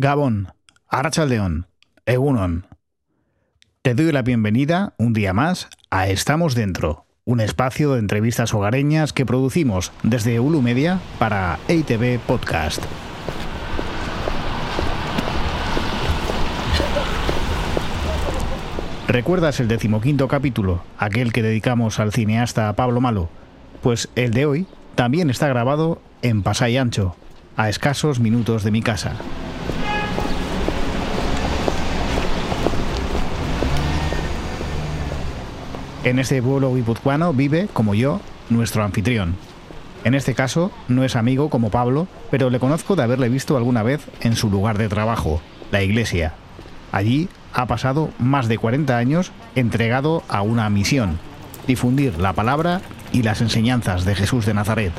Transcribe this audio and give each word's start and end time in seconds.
Gabón, 0.00 0.52
Arrachaldeón, 0.88 1.66
Egunon. 2.06 2.68
Te 3.82 3.96
doy 3.96 4.12
la 4.12 4.22
bienvenida 4.22 4.94
un 4.96 5.12
día 5.12 5.32
más 5.32 5.68
a 5.90 6.06
Estamos 6.06 6.54
Dentro, 6.54 7.04
un 7.24 7.40
espacio 7.40 7.94
de 7.94 7.98
entrevistas 7.98 8.54
hogareñas 8.54 9.12
que 9.12 9.26
producimos 9.26 9.90
desde 10.04 10.38
Ulu 10.38 10.62
Media 10.62 11.00
para 11.18 11.58
EITV 11.66 12.20
Podcast. 12.20 12.80
¿Recuerdas 19.08 19.58
el 19.58 19.66
decimoquinto 19.66 20.28
capítulo, 20.28 20.84
aquel 20.96 21.32
que 21.32 21.42
dedicamos 21.42 21.98
al 21.98 22.12
cineasta 22.12 22.72
Pablo 22.74 23.00
Malo? 23.00 23.30
Pues 23.82 24.10
el 24.14 24.32
de 24.32 24.46
hoy 24.46 24.66
también 24.94 25.28
está 25.28 25.48
grabado 25.48 26.00
en 26.22 26.44
Pasay 26.44 26.76
Ancho, 26.76 27.16
a 27.56 27.68
escasos 27.68 28.20
minutos 28.20 28.62
de 28.62 28.70
mi 28.70 28.80
casa. 28.80 29.16
En 36.08 36.18
este 36.18 36.40
pueblo 36.40 36.74
guipuzcoano 36.74 37.34
vive, 37.34 37.68
como 37.70 37.94
yo, 37.94 38.22
nuestro 38.48 38.82
anfitrión. 38.82 39.36
En 40.04 40.14
este 40.14 40.32
caso, 40.32 40.72
no 40.88 41.04
es 41.04 41.16
amigo 41.16 41.50
como 41.50 41.70
Pablo, 41.70 42.08
pero 42.30 42.48
le 42.48 42.58
conozco 42.58 42.96
de 42.96 43.02
haberle 43.02 43.28
visto 43.28 43.58
alguna 43.58 43.82
vez 43.82 44.06
en 44.22 44.34
su 44.34 44.48
lugar 44.48 44.78
de 44.78 44.88
trabajo, 44.88 45.42
la 45.70 45.82
iglesia. 45.82 46.32
Allí 46.92 47.28
ha 47.52 47.66
pasado 47.66 48.08
más 48.18 48.48
de 48.48 48.56
40 48.56 48.96
años 48.96 49.32
entregado 49.54 50.22
a 50.30 50.40
una 50.40 50.70
misión, 50.70 51.18
difundir 51.66 52.18
la 52.18 52.32
palabra 52.32 52.80
y 53.12 53.22
las 53.22 53.42
enseñanzas 53.42 54.06
de 54.06 54.14
Jesús 54.14 54.46
de 54.46 54.54
Nazaret. 54.54 54.92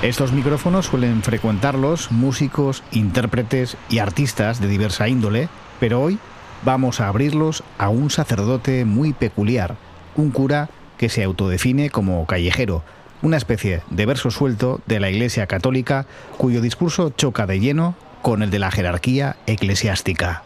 Estos 0.00 0.32
micrófonos 0.32 0.86
suelen 0.86 1.22
frecuentarlos 1.22 2.10
músicos, 2.12 2.82
intérpretes 2.92 3.76
y 3.90 3.98
artistas 3.98 4.58
de 4.58 4.68
diversa 4.68 5.08
índole, 5.08 5.50
pero 5.78 6.02
hoy 6.02 6.18
vamos 6.64 7.00
a 7.00 7.08
abrirlos 7.08 7.62
a 7.78 7.88
un 7.88 8.10
sacerdote 8.10 8.84
muy 8.84 9.12
peculiar, 9.12 9.76
un 10.16 10.30
cura 10.30 10.68
que 10.98 11.08
se 11.08 11.22
autodefine 11.22 11.90
como 11.90 12.26
callejero, 12.26 12.82
una 13.22 13.36
especie 13.36 13.82
de 13.90 14.06
verso 14.06 14.30
suelto 14.30 14.80
de 14.86 15.00
la 15.00 15.10
Iglesia 15.10 15.46
Católica 15.46 16.06
cuyo 16.36 16.60
discurso 16.60 17.10
choca 17.10 17.46
de 17.46 17.60
lleno 17.60 17.94
con 18.22 18.42
el 18.42 18.50
de 18.50 18.58
la 18.58 18.70
jerarquía 18.70 19.36
eclesiástica. 19.46 20.42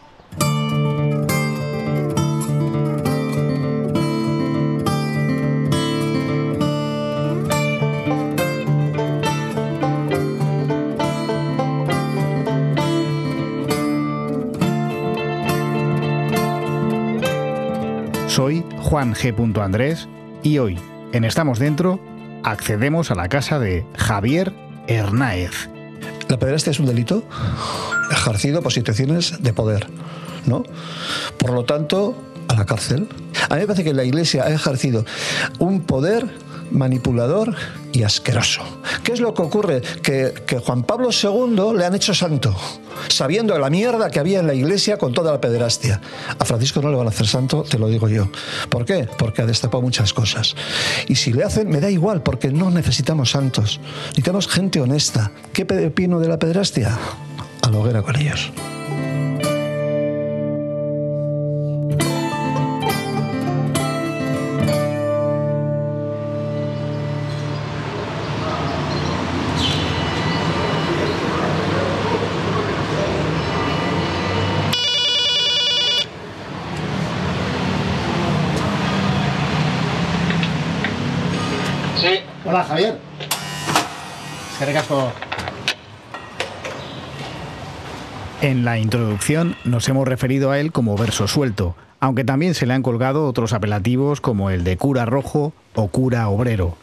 Soy 18.31 18.63
Juan 18.79 19.13
G. 19.13 19.61
Andrés 19.61 20.07
y 20.41 20.57
hoy, 20.57 20.79
en 21.11 21.25
Estamos 21.25 21.59
Dentro, 21.59 21.99
accedemos 22.43 23.11
a 23.11 23.15
la 23.15 23.27
casa 23.27 23.59
de 23.59 23.85
Javier 23.97 24.53
Hernáez. 24.87 25.51
La 26.29 26.39
pederastia 26.39 26.71
es 26.71 26.79
un 26.79 26.85
delito 26.85 27.25
ejercido 28.09 28.61
por 28.61 28.71
situaciones 28.71 29.43
de 29.43 29.51
poder, 29.51 29.87
¿no? 30.45 30.63
Por 31.37 31.51
lo 31.51 31.65
tanto, 31.65 32.15
a 32.47 32.55
la 32.55 32.65
cárcel. 32.65 33.09
A 33.49 33.55
mí 33.55 33.61
me 33.61 33.67
parece 33.67 33.83
que 33.83 33.93
la 33.93 34.05
Iglesia 34.05 34.45
ha 34.45 34.49
ejercido 34.49 35.03
un 35.59 35.81
poder 35.81 36.25
manipulador 36.71 37.55
y 37.91 38.03
asqueroso. 38.03 38.61
¿Qué 39.03 39.13
es 39.13 39.19
lo 39.19 39.33
que 39.33 39.41
ocurre? 39.41 39.81
Que, 40.01 40.33
que, 40.45 40.59
Juan 40.59 40.83
Pablo 40.83 41.09
II 41.11 41.77
le 41.77 41.85
han 41.85 41.95
hecho 41.95 42.13
santo, 42.13 42.55
sabiendo 43.07 43.57
la 43.57 43.69
mierda 43.69 44.09
que 44.09 44.19
había 44.19 44.39
en 44.39 44.47
la 44.47 44.53
iglesia 44.53 44.97
con 44.97 45.13
toda 45.13 45.31
la 45.31 45.41
pederastia. 45.41 46.01
A 46.37 46.45
Francisco 46.45 46.81
no 46.81 46.89
le 46.89 46.97
van 46.97 47.07
a 47.07 47.09
hacer 47.09 47.27
santo, 47.27 47.63
te 47.63 47.77
lo 47.77 47.87
digo 47.87 48.07
yo. 48.07 48.29
¿Por 48.69 48.85
qué? 48.85 49.07
Porque 49.17 49.41
ha 49.41 49.45
destapado 49.45 49.81
muchas 49.81 50.13
cosas. 50.13 50.55
Y 51.07 51.15
si 51.15 51.33
le 51.33 51.43
hacen, 51.43 51.69
me 51.69 51.79
da 51.79 51.89
igual, 51.89 52.23
porque 52.23 52.49
no 52.49 52.69
necesitamos 52.69 53.31
santos. 53.31 53.79
Necesitamos 54.09 54.47
gente 54.47 54.81
honesta. 54.81 55.31
¿Qué 55.53 55.63
opino 55.87 56.19
de 56.19 56.27
la 56.27 56.39
pederastia? 56.39 56.97
A 57.61 57.69
la 57.69 57.77
hoguera 57.77 58.01
con 58.01 58.15
ellos. 58.15 58.51
Javier. 82.71 82.97
Qué 84.57 84.65
recasco. 84.65 85.11
En 88.41 88.63
la 88.63 88.79
introducción 88.79 89.57
nos 89.65 89.89
hemos 89.89 90.07
referido 90.07 90.51
a 90.51 90.59
él 90.59 90.71
como 90.71 90.95
verso 90.95 91.27
suelto, 91.27 91.75
aunque 91.99 92.23
también 92.23 92.53
se 92.53 92.65
le 92.65 92.73
han 92.73 92.81
colgado 92.81 93.27
otros 93.27 93.51
apelativos 93.51 94.21
como 94.21 94.51
el 94.51 94.63
de 94.63 94.77
cura 94.77 95.03
rojo 95.03 95.51
o 95.75 95.89
cura 95.89 96.29
obrero. 96.29 96.77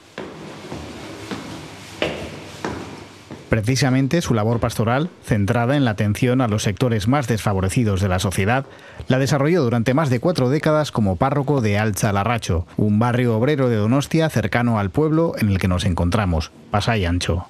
Precisamente 3.49 4.21
su 4.21 4.35
labor 4.35 4.61
pastoral, 4.61 5.09
centrada 5.25 5.77
en 5.77 5.87
la 5.87 5.93
atención 5.93 6.43
a 6.43 6.49
los 6.49 6.63
sectores 6.63 7.09
más 7.09 7.29
desfavorecidos 7.29 8.03
de 8.03 8.09
la 8.09 8.19
sociedad, 8.19 8.67
la 9.09 9.19
desarrolló 9.19 9.63
durante 9.63 9.95
más 9.95 10.11
de 10.11 10.21
cuatro 10.21 10.51
décadas 10.51 10.93
como 10.93 11.17
párroco 11.17 11.63
de 11.63 11.79
Alza 11.79 12.13
Larracho, 12.13 12.67
un 12.77 12.99
barrio 12.99 13.35
obrero 13.37 13.71
de 13.71 13.77
Donostia 13.77 14.29
cercano 14.29 14.79
al 14.79 14.91
pueblo 14.91 15.33
en 15.39 15.49
el 15.49 15.59
que 15.59 15.69
nos 15.69 15.87
encontramos, 15.87 16.51
Pasay 16.71 17.07
Ancho. 17.07 17.47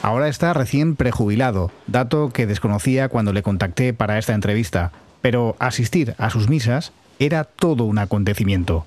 Ahora 0.00 0.28
está 0.28 0.52
recién 0.52 0.94
prejubilado, 0.94 1.72
dato 1.88 2.30
que 2.30 2.46
desconocía 2.46 3.08
cuando 3.08 3.32
le 3.32 3.42
contacté 3.42 3.92
para 3.92 4.18
esta 4.18 4.34
entrevista, 4.34 4.92
pero 5.20 5.56
asistir 5.58 6.14
a 6.18 6.30
sus 6.30 6.48
misas 6.48 6.92
era 7.18 7.42
todo 7.42 7.82
un 7.82 7.98
acontecimiento. 7.98 8.86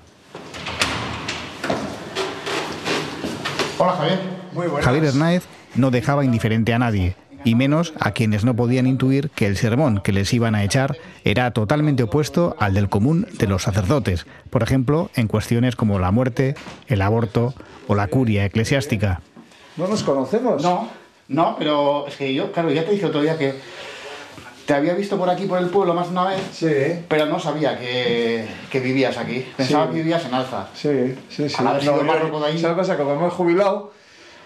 Hola 3.76 3.92
Javier. 3.92 4.39
Javier 4.82 5.04
Hernáez 5.04 5.44
no 5.74 5.90
dejaba 5.90 6.24
indiferente 6.24 6.72
a 6.74 6.78
nadie, 6.78 7.14
y 7.44 7.54
menos 7.54 7.92
a 8.00 8.10
quienes 8.12 8.44
no 8.44 8.54
podían 8.54 8.86
intuir 8.86 9.30
que 9.30 9.46
el 9.46 9.56
sermón 9.56 10.00
que 10.02 10.12
les 10.12 10.32
iban 10.34 10.54
a 10.54 10.64
echar 10.64 10.96
era 11.24 11.50
totalmente 11.52 12.02
opuesto 12.02 12.56
al 12.58 12.74
del 12.74 12.88
común 12.88 13.26
de 13.38 13.46
los 13.46 13.62
sacerdotes, 13.62 14.26
por 14.50 14.62
ejemplo, 14.62 15.10
en 15.14 15.26
cuestiones 15.28 15.76
como 15.76 15.98
la 15.98 16.10
muerte, 16.10 16.54
el 16.88 17.00
aborto 17.02 17.54
o 17.88 17.94
la 17.94 18.08
curia 18.08 18.44
eclesiástica. 18.44 19.20
¿No 19.76 19.86
nos 19.88 20.02
conocemos? 20.02 20.62
No, 20.62 20.88
no, 21.28 21.56
pero 21.58 22.06
es 22.08 22.16
que 22.16 22.34
yo, 22.34 22.52
claro, 22.52 22.70
ya 22.70 22.84
te 22.84 22.90
dije 22.92 23.06
otro 23.06 23.22
día 23.22 23.38
que 23.38 23.54
te 24.66 24.74
había 24.74 24.94
visto 24.94 25.16
por 25.16 25.30
aquí, 25.30 25.46
por 25.46 25.58
el 25.58 25.66
pueblo, 25.66 25.94
más 25.94 26.06
de 26.08 26.12
una 26.12 26.24
vez, 26.26 26.40
Sí, 26.52 26.68
pero 27.08 27.26
no 27.26 27.40
sabía 27.40 27.78
que, 27.78 28.46
que 28.70 28.80
vivías 28.80 29.16
aquí. 29.16 29.46
Pensaba 29.56 29.84
Sí. 29.86 29.90
que 29.92 29.96
vivías 29.96 30.24
en 30.26 30.34
Alza. 30.34 30.68
sí, 30.74 31.14
sí. 31.28 31.48
sí. 31.48 31.54
Al 31.58 31.68
haber 31.68 31.82
sido 31.82 32.00
yo- 32.02 32.06
párroco 32.06 32.40
de 32.40 32.46
ahí. 32.48 32.58
¿Sabes 32.58 32.74
qué 32.76 32.80
pasa? 32.82 32.96
Como 32.96 33.16
me 33.18 33.26
he 33.26 33.30
jubilado, 33.30 33.92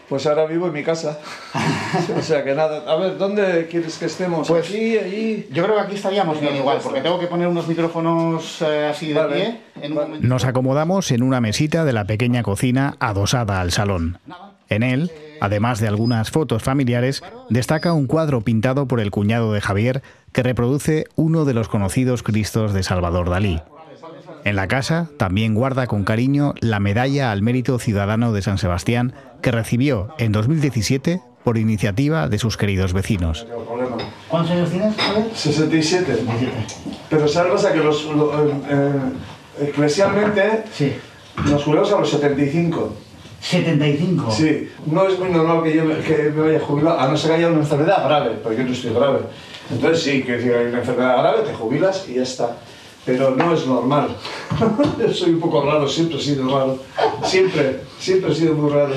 pues 0.08 0.26
ahora 0.26 0.46
vivo 0.46 0.66
en 0.66 0.72
mi 0.72 0.82
casa. 0.82 1.18
o 2.18 2.22
sea 2.22 2.44
que 2.44 2.54
nada. 2.54 2.82
A 2.90 2.96
ver, 2.96 3.16
¿dónde 3.18 3.66
quieres 3.70 3.96
que 3.98 4.06
estemos? 4.06 4.48
Pues- 4.48 4.68
aquí, 4.68 4.98
allí. 4.98 5.48
Yo 5.52 5.64
creo 5.64 5.76
que 5.76 5.82
aquí 5.82 5.94
estaríamos 5.96 6.40
bien 6.40 6.56
igual, 6.56 6.76
pues 6.76 6.84
porque 6.84 6.98
está. 6.98 7.08
tengo 7.10 7.20
que 7.20 7.26
poner 7.26 7.48
unos 7.48 7.66
micrófonos 7.68 8.62
eh, 8.62 8.86
así 8.90 9.08
de 9.08 9.14
Vale, 9.14 9.34
pie 9.34 9.60
en 9.82 9.92
un 9.92 9.96
vale. 9.96 10.08
momento. 10.08 10.26
Nos 10.28 10.44
acomodamos 10.44 11.10
en 11.10 11.22
una 11.22 11.40
mesita 11.40 11.84
de 11.84 11.92
la 11.92 12.04
pequeña 12.04 12.42
cocina 12.42 12.96
adosada 13.00 13.60
al 13.60 13.70
salón. 13.72 14.18
En 14.70 14.82
él, 14.82 15.10
además 15.40 15.78
de 15.78 15.88
algunas 15.88 16.30
fotos 16.30 16.62
familiares, 16.62 17.22
destaca 17.50 17.92
un 17.92 18.06
cuadro 18.06 18.40
pintado 18.40 18.86
por 18.88 18.98
el 19.00 19.10
cuñado 19.10 19.52
de 19.52 19.60
Javier 19.60 20.02
que 20.32 20.42
reproduce 20.42 21.04
uno 21.16 21.44
de 21.44 21.54
los 21.54 21.68
conocidos 21.68 22.22
Cristos 22.22 22.72
de 22.72 22.82
Salvador 22.82 23.28
Dalí. 23.28 23.60
En 24.44 24.56
la 24.56 24.66
casa 24.68 25.08
también 25.18 25.54
guarda 25.54 25.86
con 25.86 26.04
cariño 26.04 26.54
la 26.60 26.78
medalla 26.80 27.30
al 27.32 27.40
mérito 27.40 27.78
ciudadano 27.78 28.32
de 28.32 28.42
San 28.42 28.58
Sebastián 28.58 29.14
que 29.44 29.50
recibió 29.50 30.08
en 30.16 30.32
2017 30.32 31.20
por 31.44 31.58
iniciativa 31.58 32.28
de 32.30 32.38
sus 32.38 32.56
queridos 32.56 32.94
vecinos. 32.94 33.46
¿Cuántos 34.30 34.52
años 34.52 34.70
tienes, 34.70 34.96
Javier? 34.96 35.26
67. 35.34 36.16
Pero 37.10 37.28
¿sabes 37.28 37.50
qué 37.50 37.56
pasa? 37.56 37.72
Que 37.74 37.80
los, 37.80 38.04
lo- 38.06 38.32
eh, 38.48 38.52
eh, 38.70 39.66
eclesialmente 39.68 40.64
Sí. 40.72 40.94
nos 41.50 41.62
jubilamos 41.62 41.92
a 41.92 42.00
los 42.00 42.08
75. 42.08 42.94
75. 43.42 44.30
Sí, 44.30 44.70
no 44.86 45.06
es 45.06 45.18
muy 45.18 45.28
normal 45.28 45.62
que 45.62 45.76
yo 45.76 45.84
me, 45.84 45.96
que 45.98 46.32
me 46.34 46.40
vaya 46.46 46.60
jubilado, 46.60 46.98
a 46.98 47.06
no 47.08 47.16
ser 47.18 47.32
que 47.32 47.36
haya 47.36 47.48
una 47.48 47.58
enfermedad 47.58 48.02
grave, 48.02 48.30
porque 48.42 48.56
yo 48.56 48.64
no 48.64 48.72
estoy 48.72 48.94
grave. 48.94 49.18
Entonces 49.70 50.02
sí, 50.02 50.22
que 50.22 50.40
si 50.40 50.48
hay 50.48 50.68
una 50.68 50.78
enfermedad 50.78 51.18
grave 51.18 51.42
te 51.42 51.52
jubilas 51.52 52.06
y 52.08 52.14
ya 52.14 52.22
está. 52.22 52.56
Pero 53.04 53.34
no 53.34 53.54
es 53.54 53.66
normal. 53.66 54.16
Soy 55.12 55.34
un 55.34 55.40
poco 55.40 55.64
raro, 55.64 55.88
siempre 55.88 56.18
he 56.18 56.20
sido 56.20 56.46
raro. 56.46 56.78
Siempre, 57.24 57.80
siempre 57.98 58.32
he 58.32 58.34
sido 58.34 58.54
muy 58.54 58.70
raro. 58.70 58.94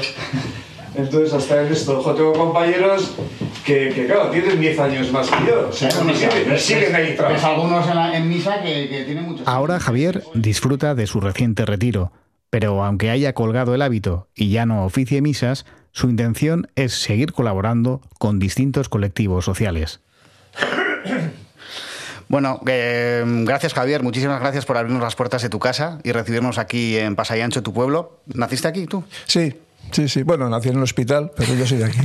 Entonces, 0.95 1.33
hasta 1.33 1.63
en 1.63 1.71
esto, 1.71 1.99
ojo, 1.99 2.13
tengo 2.15 2.33
compañeros 2.33 3.11
que, 3.63 3.89
que, 3.89 4.07
claro, 4.07 4.29
tienen 4.31 4.59
10 4.59 4.79
años 4.79 5.11
más 5.11 5.29
que 5.29 5.45
yo. 5.45 5.67
O 5.69 5.71
sea, 5.71 5.91
siguen, 6.57 6.95
ahí 6.95 7.15
trabajando. 7.15 7.63
algunos 7.63 8.15
en, 8.15 8.29
misa 8.29 8.61
que, 8.63 8.89
que 8.89 9.03
tienen 9.03 9.25
muchos 9.25 9.47
Ahora 9.47 9.79
Javier 9.79 10.23
disfruta 10.33 10.95
de 10.95 11.05
su 11.05 11.19
reciente 11.19 11.65
retiro, 11.65 12.11
pero 12.49 12.83
aunque 12.83 13.11
haya 13.11 13.33
colgado 13.33 13.75
el 13.75 13.81
hábito 13.81 14.27
y 14.35 14.49
ya 14.49 14.65
no 14.65 14.85
oficie 14.85 15.21
misas, 15.21 15.65
su 15.91 16.09
intención 16.09 16.67
es 16.75 16.93
seguir 16.93 17.33
colaborando 17.33 18.01
con 18.17 18.39
distintos 18.39 18.89
colectivos 18.89 19.45
sociales. 19.45 19.99
Bueno, 22.29 22.61
eh, 22.67 23.23
gracias 23.45 23.73
Javier, 23.73 24.03
muchísimas 24.03 24.39
gracias 24.39 24.65
por 24.65 24.77
abrirnos 24.77 25.01
las 25.01 25.15
puertas 25.15 25.41
de 25.41 25.49
tu 25.49 25.59
casa 25.59 25.99
y 26.03 26.11
recibirnos 26.11 26.57
aquí 26.57 26.97
en 26.97 27.15
Pasayancho, 27.15 27.63
tu 27.63 27.73
pueblo. 27.73 28.19
¿Naciste 28.33 28.67
aquí 28.67 28.85
tú? 28.85 29.03
Sí, 29.25 29.55
Sí, 29.91 30.09
sí. 30.09 30.23
Bueno, 30.23 30.49
nací 30.49 30.69
en 30.69 30.75
el 30.75 30.83
hospital, 30.83 31.31
pero 31.35 31.53
yo 31.53 31.65
soy 31.65 31.77
de 31.77 31.85
aquí. 31.85 31.99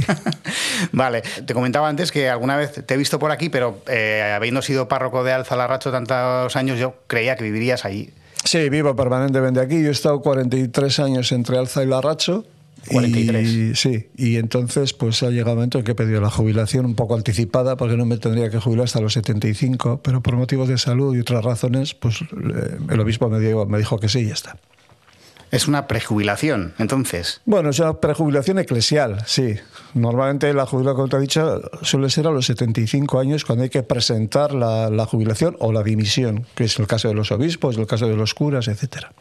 vale. 0.92 1.22
Te 1.44 1.54
comentaba 1.54 1.88
antes 1.88 2.12
que 2.12 2.28
alguna 2.30 2.56
vez 2.56 2.84
te 2.86 2.94
he 2.94 2.96
visto 2.96 3.18
por 3.18 3.30
aquí, 3.30 3.48
pero 3.48 3.80
eh, 3.88 4.32
habiendo 4.34 4.62
sido 4.62 4.88
párroco 4.88 5.24
de 5.24 5.32
Alza 5.32 5.56
Larracho 5.56 5.90
tantos 5.90 6.54
años, 6.56 6.78
yo 6.78 6.94
creía 7.06 7.36
que 7.36 7.44
vivirías 7.44 7.84
allí. 7.84 8.10
Sí, 8.44 8.68
vivo 8.68 8.94
permanentemente 8.96 9.60
aquí. 9.60 9.82
Yo 9.82 9.88
he 9.88 9.92
estado 9.92 10.20
43 10.20 10.98
años 11.00 11.32
entre 11.32 11.58
Alza 11.58 11.82
y 11.82 11.86
Larracho. 11.86 12.44
43. 12.88 13.48
Y, 13.48 13.74
sí, 13.74 14.08
y 14.16 14.36
entonces 14.36 14.92
pues 14.92 15.22
ha 15.22 15.30
llegado 15.30 15.52
el 15.52 15.56
momento 15.56 15.78
en 15.78 15.84
que 15.84 15.92
he 15.92 15.94
pedido 15.94 16.20
la 16.20 16.30
jubilación 16.30 16.86
un 16.86 16.94
poco 16.94 17.14
anticipada 17.14 17.76
porque 17.76 17.96
no 17.96 18.06
me 18.06 18.18
tendría 18.18 18.50
que 18.50 18.58
jubilar 18.58 18.84
hasta 18.84 19.00
los 19.00 19.12
75, 19.12 20.00
pero 20.02 20.22
por 20.22 20.36
motivos 20.36 20.68
de 20.68 20.78
salud 20.78 21.14
y 21.16 21.20
otras 21.20 21.44
razones, 21.44 21.94
pues 21.94 22.22
eh, 22.22 22.78
el 22.90 23.00
obispo 23.00 23.28
me 23.28 23.38
dijo, 23.38 23.66
me 23.66 23.78
dijo 23.78 23.98
que 23.98 24.08
sí 24.08 24.20
y 24.20 24.26
ya 24.26 24.34
está. 24.34 24.56
Es 25.52 25.68
una 25.68 25.86
prejubilación, 25.86 26.72
entonces. 26.78 27.42
Bueno, 27.44 27.68
es 27.68 27.78
una 27.78 28.00
prejubilación 28.00 28.58
eclesial, 28.58 29.22
sí. 29.26 29.56
Normalmente 29.92 30.50
la 30.54 30.64
jubilación, 30.64 30.96
como 30.96 31.08
te 31.08 31.16
he 31.18 31.20
dicho, 31.20 31.60
suele 31.82 32.08
ser 32.08 32.26
a 32.26 32.30
los 32.30 32.46
75 32.46 33.20
años 33.20 33.44
cuando 33.44 33.64
hay 33.64 33.68
que 33.68 33.82
presentar 33.82 34.54
la, 34.54 34.88
la 34.88 35.04
jubilación 35.04 35.54
o 35.58 35.70
la 35.70 35.82
dimisión, 35.82 36.46
que 36.54 36.64
es 36.64 36.78
el 36.78 36.86
caso 36.86 37.08
de 37.08 37.14
los 37.14 37.32
obispos, 37.32 37.76
el 37.76 37.86
caso 37.86 38.08
de 38.08 38.16
los 38.16 38.32
curas, 38.32 38.66
etcétera. 38.66 39.12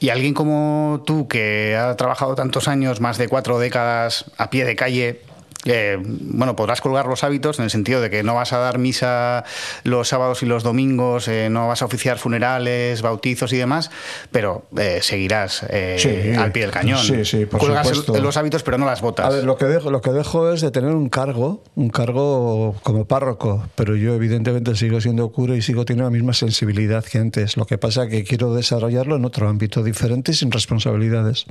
Y 0.00 0.08
alguien 0.10 0.34
como 0.34 1.02
tú, 1.06 1.28
que 1.28 1.76
ha 1.76 1.96
trabajado 1.96 2.34
tantos 2.34 2.68
años, 2.68 3.00
más 3.00 3.18
de 3.18 3.28
cuatro 3.28 3.58
décadas 3.58 4.26
a 4.36 4.50
pie 4.50 4.64
de 4.64 4.76
calle, 4.76 5.20
eh, 5.64 5.98
bueno, 6.00 6.54
podrás 6.54 6.80
colgar 6.80 7.06
los 7.06 7.24
hábitos 7.24 7.58
en 7.58 7.64
el 7.64 7.70
sentido 7.70 8.00
de 8.00 8.10
que 8.10 8.22
no 8.22 8.34
vas 8.34 8.52
a 8.52 8.58
dar 8.58 8.78
misa 8.78 9.44
los 9.84 10.08
sábados 10.08 10.42
y 10.42 10.46
los 10.46 10.62
domingos, 10.62 11.28
eh, 11.28 11.48
no 11.50 11.68
vas 11.68 11.82
a 11.82 11.86
oficiar 11.86 12.18
funerales, 12.18 13.02
bautizos 13.02 13.52
y 13.52 13.56
demás, 13.56 13.90
pero 14.30 14.66
eh, 14.76 15.00
seguirás 15.02 15.62
al 15.62 16.52
pie 16.52 16.62
del 16.62 16.70
cañón. 16.70 16.98
Sí, 16.98 17.24
sí, 17.24 17.46
por 17.46 17.60
Colgas 17.60 18.08
los 18.08 18.36
hábitos, 18.36 18.62
pero 18.62 18.78
no 18.78 18.86
las 18.86 19.00
botas. 19.00 19.26
A 19.26 19.30
ver, 19.30 19.44
lo 19.44 19.56
que, 19.56 19.66
dejo, 19.66 19.90
lo 19.90 20.00
que 20.00 20.10
dejo 20.10 20.52
es 20.52 20.60
de 20.60 20.70
tener 20.70 20.90
un 20.90 21.08
cargo, 21.08 21.62
un 21.74 21.90
cargo 21.90 22.74
como 22.82 23.06
párroco, 23.06 23.66
pero 23.74 23.96
yo 23.96 24.14
evidentemente 24.14 24.74
sigo 24.76 25.00
siendo 25.00 25.30
cura 25.30 25.56
y 25.56 25.62
sigo 25.62 25.84
teniendo 25.84 26.04
la 26.04 26.10
misma 26.10 26.32
sensibilidad 26.32 27.04
que 27.04 27.18
antes. 27.18 27.56
Lo 27.56 27.66
que 27.66 27.78
pasa 27.78 28.04
es 28.04 28.10
que 28.10 28.24
quiero 28.24 28.54
desarrollarlo 28.54 29.16
en 29.16 29.24
otro 29.24 29.48
ámbito 29.48 29.82
diferente 29.82 30.32
y 30.32 30.34
sin 30.34 30.50
responsabilidades. 30.50 31.46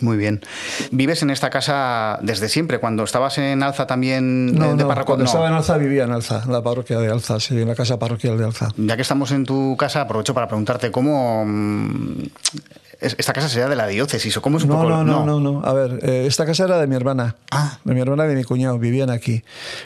Muy 0.00 0.16
bien. 0.16 0.40
¿Vives 0.90 1.22
en 1.22 1.30
esta 1.30 1.50
casa 1.50 2.18
desde 2.22 2.48
siempre? 2.48 2.78
Cuando 2.78 3.04
estabas 3.04 3.38
en 3.38 3.62
Alza 3.62 3.86
también 3.86 4.54
no, 4.54 4.76
de 4.76 4.84
no, 4.84 5.04
Cuando 5.04 5.24
estaba 5.24 5.48
en 5.48 5.54
Alza 5.54 5.76
vivía 5.76 6.04
en 6.04 6.12
Alza, 6.12 6.42
en 6.44 6.52
la 6.52 6.62
parroquia 6.62 6.98
de 6.98 7.10
Alza, 7.10 7.40
sí, 7.40 7.60
en 7.60 7.68
la 7.68 7.74
casa 7.74 7.98
parroquial 7.98 8.38
de 8.38 8.44
Alza. 8.44 8.68
Ya 8.76 8.96
que 8.96 9.02
estamos 9.02 9.30
en 9.32 9.44
tu 9.44 9.76
casa, 9.76 10.02
aprovecho 10.02 10.34
para 10.34 10.48
preguntarte 10.48 10.90
cómo 10.90 11.44
mm, 11.46 12.22
esta 13.00 13.32
casa 13.32 13.48
sería 13.48 13.68
de 13.68 13.76
la 13.76 13.86
diócesis 13.86 14.36
o 14.36 14.42
cómo 14.42 14.58
es 14.58 14.64
un 14.64 14.70
no, 14.70 14.76
poco 14.76 14.88
no 14.88 15.04
no 15.04 15.24
no. 15.24 15.40
no 15.40 15.64
a 15.64 15.72
ver 15.72 15.98
eh, 16.02 16.26
esta 16.26 16.46
casa 16.46 16.64
era 16.64 16.78
de 16.78 16.86
mi 16.86 16.96
hermana. 16.96 17.36
Ah. 17.50 17.78
de 17.84 17.94
mi 17.94 18.00
hermana 18.00 18.24
y 18.24 18.28
de 18.28 18.34
mi 18.36 18.44
cuñado 18.44 18.78
vivían 18.78 19.10
aquí. 19.10 19.42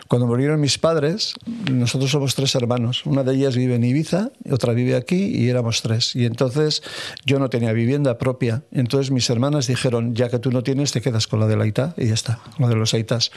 Cuando 0.08 0.26
murieron 0.26 0.60
mis 0.60 0.78
padres 0.78 1.34
nosotros 1.70 2.10
somos 2.10 2.34
tres 2.34 2.54
hermanos. 2.54 3.04
Una 3.06 3.24
de 3.24 3.34
ellas 3.34 3.56
vive 3.56 3.74
en 3.74 3.84
Ibiza 3.84 4.30
otra 4.50 4.72
vive 4.72 4.96
aquí 4.96 5.16
y 5.16 5.48
éramos 5.48 5.82
tres. 5.82 6.14
Y 6.14 6.24
entonces 6.24 6.82
yo 7.24 7.38
no 7.38 7.50
tenía 7.50 7.72
vivienda 7.72 8.18
propia. 8.18 8.62
Entonces 8.70 9.10
mis 9.10 9.28
hermanas 9.28 9.66
dijeron 9.66 10.14
ya 10.14 10.28
que 10.28 10.38
tú 10.38 10.50
no 10.50 10.62
tienes 10.62 10.92
te 10.92 11.00
quedas 11.00 11.26
con 11.26 11.40
la 11.40 11.46
de 11.46 11.56
la 11.56 11.66
Ita 11.66 11.94
y 11.96 12.06
ya 12.06 12.14
está 12.14 12.40
la 12.58 12.68
de 12.68 12.76
los 12.76 12.94
Aitas 12.94 13.30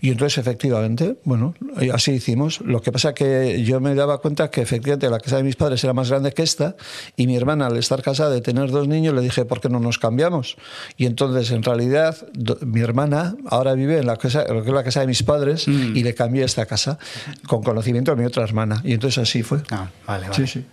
y 0.00 0.10
entonces 0.10 0.38
efectivamente 0.38 1.18
bueno 1.24 1.54
así 1.92 2.12
hicimos. 2.12 2.60
Lo 2.62 2.80
que 2.80 2.90
pasa 2.92 3.12
que 3.14 3.62
yo 3.64 3.80
me 3.80 3.94
daba 3.94 4.18
cuenta 4.18 4.50
que 4.50 4.62
efectivamente 4.62 5.10
la 5.10 5.20
casa 5.20 5.36
de 5.36 5.42
mis 5.42 5.56
padres 5.56 5.84
era 5.84 5.92
más 5.92 6.08
grande 6.08 6.32
que 6.32 6.42
esta 6.42 6.76
y 7.16 7.26
mi 7.26 7.36
hermana 7.36 7.66
al 7.66 7.76
estar 7.76 8.02
casada 8.02 8.30
de 8.30 8.40
tener 8.40 8.70
dos 8.70 8.88
niños 8.88 8.93
le 9.02 9.20
dije, 9.20 9.44
¿por 9.44 9.60
qué 9.60 9.68
no 9.68 9.80
nos 9.80 9.98
cambiamos? 9.98 10.56
Y 10.96 11.06
entonces, 11.06 11.50
en 11.50 11.62
realidad, 11.62 12.16
mi 12.62 12.80
hermana 12.80 13.36
ahora 13.46 13.74
vive 13.74 13.98
en 13.98 14.06
la 14.06 14.16
casa, 14.16 14.44
lo 14.52 14.62
que 14.62 14.70
es 14.70 14.74
la 14.74 14.84
casa 14.84 15.00
de 15.00 15.06
mis 15.06 15.22
padres 15.22 15.68
mm. 15.68 15.96
y 15.96 16.02
le 16.02 16.14
cambié 16.14 16.44
esta 16.44 16.66
casa 16.66 16.98
con 17.46 17.62
conocimiento 17.62 18.12
de 18.12 18.20
mi 18.20 18.26
otra 18.26 18.44
hermana. 18.44 18.80
Y 18.84 18.92
entonces 18.92 19.18
así 19.18 19.42
fue. 19.42 19.58
Ah, 19.70 19.88
vale, 20.06 20.28
vale. 20.28 20.34
Sí, 20.34 20.46
sí. 20.46 20.64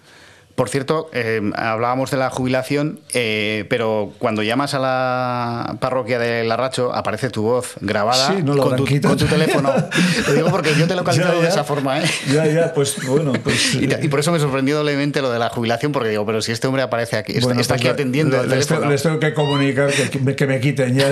Por 0.61 0.69
cierto, 0.69 1.09
eh, 1.11 1.41
hablábamos 1.55 2.11
de 2.11 2.17
la 2.17 2.29
jubilación, 2.29 2.99
eh, 3.15 3.65
pero 3.67 4.13
cuando 4.19 4.43
llamas 4.43 4.75
a 4.75 4.79
la 4.79 5.77
parroquia 5.79 6.19
de 6.19 6.43
Larracho 6.43 6.93
aparece 6.93 7.31
tu 7.31 7.41
voz 7.41 7.73
grabada 7.81 8.27
con, 8.27 8.75
tu, 9.17 9.25
teléfono. 9.25 9.73
Lo 10.27 10.33
digo 10.35 10.51
porque 10.51 10.75
yo 10.77 10.85
te 10.85 10.93
he 10.93 10.95
localizado 10.95 11.41
de 11.41 11.47
esa 11.47 11.63
forma. 11.63 11.99
¿eh? 11.99 12.05
Ya, 12.31 12.45
ya, 12.45 12.73
pues 12.75 13.03
bueno. 13.07 13.33
Pues, 13.43 13.73
y, 14.03 14.07
por 14.07 14.19
eso 14.19 14.31
me 14.31 14.37
sorprendió 14.37 14.77
doblemente 14.77 15.23
lo 15.23 15.31
de 15.31 15.39
la 15.39 15.49
jubilación, 15.49 15.93
porque 15.93 16.09
digo, 16.09 16.27
pero 16.27 16.43
si 16.43 16.51
este 16.51 16.67
hombre 16.67 16.83
aparece 16.83 17.17
aquí, 17.17 17.31
está, 17.31 17.55
pues 17.55 17.71
aquí 17.71 17.87
atendiendo. 17.87 18.43
les, 18.43 18.67
tengo, 18.67 19.19
que 19.19 19.33
comunicar 19.33 19.89
que, 19.89 20.45
me, 20.45 20.59
quiten 20.59 20.93
ya. 20.93 21.07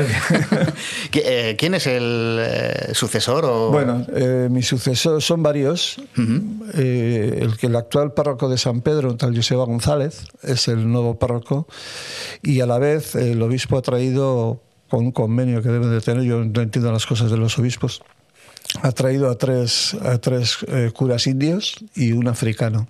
¿Quién 1.58 1.74
es 1.74 1.88
el 1.88 2.40
sucesor? 2.94 3.46
O? 3.46 3.72
Bueno, 3.72 4.06
mis 4.52 4.68
sucesores 4.68 5.26
son 5.26 5.42
varios. 5.42 6.00
el 6.16 7.58
que 7.60 7.66
el 7.66 7.76
actual 7.76 8.12
párroco 8.12 8.48
de 8.48 8.60
San 8.60 8.82
Pedro, 8.82 9.16
tal 9.16 9.39
Joseba 9.40 9.66
González, 9.66 10.26
es 10.44 10.68
el 10.68 10.92
nuevo 10.92 11.18
párroco, 11.18 11.68
y 12.42 12.62
a 12.62 12.66
la 12.66 12.78
vez 12.78 13.16
el 13.16 13.42
obispo 13.42 13.78
ha 13.78 13.82
traído, 13.82 14.62
con 14.90 15.06
un 15.06 15.12
convenio 15.12 15.62
que 15.62 15.70
deben 15.70 15.92
de 15.92 16.02
tener, 16.02 16.24
yo 16.24 16.44
no 16.44 16.62
entiendo 16.62 16.92
las 16.92 17.06
cosas 17.06 17.32
de 17.32 17.38
los 17.38 17.58
obispos, 17.58 18.02
ha 18.82 18.92
traído 18.92 19.30
a 19.30 19.36
tres, 19.38 19.96
a 19.96 20.18
tres 20.20 20.58
eh, 20.68 20.92
curas 20.94 21.28
indios 21.28 21.78
y 21.96 22.12
un 22.12 22.28
africano. 22.28 22.88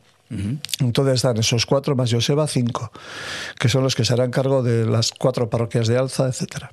Entonces 0.80 1.16
están 1.16 1.38
esos 1.38 1.66
cuatro 1.66 1.96
más 1.96 2.12
Joseba, 2.12 2.46
cinco, 2.46 2.92
que 3.60 3.68
son 3.68 3.84
los 3.84 3.96
que 3.96 4.06
se 4.06 4.14
harán 4.14 4.30
cargo 4.30 4.62
de 4.62 4.86
las 4.86 5.10
cuatro 5.10 5.50
parroquias 5.50 5.88
de 5.88 5.98
Alza, 5.98 6.28
etcétera. 6.28 6.72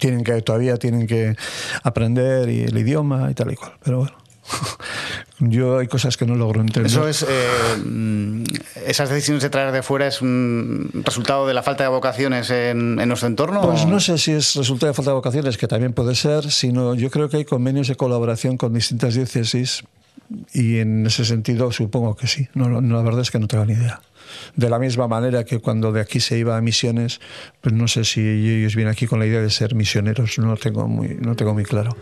Tienen 0.00 0.24
que, 0.24 0.42
todavía 0.42 0.76
tienen 0.76 1.06
que 1.06 1.36
aprender 1.84 2.48
y 2.48 2.62
el 2.62 2.76
idioma 2.76 3.30
y 3.30 3.34
tal 3.34 3.52
y 3.52 3.54
cual, 3.54 3.74
pero 3.82 3.98
bueno. 3.98 4.16
Yo 5.38 5.78
hay 5.78 5.86
cosas 5.86 6.16
que 6.16 6.24
no 6.24 6.34
logro 6.34 6.60
entender. 6.60 6.90
Eso 6.90 7.06
es, 7.06 7.22
eh, 7.28 8.44
esas 8.86 9.10
decisiones 9.10 9.42
de 9.42 9.50
traer 9.50 9.70
de 9.70 9.82
fuera 9.82 10.06
es 10.06 10.22
un 10.22 10.90
resultado 11.04 11.46
de 11.46 11.52
la 11.52 11.62
falta 11.62 11.84
de 11.84 11.90
vocaciones 11.90 12.48
en, 12.50 12.96
nuestro 12.96 13.28
entorno. 13.28 13.60
Pues 13.60 13.86
no 13.86 14.00
sé 14.00 14.16
si 14.16 14.32
es 14.32 14.54
resultado 14.54 14.88
de 14.88 14.94
falta 14.94 15.10
de 15.10 15.16
vocaciones, 15.16 15.58
que 15.58 15.68
también 15.68 15.92
puede 15.92 16.14
ser, 16.14 16.50
sino 16.50 16.94
yo 16.94 17.10
creo 17.10 17.28
que 17.28 17.36
hay 17.38 17.44
convenios 17.44 17.88
de 17.88 17.96
colaboración 17.96 18.56
con 18.56 18.72
distintas 18.72 19.14
diócesis 19.14 19.84
y 20.52 20.78
en 20.78 21.06
ese 21.06 21.24
sentido 21.24 21.72
supongo 21.72 22.16
que 22.16 22.26
sí. 22.26 22.48
No, 22.54 22.80
la 22.80 23.02
verdad 23.02 23.22
es 23.22 23.30
que 23.30 23.38
no 23.38 23.46
tengo 23.46 23.64
ni 23.64 23.74
idea. 23.74 24.00
De 24.56 24.68
la 24.68 24.78
misma 24.78 25.06
manera 25.06 25.44
que 25.44 25.60
cuando 25.60 25.92
de 25.92 26.00
aquí 26.00 26.20
se 26.20 26.36
iba 26.36 26.56
a 26.56 26.60
misiones, 26.60 27.20
pues 27.60 27.74
no 27.74 27.88
sé 27.88 28.04
si 28.04 28.20
ellos 28.20 28.74
vienen 28.74 28.92
aquí 28.92 29.06
con 29.06 29.18
la 29.18 29.26
idea 29.26 29.40
de 29.40 29.50
ser 29.50 29.74
misioneros, 29.74 30.38
no 30.38 30.48
lo 30.48 30.56
tengo 30.56 30.88
muy, 30.88 31.16
no 31.20 31.36
tengo 31.36 31.54
muy 31.54 31.64
claro. 31.64 31.96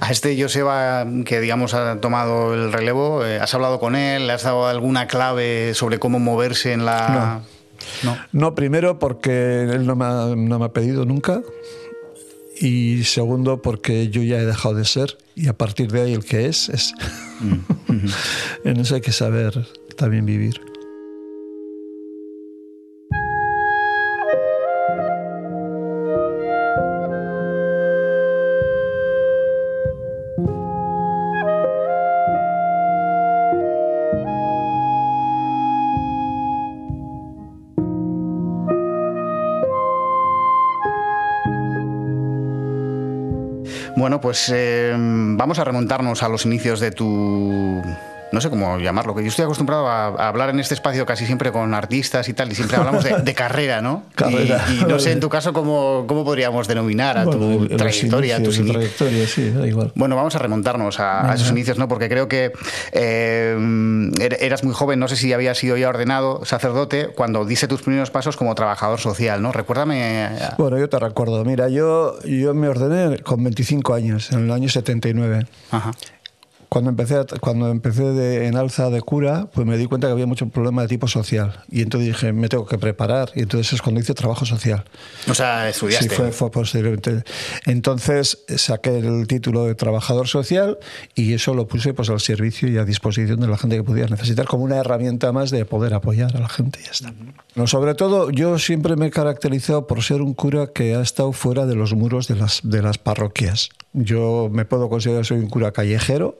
A 0.00 0.10
este 0.10 0.40
Joseba, 0.40 1.06
que 1.24 1.40
digamos 1.40 1.74
ha 1.74 2.00
tomado 2.00 2.54
el 2.54 2.72
relevo, 2.72 3.24
eh, 3.24 3.38
¿has 3.38 3.54
hablado 3.54 3.80
con 3.80 3.96
él? 3.96 4.26
¿Le 4.26 4.32
has 4.32 4.44
dado 4.44 4.66
alguna 4.66 5.06
clave 5.06 5.74
sobre 5.74 5.98
cómo 5.98 6.18
moverse 6.18 6.72
en 6.72 6.84
la...? 6.84 7.42
No, 8.02 8.16
no. 8.32 8.54
primero 8.54 8.98
porque 8.98 9.62
él 9.64 9.86
no 9.86 9.96
me, 9.96 10.04
ha, 10.04 10.34
no 10.36 10.58
me 10.58 10.64
ha 10.64 10.68
pedido 10.68 11.04
nunca 11.04 11.42
y 12.62 13.02
segundo 13.02 13.60
porque 13.60 14.08
yo 14.08 14.22
ya 14.22 14.38
he 14.38 14.46
dejado 14.46 14.76
de 14.76 14.84
ser 14.84 15.18
y 15.34 15.48
a 15.48 15.58
partir 15.58 15.90
de 15.90 16.02
ahí 16.02 16.12
el 16.12 16.24
que 16.24 16.46
es 16.46 16.68
es. 16.68 16.94
Mm, 17.40 18.06
en 18.68 18.80
eso 18.80 18.94
hay 18.94 19.00
que 19.00 19.10
saber 19.10 19.66
también 19.96 20.24
vivir. 20.24 20.71
Pues 44.22 44.50
eh, 44.54 44.94
vamos 44.96 45.58
a 45.58 45.64
remontarnos 45.64 46.22
a 46.22 46.28
los 46.28 46.46
inicios 46.46 46.80
de 46.80 46.92
tu 46.92 47.82
no 48.32 48.40
sé 48.40 48.50
cómo 48.50 48.78
llamarlo, 48.78 49.14
que 49.14 49.22
yo 49.22 49.28
estoy 49.28 49.44
acostumbrado 49.44 49.88
a, 49.88 50.28
hablar 50.28 50.50
en 50.50 50.60
este 50.60 50.74
espacio 50.74 51.04
casi 51.06 51.26
siempre 51.26 51.52
con 51.52 51.74
artistas 51.74 52.28
y 52.28 52.34
tal, 52.34 52.50
y 52.50 52.54
siempre 52.54 52.76
hablamos 52.76 53.04
de, 53.04 53.34
carrera, 53.34 53.80
¿no? 53.80 54.04
Carrera. 54.14 54.64
Y, 54.70 54.84
no 54.84 54.98
sé, 54.98 55.12
en 55.12 55.20
tu 55.20 55.28
caso, 55.28 55.52
¿cómo, 55.52 56.04
cómo 56.06 56.24
podríamos 56.24 56.68
denominar 56.68 57.18
a 57.18 57.24
tu 57.24 57.66
trayectoria? 57.68 58.36
a 58.36 58.42
tus 58.42 58.64
trayectoria, 58.64 59.26
sí, 59.26 59.50
da 59.50 59.66
igual. 59.66 59.92
Bueno, 59.94 60.16
vamos 60.16 60.34
a 60.34 60.38
remontarnos 60.38 60.98
a, 61.00 61.32
esos 61.34 61.50
inicios, 61.50 61.78
¿no? 61.78 61.88
Porque 61.88 62.08
creo 62.08 62.28
que 62.28 62.52
eh, 62.92 64.10
er, 64.20 64.38
eras 64.40 64.64
muy 64.64 64.74
joven, 64.74 64.98
no 64.98 65.08
sé 65.08 65.16
si 65.16 65.32
habías 65.32 65.58
sido 65.58 65.76
ya 65.76 65.88
ordenado 65.88 66.44
sacerdote 66.44 67.08
cuando 67.08 67.44
diste 67.44 67.68
tus 67.68 67.82
primeros 67.82 68.10
pasos 68.10 68.36
como 68.36 68.54
trabajador 68.54 69.00
social, 69.00 69.42
¿no? 69.42 69.52
Recuérdame. 69.52 70.30
Bueno, 70.58 70.78
yo 70.78 70.88
te 70.88 70.98
recuerdo. 70.98 71.44
Mira, 71.44 71.68
yo, 71.68 72.18
yo 72.24 72.54
me 72.54 72.68
ordené 72.68 73.18
con 73.18 73.42
25 73.42 73.94
años, 73.94 74.32
en 74.32 74.44
el 74.44 74.50
año 74.50 74.68
79. 74.68 75.46
Ajá. 75.70 75.92
Cuando 76.72 76.88
empecé, 76.88 77.16
cuando 77.42 77.68
empecé 77.68 78.02
de, 78.02 78.46
en 78.46 78.56
alza 78.56 78.88
de 78.88 79.02
cura, 79.02 79.46
pues 79.52 79.66
me 79.66 79.76
di 79.76 79.84
cuenta 79.84 80.06
que 80.06 80.12
había 80.14 80.24
mucho 80.24 80.48
problema 80.48 80.80
de 80.80 80.88
tipo 80.88 81.06
social. 81.06 81.62
Y 81.70 81.82
entonces 81.82 82.08
dije, 82.08 82.32
me 82.32 82.48
tengo 82.48 82.64
que 82.64 82.78
preparar. 82.78 83.30
Y 83.34 83.40
entonces 83.40 83.74
es 83.74 83.82
cuando 83.82 84.00
hice 84.00 84.14
trabajo 84.14 84.46
social. 84.46 84.82
O 85.28 85.34
sea, 85.34 85.68
estudiaste. 85.68 86.08
Sí, 86.08 86.14
fue, 86.14 86.32
fue 86.32 86.50
posteriormente. 86.50 87.24
Entonces 87.66 88.38
saqué 88.56 88.96
el 88.96 89.26
título 89.26 89.66
de 89.66 89.74
trabajador 89.74 90.28
social 90.28 90.78
y 91.14 91.34
eso 91.34 91.52
lo 91.52 91.68
puse 91.68 91.92
pues 91.92 92.08
al 92.08 92.20
servicio 92.20 92.70
y 92.70 92.78
a 92.78 92.86
disposición 92.86 93.38
de 93.40 93.48
la 93.48 93.58
gente 93.58 93.76
que 93.76 93.84
pudiera 93.84 94.08
necesitar 94.08 94.46
como 94.46 94.64
una 94.64 94.78
herramienta 94.78 95.30
más 95.30 95.50
de 95.50 95.66
poder 95.66 95.92
apoyar 95.92 96.34
a 96.34 96.40
la 96.40 96.48
gente 96.48 96.80
y 96.80 96.84
ya 96.84 96.90
está. 96.92 97.12
no, 97.54 97.66
sobre 97.66 97.94
todo, 97.94 98.30
yo 98.30 98.58
siempre 98.58 98.96
me 98.96 99.08
he 99.08 99.10
caracterizado 99.10 99.86
por 99.86 100.02
ser 100.02 100.22
un 100.22 100.32
cura 100.32 100.68
que 100.68 100.94
ha 100.94 101.02
estado 101.02 101.34
fuera 101.34 101.66
de 101.66 101.74
los 101.74 101.92
muros 101.92 102.28
de 102.28 102.36
las, 102.36 102.60
de 102.64 102.80
las 102.80 102.96
parroquias. 102.96 103.68
Yo 103.92 104.48
me 104.50 104.64
puedo 104.64 104.88
considerar 104.88 105.26
soy 105.26 105.40
un 105.40 105.50
cura 105.50 105.72
callejero, 105.72 106.38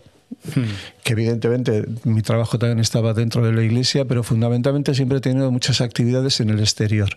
que 1.02 1.12
evidentemente 1.12 1.84
mi 2.04 2.22
trabajo 2.22 2.58
también 2.58 2.78
estaba 2.78 3.12
dentro 3.12 3.44
de 3.44 3.52
la 3.52 3.62
iglesia, 3.62 4.04
pero 4.04 4.22
fundamentalmente 4.22 4.94
siempre 4.94 5.18
he 5.18 5.20
tenido 5.20 5.50
muchas 5.50 5.80
actividades 5.80 6.40
en 6.40 6.50
el 6.50 6.60
exterior. 6.60 7.16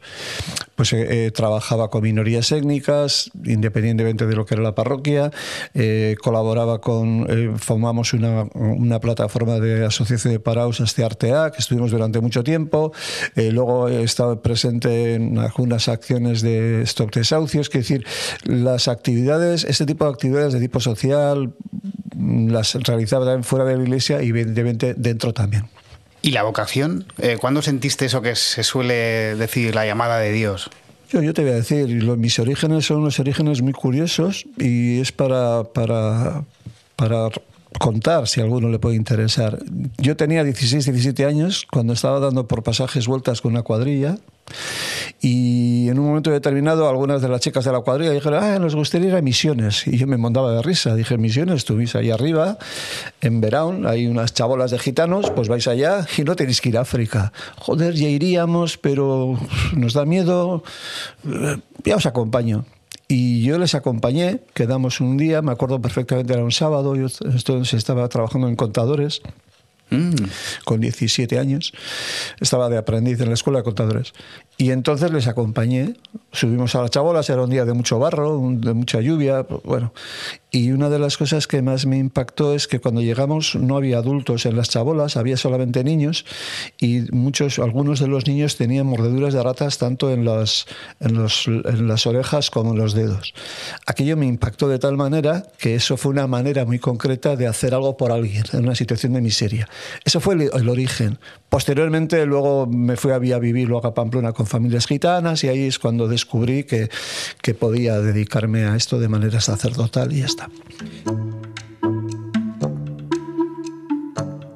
Pues 0.75 0.93
eh, 0.93 1.27
eh, 1.27 1.31
trabajaba 1.31 1.89
con 1.89 2.03
minorías 2.03 2.51
étnicas, 2.51 3.31
independientemente 3.43 4.25
de 4.25 4.35
lo 4.35 4.45
que 4.45 4.55
era 4.55 4.63
la 4.63 4.75
parroquia, 4.75 5.31
eh, 5.73 6.15
colaboraba 6.21 6.81
con, 6.81 7.27
formamos 7.57 8.13
una, 8.13 8.47
una, 8.53 8.99
plataforma 8.99 9.59
de 9.59 9.85
asociación 9.85 10.33
de 10.33 10.39
paraos, 10.39 10.79
este 10.79 11.03
Artea, 11.03 11.51
que 11.51 11.59
estuvimos 11.59 11.91
durante 11.91 12.19
mucho 12.21 12.43
tiempo, 12.43 12.91
luego 13.35 13.89
he 13.89 14.03
estado 14.03 14.41
presente 14.41 15.15
en 15.15 15.37
algunas 15.37 15.89
acciones 15.89 16.41
de 16.41 16.81
Stop 16.83 17.13
Desahucios, 17.13 17.67
es 17.67 17.73
decir, 17.73 18.05
las 18.45 18.87
actividades, 18.87 19.63
este 19.65 19.85
tipo 19.85 20.05
de 20.05 20.11
actividades 20.11 20.53
de 20.53 20.59
tipo 20.59 20.79
social, 20.79 21.53
las 22.17 22.75
realizaba 22.75 23.41
fuera 23.43 23.65
de 23.65 23.77
la 23.77 23.83
iglesia 23.83 24.21
y 24.21 24.29
evidentemente 24.29 24.93
dentro 24.95 25.33
también. 25.33 25.67
¿Y 26.21 26.31
la 26.31 26.43
vocación? 26.43 27.05
Eh, 27.19 27.37
¿Cuándo 27.39 27.61
sentiste 27.61 28.05
eso 28.05 28.21
que 28.21 28.35
se 28.35 28.63
suele 28.63 29.35
decir, 29.35 29.75
la 29.75 29.85
llamada 29.85 30.17
de 30.17 30.31
Dios? 30.31 30.69
Yo, 31.11 31.21
yo 31.21 31.33
te 31.33 31.43
voy 31.43 31.51
a 31.51 31.55
decir, 31.55 31.87
mis 31.87 32.39
orígenes 32.39 32.85
son 32.85 32.97
unos 32.97 33.19
orígenes 33.19 33.61
muy 33.61 33.73
curiosos 33.73 34.45
y 34.57 34.99
es 34.99 35.11
para, 35.11 35.65
para, 35.65 36.43
para 36.95 37.29
contar 37.79 38.27
si 38.27 38.41
a 38.41 38.43
alguno 38.43 38.69
le 38.69 38.79
puede 38.79 38.95
interesar. 38.95 39.59
Yo 39.97 40.17
tenía 40.17 40.43
16, 40.43 40.85
17 40.85 41.25
años 41.25 41.67
cuando 41.71 41.93
estaba 41.93 42.19
dando 42.19 42.47
por 42.47 42.63
pasajes 42.63 43.07
vueltas 43.07 43.41
con 43.41 43.51
una 43.51 43.61
cuadrilla 43.61 44.17
y 45.21 45.89
en 45.89 45.97
un 45.99 46.07
momento 46.07 46.31
determinado 46.31 46.87
algunas 46.87 47.21
de 47.21 47.29
las 47.29 47.41
chicas 47.41 47.65
de 47.65 47.71
la 47.71 47.79
cuadrilla 47.79 48.11
dijeron, 48.11 48.43
ah, 48.43 48.59
nos 48.59 48.75
gustaría 48.75 49.09
ir 49.09 49.15
a 49.15 49.21
Misiones. 49.21 49.87
Y 49.87 49.97
yo 49.97 50.07
me 50.07 50.17
montaba 50.17 50.51
de 50.53 50.61
risa. 50.61 50.95
Dije, 50.95 51.17
Misiones, 51.17 51.57
estuvís 51.57 51.95
ahí 51.95 52.11
arriba, 52.11 52.57
en 53.21 53.41
Verón, 53.41 53.87
hay 53.87 54.07
unas 54.07 54.33
chabolas 54.33 54.71
de 54.71 54.79
gitanos, 54.79 55.31
pues 55.31 55.47
vais 55.47 55.67
allá 55.67 56.05
y 56.17 56.23
no 56.23 56.35
tenéis 56.35 56.61
que 56.61 56.69
ir 56.69 56.77
a 56.77 56.81
África. 56.81 57.33
Joder, 57.57 57.95
ya 57.95 58.07
iríamos, 58.07 58.77
pero 58.77 59.39
nos 59.75 59.93
da 59.93 60.05
miedo. 60.05 60.63
Ya 61.83 61.95
os 61.95 62.05
acompaño. 62.05 62.65
Y 63.07 63.43
yo 63.43 63.59
les 63.59 63.75
acompañé, 63.75 64.41
quedamos 64.55 64.99
un 64.99 65.17
día, 65.17 65.43
me 65.43 65.51
acuerdo 65.51 65.79
perfectamente, 65.79 66.33
era 66.33 66.43
un 66.43 66.51
sábado, 66.51 66.95
yo 66.95 67.05
estaba 67.05 68.09
trabajando 68.09 68.47
en 68.47 68.55
contadores, 68.55 69.21
mm. 69.89 70.13
con 70.63 70.81
17 70.81 71.39
años, 71.39 71.73
estaba 72.39 72.69
de 72.69 72.77
aprendiz 72.77 73.19
en 73.21 73.27
la 73.27 73.33
escuela 73.33 73.59
de 73.59 73.63
contadores. 73.63 74.13
Y 74.57 74.71
entonces 74.71 75.11
les 75.11 75.27
acompañé, 75.27 75.95
subimos 76.31 76.75
a 76.75 76.81
las 76.81 76.91
chabolas, 76.91 77.29
era 77.29 77.41
un 77.41 77.49
día 77.49 77.65
de 77.65 77.73
mucho 77.73 77.99
barro, 77.99 78.41
de 78.41 78.73
mucha 78.73 79.01
lluvia, 79.01 79.45
bueno. 79.63 79.93
Y 80.55 80.71
una 80.71 80.89
de 80.89 80.99
las 80.99 81.17
cosas 81.17 81.47
que 81.47 81.61
más 81.61 81.85
me 81.85 81.97
impactó 81.97 82.55
es 82.55 82.69
que 82.69 82.79
cuando 82.79 83.01
llegamos 83.01 83.55
no 83.55 83.75
había 83.75 83.97
adultos 83.97 84.45
en 84.45 84.55
las 84.55 84.69
chabolas, 84.69 85.17
había 85.17 85.35
solamente 85.35 85.83
niños 85.83 86.23
y 86.79 87.01
muchos, 87.11 87.59
algunos 87.59 87.99
de 87.99 88.07
los 88.07 88.25
niños 88.25 88.55
tenían 88.55 88.85
mordeduras 88.85 89.33
de 89.33 89.43
ratas 89.43 89.77
tanto 89.79 90.11
en 90.11 90.23
las, 90.23 90.65
en, 91.01 91.15
los, 91.15 91.47
en 91.47 91.89
las 91.89 92.07
orejas 92.07 92.51
como 92.51 92.71
en 92.71 92.77
los 92.77 92.93
dedos. 92.93 93.33
Aquello 93.85 94.15
me 94.15 94.27
impactó 94.27 94.69
de 94.69 94.79
tal 94.79 94.95
manera 94.95 95.43
que 95.57 95.75
eso 95.75 95.97
fue 95.97 96.13
una 96.13 96.25
manera 96.25 96.63
muy 96.63 96.79
concreta 96.79 97.35
de 97.35 97.47
hacer 97.47 97.73
algo 97.73 97.97
por 97.97 98.13
alguien 98.13 98.45
en 98.53 98.63
una 98.63 98.75
situación 98.75 99.11
de 99.11 99.19
miseria. 99.19 99.67
Eso 100.05 100.21
fue 100.21 100.35
el, 100.35 100.49
el 100.53 100.69
origen. 100.69 101.19
Posteriormente 101.49 102.25
luego 102.25 102.65
me 102.65 102.95
fui 102.95 103.11
a, 103.11 103.17
vivir 103.17 103.67
luego 103.67 103.87
a 103.87 103.93
Pamplona 103.93 104.31
con 104.31 104.45
familias 104.47 104.87
gitanas 104.87 105.43
y 105.43 105.49
ahí 105.49 105.63
es 105.67 105.79
cuando 105.79 106.07
descubrí 106.07 106.63
que, 106.63 106.89
que 107.41 107.53
podía 107.53 107.99
dedicarme 107.99 108.65
a 108.65 108.75
esto 108.75 108.99
de 108.99 109.07
manera 109.09 109.41
sacerdotal 109.41 110.11
y 110.13 110.19
ya 110.19 110.25
está. 110.25 110.44
up. 110.45 111.54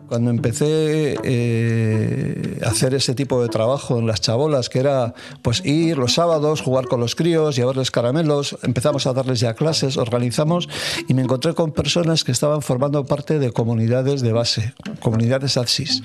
Cuando 0.09 0.31
empecé 0.31 1.19
eh, 1.23 2.59
a 2.65 2.69
hacer 2.69 2.95
ese 2.95 3.13
tipo 3.13 3.43
de 3.43 3.47
trabajo 3.47 3.99
en 3.99 4.07
las 4.07 4.21
chabolas, 4.21 4.67
que 4.67 4.79
era 4.79 5.13
pues 5.43 5.63
ir 5.63 5.99
los 5.99 6.15
sábados, 6.15 6.61
jugar 6.61 6.87
con 6.87 6.99
los 6.99 7.13
críos, 7.13 7.55
llevarles 7.55 7.91
caramelos, 7.91 8.57
empezamos 8.63 9.05
a 9.05 9.13
darles 9.13 9.39
ya 9.39 9.53
clases, 9.53 9.97
organizamos 9.97 10.67
y 11.07 11.13
me 11.13 11.21
encontré 11.21 11.53
con 11.53 11.73
personas 11.73 12.23
que 12.23 12.31
estaban 12.31 12.63
formando 12.63 13.05
parte 13.05 13.37
de 13.37 13.51
comunidades 13.51 14.21
de 14.21 14.33
base, 14.33 14.73
comunidades 14.99 15.57
ADSIS. 15.57 16.01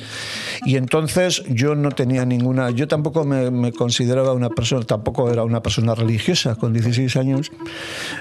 Y 0.67 0.77
entonces 0.77 1.43
yo 1.49 1.75
no 1.75 1.91
tenía 1.91 2.27
ninguna, 2.27 2.69
yo 2.69 2.87
tampoco 2.87 3.25
me, 3.25 3.73
consideraba 3.73 4.35
una 4.35 4.51
persona, 4.51 4.85
tampoco 4.85 5.31
era 5.31 5.45
una 5.45 5.63
persona 5.63 5.95
religiosa 5.95 6.57
con 6.57 6.75
16 6.75 7.17
años. 7.17 7.53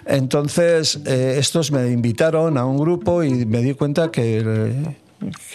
Entonces 0.06 1.02
eh, 1.06 1.36
estos 1.40 1.74
me 1.74 1.90
invitaron 1.90 2.58
a 2.58 2.66
un 2.66 2.78
grupo 2.78 3.22
y 3.22 3.46
me 3.46 3.62
di 3.62 3.74
cuenta 3.74 4.12
que 4.12 5.03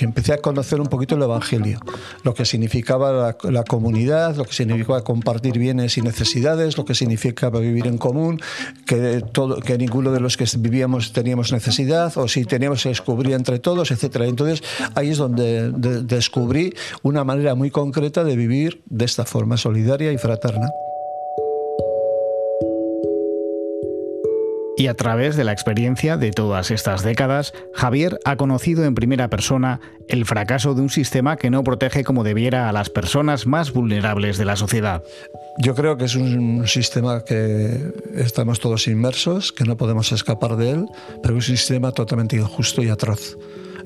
empecé 0.00 0.32
a 0.32 0.38
conocer 0.38 0.80
un 0.80 0.88
poquito 0.88 1.14
el 1.14 1.22
Evangelio, 1.22 1.80
lo 2.22 2.34
que 2.34 2.44
significaba 2.44 3.36
la, 3.42 3.62
comunidad, 3.64 4.36
lo 4.36 4.44
que 4.44 4.52
significaba 4.52 5.02
compartir 5.02 5.58
bienes 5.58 5.98
y 5.98 6.02
necesidades, 6.02 6.76
lo 6.76 6.84
que 6.84 6.94
significaba 6.94 7.60
vivir 7.60 7.86
en 7.86 7.98
común, 7.98 8.40
que, 8.86 9.22
todo, 9.32 9.60
que 9.60 9.78
ninguno 9.78 10.12
de 10.12 10.20
los 10.20 10.36
que 10.36 10.46
vivíamos 10.58 11.12
teníamos 11.12 11.52
necesidad, 11.52 12.16
o 12.16 12.28
si 12.28 12.44
teníamos 12.44 12.82
se 12.82 12.90
descubrir 12.90 13.32
entre 13.34 13.58
todos, 13.58 13.90
etc. 13.90 14.22
Entonces 14.22 14.62
ahí 14.94 15.10
es 15.10 15.18
donde 15.18 15.70
descubrí 16.02 16.74
una 17.02 17.24
manera 17.24 17.54
muy 17.54 17.70
concreta 17.70 18.24
de 18.24 18.36
vivir 18.36 18.82
de 18.86 19.04
esta 19.04 19.24
forma 19.24 19.56
solidaria 19.56 20.12
y 20.12 20.18
fraterna. 20.18 20.68
Y 24.78 24.86
a 24.86 24.94
través 24.94 25.34
de 25.34 25.42
la 25.42 25.50
experiencia 25.50 26.16
de 26.16 26.30
todas 26.30 26.70
estas 26.70 27.02
décadas, 27.02 27.52
Javier 27.74 28.20
ha 28.24 28.36
conocido 28.36 28.84
en 28.84 28.94
primera 28.94 29.28
persona 29.28 29.80
el 30.06 30.24
fracaso 30.24 30.72
de 30.74 30.82
un 30.82 30.88
sistema 30.88 31.36
que 31.36 31.50
no 31.50 31.64
protege 31.64 32.04
como 32.04 32.22
debiera 32.22 32.68
a 32.68 32.72
las 32.72 32.88
personas 32.88 33.44
más 33.44 33.72
vulnerables 33.72 34.38
de 34.38 34.44
la 34.44 34.54
sociedad. 34.54 35.02
Yo 35.58 35.74
creo 35.74 35.96
que 35.96 36.04
es 36.04 36.14
un 36.14 36.68
sistema 36.68 37.24
que 37.24 37.92
estamos 38.14 38.60
todos 38.60 38.86
inmersos, 38.86 39.52
que 39.52 39.64
no 39.64 39.76
podemos 39.76 40.12
escapar 40.12 40.54
de 40.54 40.70
él, 40.70 40.86
pero 41.24 41.36
es 41.36 41.48
un 41.48 41.56
sistema 41.56 41.90
totalmente 41.90 42.36
injusto 42.36 42.80
y 42.80 42.88
atroz. 42.88 43.36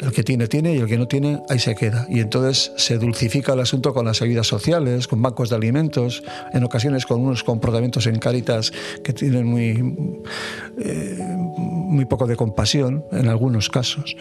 El 0.01 0.13
que 0.13 0.23
tiene, 0.23 0.49
tiene 0.49 0.75
y 0.75 0.79
el 0.79 0.87
que 0.87 0.97
no 0.97 1.07
tiene, 1.07 1.43
ahí 1.49 1.59
se 1.59 1.75
queda. 1.75 2.07
Y 2.09 2.21
entonces 2.21 2.73
se 2.77 2.99
dulcifica 2.99 3.53
el 3.53 3.61
asunto 3.61 3.93
con 3.93 4.07
las 4.07 4.23
ayudas 4.23 4.47
sociales, 4.47 5.07
con 5.07 5.23
bancos 5.23 5.51
de 5.51 5.57
alimentos, 5.57 6.23
en 6.53 6.65
ocasiones 6.65 7.07
con 7.07 7.21
unos 7.21 7.45
comportamientos 7.45 8.07
en 8.07 8.19
Cáritas 8.19 8.73
que 9.05 9.13
tienen 9.13 9.47
muy, 9.47 10.25
eh, 10.79 11.19
muy 11.19 12.05
poco 12.05 12.27
de 12.27 12.37
compasión 12.37 13.05
en 13.13 13.29
algunos 13.29 13.69
casos. 13.69 14.17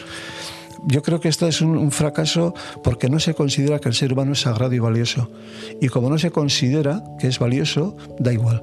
Yo 0.83 1.01
creo 1.01 1.19
que 1.19 1.29
esto 1.29 1.47
es 1.47 1.61
un, 1.61 1.91
fracaso 1.91 2.53
porque 2.83 3.09
no 3.09 3.19
se 3.19 3.33
considera 3.33 3.79
que 3.79 3.89
el 3.89 3.95
ser 3.95 4.13
humano 4.13 4.33
es 4.33 4.41
sagrado 4.41 4.73
y 4.73 4.79
valioso. 4.79 5.29
Y 5.79 5.89
como 5.89 6.09
no 6.09 6.17
se 6.17 6.31
considera 6.31 7.03
que 7.19 7.27
es 7.27 7.39
valioso, 7.39 7.95
da 8.19 8.33
igual. 8.33 8.61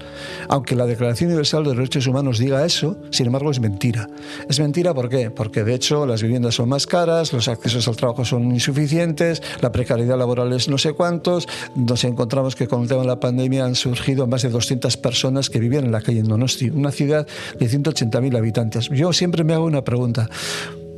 Aunque 0.48 0.74
la 0.74 0.86
Declaración 0.86 1.28
Universal 1.28 1.62
de 1.62 1.70
los 1.70 1.76
Derechos 1.76 2.06
Humanos 2.06 2.38
diga 2.38 2.64
eso, 2.64 2.96
sin 3.10 3.26
embargo 3.26 3.50
es 3.50 3.60
mentira. 3.60 4.08
Es 4.48 4.58
mentira 4.58 4.94
¿por 4.94 5.08
qué? 5.08 5.30
Porque 5.30 5.64
de 5.64 5.74
hecho 5.74 6.06
las 6.06 6.22
viviendas 6.22 6.54
son 6.54 6.68
más 6.68 6.86
caras, 6.86 7.32
los 7.32 7.48
accesos 7.48 7.86
al 7.86 7.96
trabajo 7.96 8.24
son 8.24 8.50
insuficientes, 8.52 9.42
la 9.60 9.70
precariedad 9.70 10.18
laboral 10.18 10.52
es 10.52 10.68
no 10.68 10.78
sé 10.78 10.92
cuántos. 10.94 11.46
Nos 11.74 12.04
encontramos 12.04 12.56
que 12.56 12.66
con 12.66 12.82
el 12.82 12.88
tema 12.88 13.02
de 13.02 13.08
la 13.08 13.20
pandemia 13.20 13.64
han 13.64 13.74
surgido 13.74 14.26
más 14.26 14.42
de 14.42 14.50
200 14.50 14.96
personas 14.96 15.50
que 15.50 15.60
vivían 15.60 15.84
en 15.84 15.92
la 15.92 16.00
calle 16.00 16.20
en 16.20 16.28
Donosti, 16.28 16.70
una 16.70 16.90
ciudad 16.90 17.26
de 17.58 17.68
180.000 17.68 18.36
habitantes. 18.36 18.88
Yo 18.88 19.12
siempre 19.12 19.44
me 19.44 19.54
hago 19.54 19.64
una 19.64 19.84
pregunta. 19.84 20.28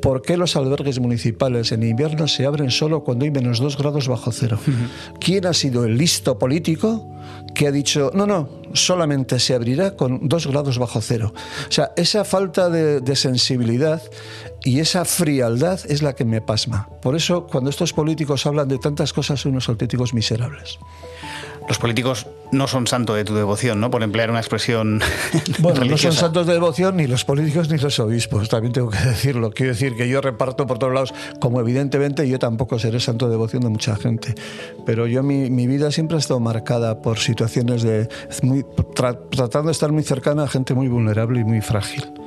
¿Por 0.00 0.23
qué 0.23 0.37
los 0.37 0.57
albergues 0.57 0.99
municipales 0.99 1.73
en 1.73 1.83
invierno 1.83 2.28
se 2.28 2.47
abren 2.47 2.71
solo 2.71 3.04
cuando 3.04 3.25
hay 3.25 3.30
menos 3.30 3.59
dos 3.59 3.76
grados 3.76 4.09
bajo 4.09 4.33
cero? 4.33 4.59
¿Quién 5.19 5.47
ha 5.47 5.54
sido 5.54 5.85
el 5.85 5.97
listo 5.97 6.38
político 6.38 7.09
que 7.54 7.66
ha 7.66 7.73
dicho, 7.73 8.11
no, 8.14 8.26
no, 8.26 8.49
solamente 8.73 9.38
se 9.38 9.54
abrirá 9.54 9.97
con 9.97 10.28
dos 10.28 10.47
grados 10.47 10.78
bajo 10.78 11.00
cero? 11.00 11.33
O 11.69 11.73
sea, 11.73 11.92
esa 11.97 12.25
falta 12.25 12.69
de, 12.69 13.00
de 13.00 13.16
sensibilidad 13.16 14.02
y 14.64 14.80
esa 14.80 15.04
frialdad 15.04 15.80
es 15.88 16.02
la 16.02 16.14
que 16.14 16.25
me 16.25 16.40
pasma. 16.40 16.88
Por 17.02 17.16
eso, 17.16 17.47
cuando 17.47 17.71
estos 17.71 17.92
políticos 17.92 18.47
hablan 18.47 18.69
de 18.69 18.78
tantas 18.78 19.12
cosas, 19.12 19.40
son 19.40 19.52
unos 19.52 19.69
auténticos 19.69 20.14
miserables 20.14 20.78
los 21.70 21.78
políticos 21.78 22.26
no 22.50 22.66
son 22.66 22.88
santos 22.88 23.14
de 23.14 23.24
tu 23.24 23.32
devoción, 23.32 23.78
¿no? 23.78 23.92
Por 23.92 24.02
emplear 24.02 24.28
una 24.28 24.40
expresión. 24.40 25.00
Bueno, 25.60 25.84
no 25.84 25.96
son 25.96 26.12
santos 26.12 26.46
de 26.46 26.54
devoción 26.54 26.96
ni 26.96 27.06
los 27.06 27.24
políticos 27.24 27.70
ni 27.70 27.78
los 27.78 28.00
obispos, 28.00 28.48
también 28.48 28.72
tengo 28.72 28.90
que 28.90 28.98
decirlo. 29.04 29.52
Quiero 29.52 29.72
decir 29.72 29.94
que 29.94 30.08
yo 30.08 30.20
reparto 30.20 30.66
por 30.66 30.80
todos 30.80 30.92
lados, 30.92 31.14
como 31.38 31.60
evidentemente 31.60 32.28
yo 32.28 32.40
tampoco 32.40 32.80
seré 32.80 32.98
santo 32.98 33.26
de 33.26 33.32
devoción 33.32 33.62
de 33.62 33.68
mucha 33.68 33.94
gente. 33.94 34.34
Pero 34.84 35.06
yo, 35.06 35.22
mi, 35.22 35.48
mi 35.48 35.68
vida 35.68 35.92
siempre 35.92 36.16
ha 36.16 36.18
estado 36.20 36.40
marcada 36.40 37.02
por 37.02 37.20
situaciones 37.20 37.82
de. 37.82 38.08
Muy, 38.42 38.64
tratando 38.96 39.66
de 39.66 39.72
estar 39.72 39.92
muy 39.92 40.02
cercana 40.02 40.42
a 40.42 40.48
gente 40.48 40.74
muy 40.74 40.88
vulnerable 40.88 41.40
y 41.40 41.44
muy 41.44 41.60
frágil 41.60 42.19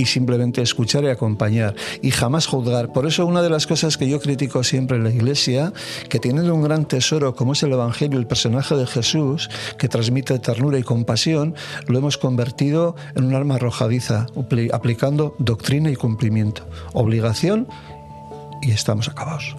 y 0.00 0.06
simplemente 0.06 0.62
escuchar 0.62 1.04
y 1.04 1.08
acompañar 1.08 1.74
y 2.00 2.10
jamás 2.10 2.46
juzgar. 2.46 2.90
Por 2.92 3.06
eso 3.06 3.26
una 3.26 3.42
de 3.42 3.50
las 3.50 3.66
cosas 3.66 3.98
que 3.98 4.08
yo 4.08 4.18
critico 4.18 4.64
siempre 4.64 4.96
en 4.96 5.04
la 5.04 5.10
Iglesia, 5.10 5.74
que 6.08 6.18
tienen 6.18 6.50
un 6.50 6.62
gran 6.62 6.86
tesoro 6.86 7.34
como 7.36 7.52
es 7.52 7.62
el 7.62 7.72
Evangelio, 7.72 8.18
el 8.18 8.26
personaje 8.26 8.74
de 8.76 8.86
Jesús, 8.86 9.50
que 9.78 9.88
transmite 9.88 10.38
ternura 10.38 10.78
y 10.78 10.82
compasión, 10.82 11.54
lo 11.86 11.98
hemos 11.98 12.16
convertido 12.16 12.96
en 13.14 13.24
un 13.24 13.34
arma 13.34 13.56
arrojadiza, 13.56 14.26
aplicando 14.72 15.34
doctrina 15.38 15.90
y 15.90 15.96
cumplimiento, 15.96 16.66
obligación 16.94 17.68
y 18.62 18.70
estamos 18.70 19.08
acabados. 19.08 19.54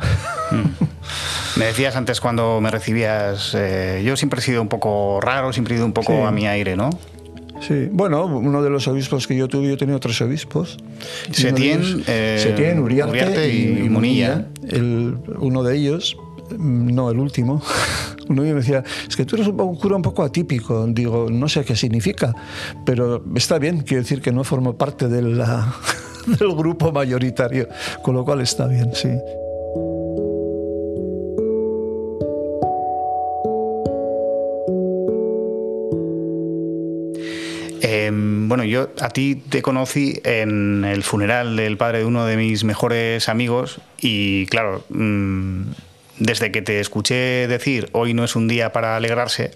Mm. 0.52 1.60
Me 1.60 1.66
decías 1.66 1.96
antes 1.96 2.20
cuando 2.20 2.62
me 2.62 2.72
recibías, 2.72 3.54
eh, 3.56 4.02
yo 4.04 4.18
siempre 4.18 4.40
he 4.40 4.44
sido 4.44 4.62
un 4.62 4.70
poco 4.70 5.20
raro, 5.22 5.54
siempre 5.54 5.76
he 5.76 5.78
ido 5.78 5.86
un 5.86 5.94
poco 5.94 6.26
a 6.26 6.32
mi 6.32 6.48
aire, 6.48 6.76
¿no? 6.76 6.90
Sí, 7.62 7.90
bueno, 7.92 8.26
uno 8.26 8.64
de 8.64 8.70
los 8.70 8.88
obispos 8.88 9.28
que 9.28 9.36
yo 9.36 9.48
tuve, 9.48 9.68
yo 9.68 9.74
he 9.74 9.78
tenido 9.78 10.00
tres 10.00 10.20
obispos. 10.22 10.78
Setién, 11.32 12.04
eh, 12.08 12.76
Uriarte, 12.80 13.54
y, 13.54 13.88
Munilla. 13.88 14.48
El, 14.68 15.18
uno 15.40 15.62
de 15.62 15.78
ellos, 15.78 16.18
mm, 16.58 16.94
no 16.94 17.12
el 17.12 17.20
último, 17.20 17.62
uno 18.30 18.42
de 18.42 18.50
ellos 18.50 18.56
me 18.56 18.62
decía, 18.62 18.84
es 19.08 19.16
que 19.16 19.26
tú 19.26 19.36
eres 19.36 19.48
un, 19.48 19.76
cura 19.76 19.96
un 19.96 20.02
poco 20.02 20.24
atípico. 20.24 20.88
Digo, 20.88 21.28
no 21.30 21.48
sé 21.48 21.64
qué 21.64 21.76
significa, 21.76 22.34
pero 22.84 23.24
está 23.36 23.60
bien, 23.60 23.82
quiero 23.82 24.02
decir 24.02 24.22
que 24.22 24.32
no 24.32 24.44
formo 24.44 24.76
parte 24.76 25.08
de 25.08 25.22
la, 25.22 25.76
del 26.26 26.56
grupo 26.56 26.92
mayoritario, 26.92 27.68
con 28.02 28.16
lo 28.16 28.26
cual 28.26 28.42
está 28.42 28.66
bien, 28.66 28.90
sí. 28.96 29.10
Bueno, 38.52 38.66
yo 38.66 38.90
a 39.00 39.08
ti 39.12 39.36
te 39.36 39.62
conocí 39.62 40.20
en 40.26 40.84
el 40.84 41.04
funeral 41.04 41.56
del 41.56 41.78
padre 41.78 42.00
de 42.00 42.06
uno 42.06 42.26
de 42.26 42.36
mis 42.36 42.66
mejores 42.66 43.30
amigos 43.30 43.80
y 43.98 44.46
claro, 44.48 44.84
mm, 44.90 45.62
desde 46.20 46.52
que 46.52 46.62
te 46.62 46.82
escuché 46.82 47.48
decir 47.48 47.88
hoy 47.94 48.14
no 48.14 48.26
es 48.26 48.36
un 48.36 48.50
día 48.50 48.74
para 48.74 48.98
alegrarse, 48.98 49.52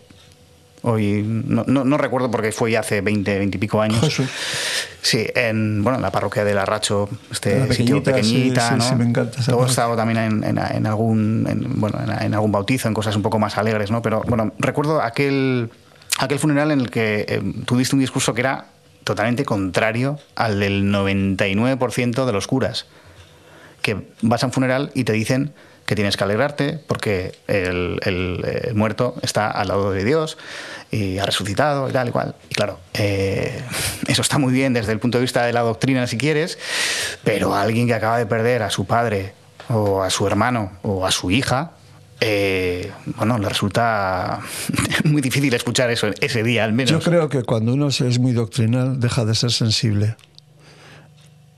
hoy 0.82 1.26
no, 1.26 1.98
recuerdo 1.98 2.32
porque 2.32 2.54
fue 2.54 2.72
ya 2.72 2.80
hace 2.80 3.02
20, 3.02 3.38
20 3.38 3.58
y 3.58 3.60
pico 3.60 3.82
años. 3.82 4.22
Sí, 5.02 5.28
en 5.36 5.84
bueno, 5.84 6.00
la 6.00 6.10
parroquia 6.10 6.46
del 6.46 6.58
Arracho, 6.58 7.10
este 7.30 7.74
sitio 7.74 8.02
pequeñita, 8.02 8.78
¿no? 8.78 8.96
me 8.96 9.06
encanta 9.06 9.44
Todo 9.46 9.66
estaba 9.66 9.98
también 9.98 10.42
en, 10.42 10.88
algún 10.88 11.46
bueno, 11.76 12.00
en, 12.22 12.34
algún 12.34 12.52
bautizo, 12.54 12.88
en 12.88 12.94
cosas 12.94 13.16
un 13.18 13.22
poco 13.22 13.38
más 13.40 13.58
alegres, 13.58 13.92
¿no? 13.92 14.02
Pero 14.02 14.24
bueno, 14.26 14.54
recuerdo 14.58 15.02
aquel 15.02 15.70
aquel 16.18 16.40
funeral 16.40 16.72
en 16.72 16.80
el 16.80 16.90
que 16.90 17.26
eh, 17.28 17.42
tuviste 17.66 17.94
un 17.94 18.00
discurso 18.00 18.34
que 18.34 18.40
era 18.40 18.68
totalmente 19.06 19.46
contrario 19.46 20.20
al 20.36 20.60
del 20.60 20.84
99% 20.92 22.26
de 22.26 22.34
los 22.34 22.48
curas, 22.48 22.88
que 23.82 24.08
vas 24.22 24.44
a 24.44 24.48
un 24.48 24.52
funeral 24.52 24.92
y 24.94 25.06
te 25.06 25.14
dicen 25.14 25.54
que 25.86 25.96
tienes 25.96 26.18
que 26.18 26.24
alegrarte 26.24 26.80
porque 26.88 27.36
el, 27.48 28.74
muerto 28.74 29.16
está 29.22 29.52
al 29.52 29.68
lado 29.68 29.92
de 29.92 30.04
Dios 30.04 30.40
y 30.90 31.20
ha 31.20 31.26
resucitado 31.26 31.88
y 31.88 31.94
tal 31.94 32.10
y 32.10 32.12
cual. 32.12 32.36
Y 32.50 32.56
claro, 32.56 32.80
eh, 32.96 33.62
eso 34.08 34.24
está 34.24 34.40
muy 34.40 34.52
bien 34.52 34.74
desde 34.74 34.92
el 34.92 35.00
punto 35.00 35.20
de 35.20 35.22
vista 35.22 35.46
de 35.46 35.54
la 35.54 35.62
doctrina 35.62 36.08
si 36.08 36.18
quieres, 36.18 36.58
pero 37.24 37.54
alguien 37.54 37.86
que 37.88 37.94
acaba 37.94 38.18
de 38.18 38.26
perder 38.26 38.64
a 38.64 38.72
su 38.72 38.86
padre 38.86 39.34
o 39.70 40.02
a 40.02 40.10
su 40.10 40.26
hermano 40.26 40.72
o 40.82 41.06
a 41.06 41.12
su 41.12 41.30
hija, 41.30 41.74
eh, 42.22 42.92
bueno, 43.18 43.38
le 43.38 43.50
resulta 43.50 44.40
muy 45.04 45.22
difícil 45.22 45.54
escuchar 45.54 45.90
eso 45.92 46.08
ese 46.22 46.44
día 46.44 46.64
al 46.64 46.74
menos. 46.74 46.92
Yo 46.92 47.00
creo 47.00 47.30
que 47.30 47.44
cuando 47.44 47.74
uno 47.74 47.88
es 47.88 48.20
muy 48.20 48.34
doctrinal 48.34 49.00
deja 49.00 49.26
de 49.26 49.36
ser 49.36 49.52
sensible 49.52 50.16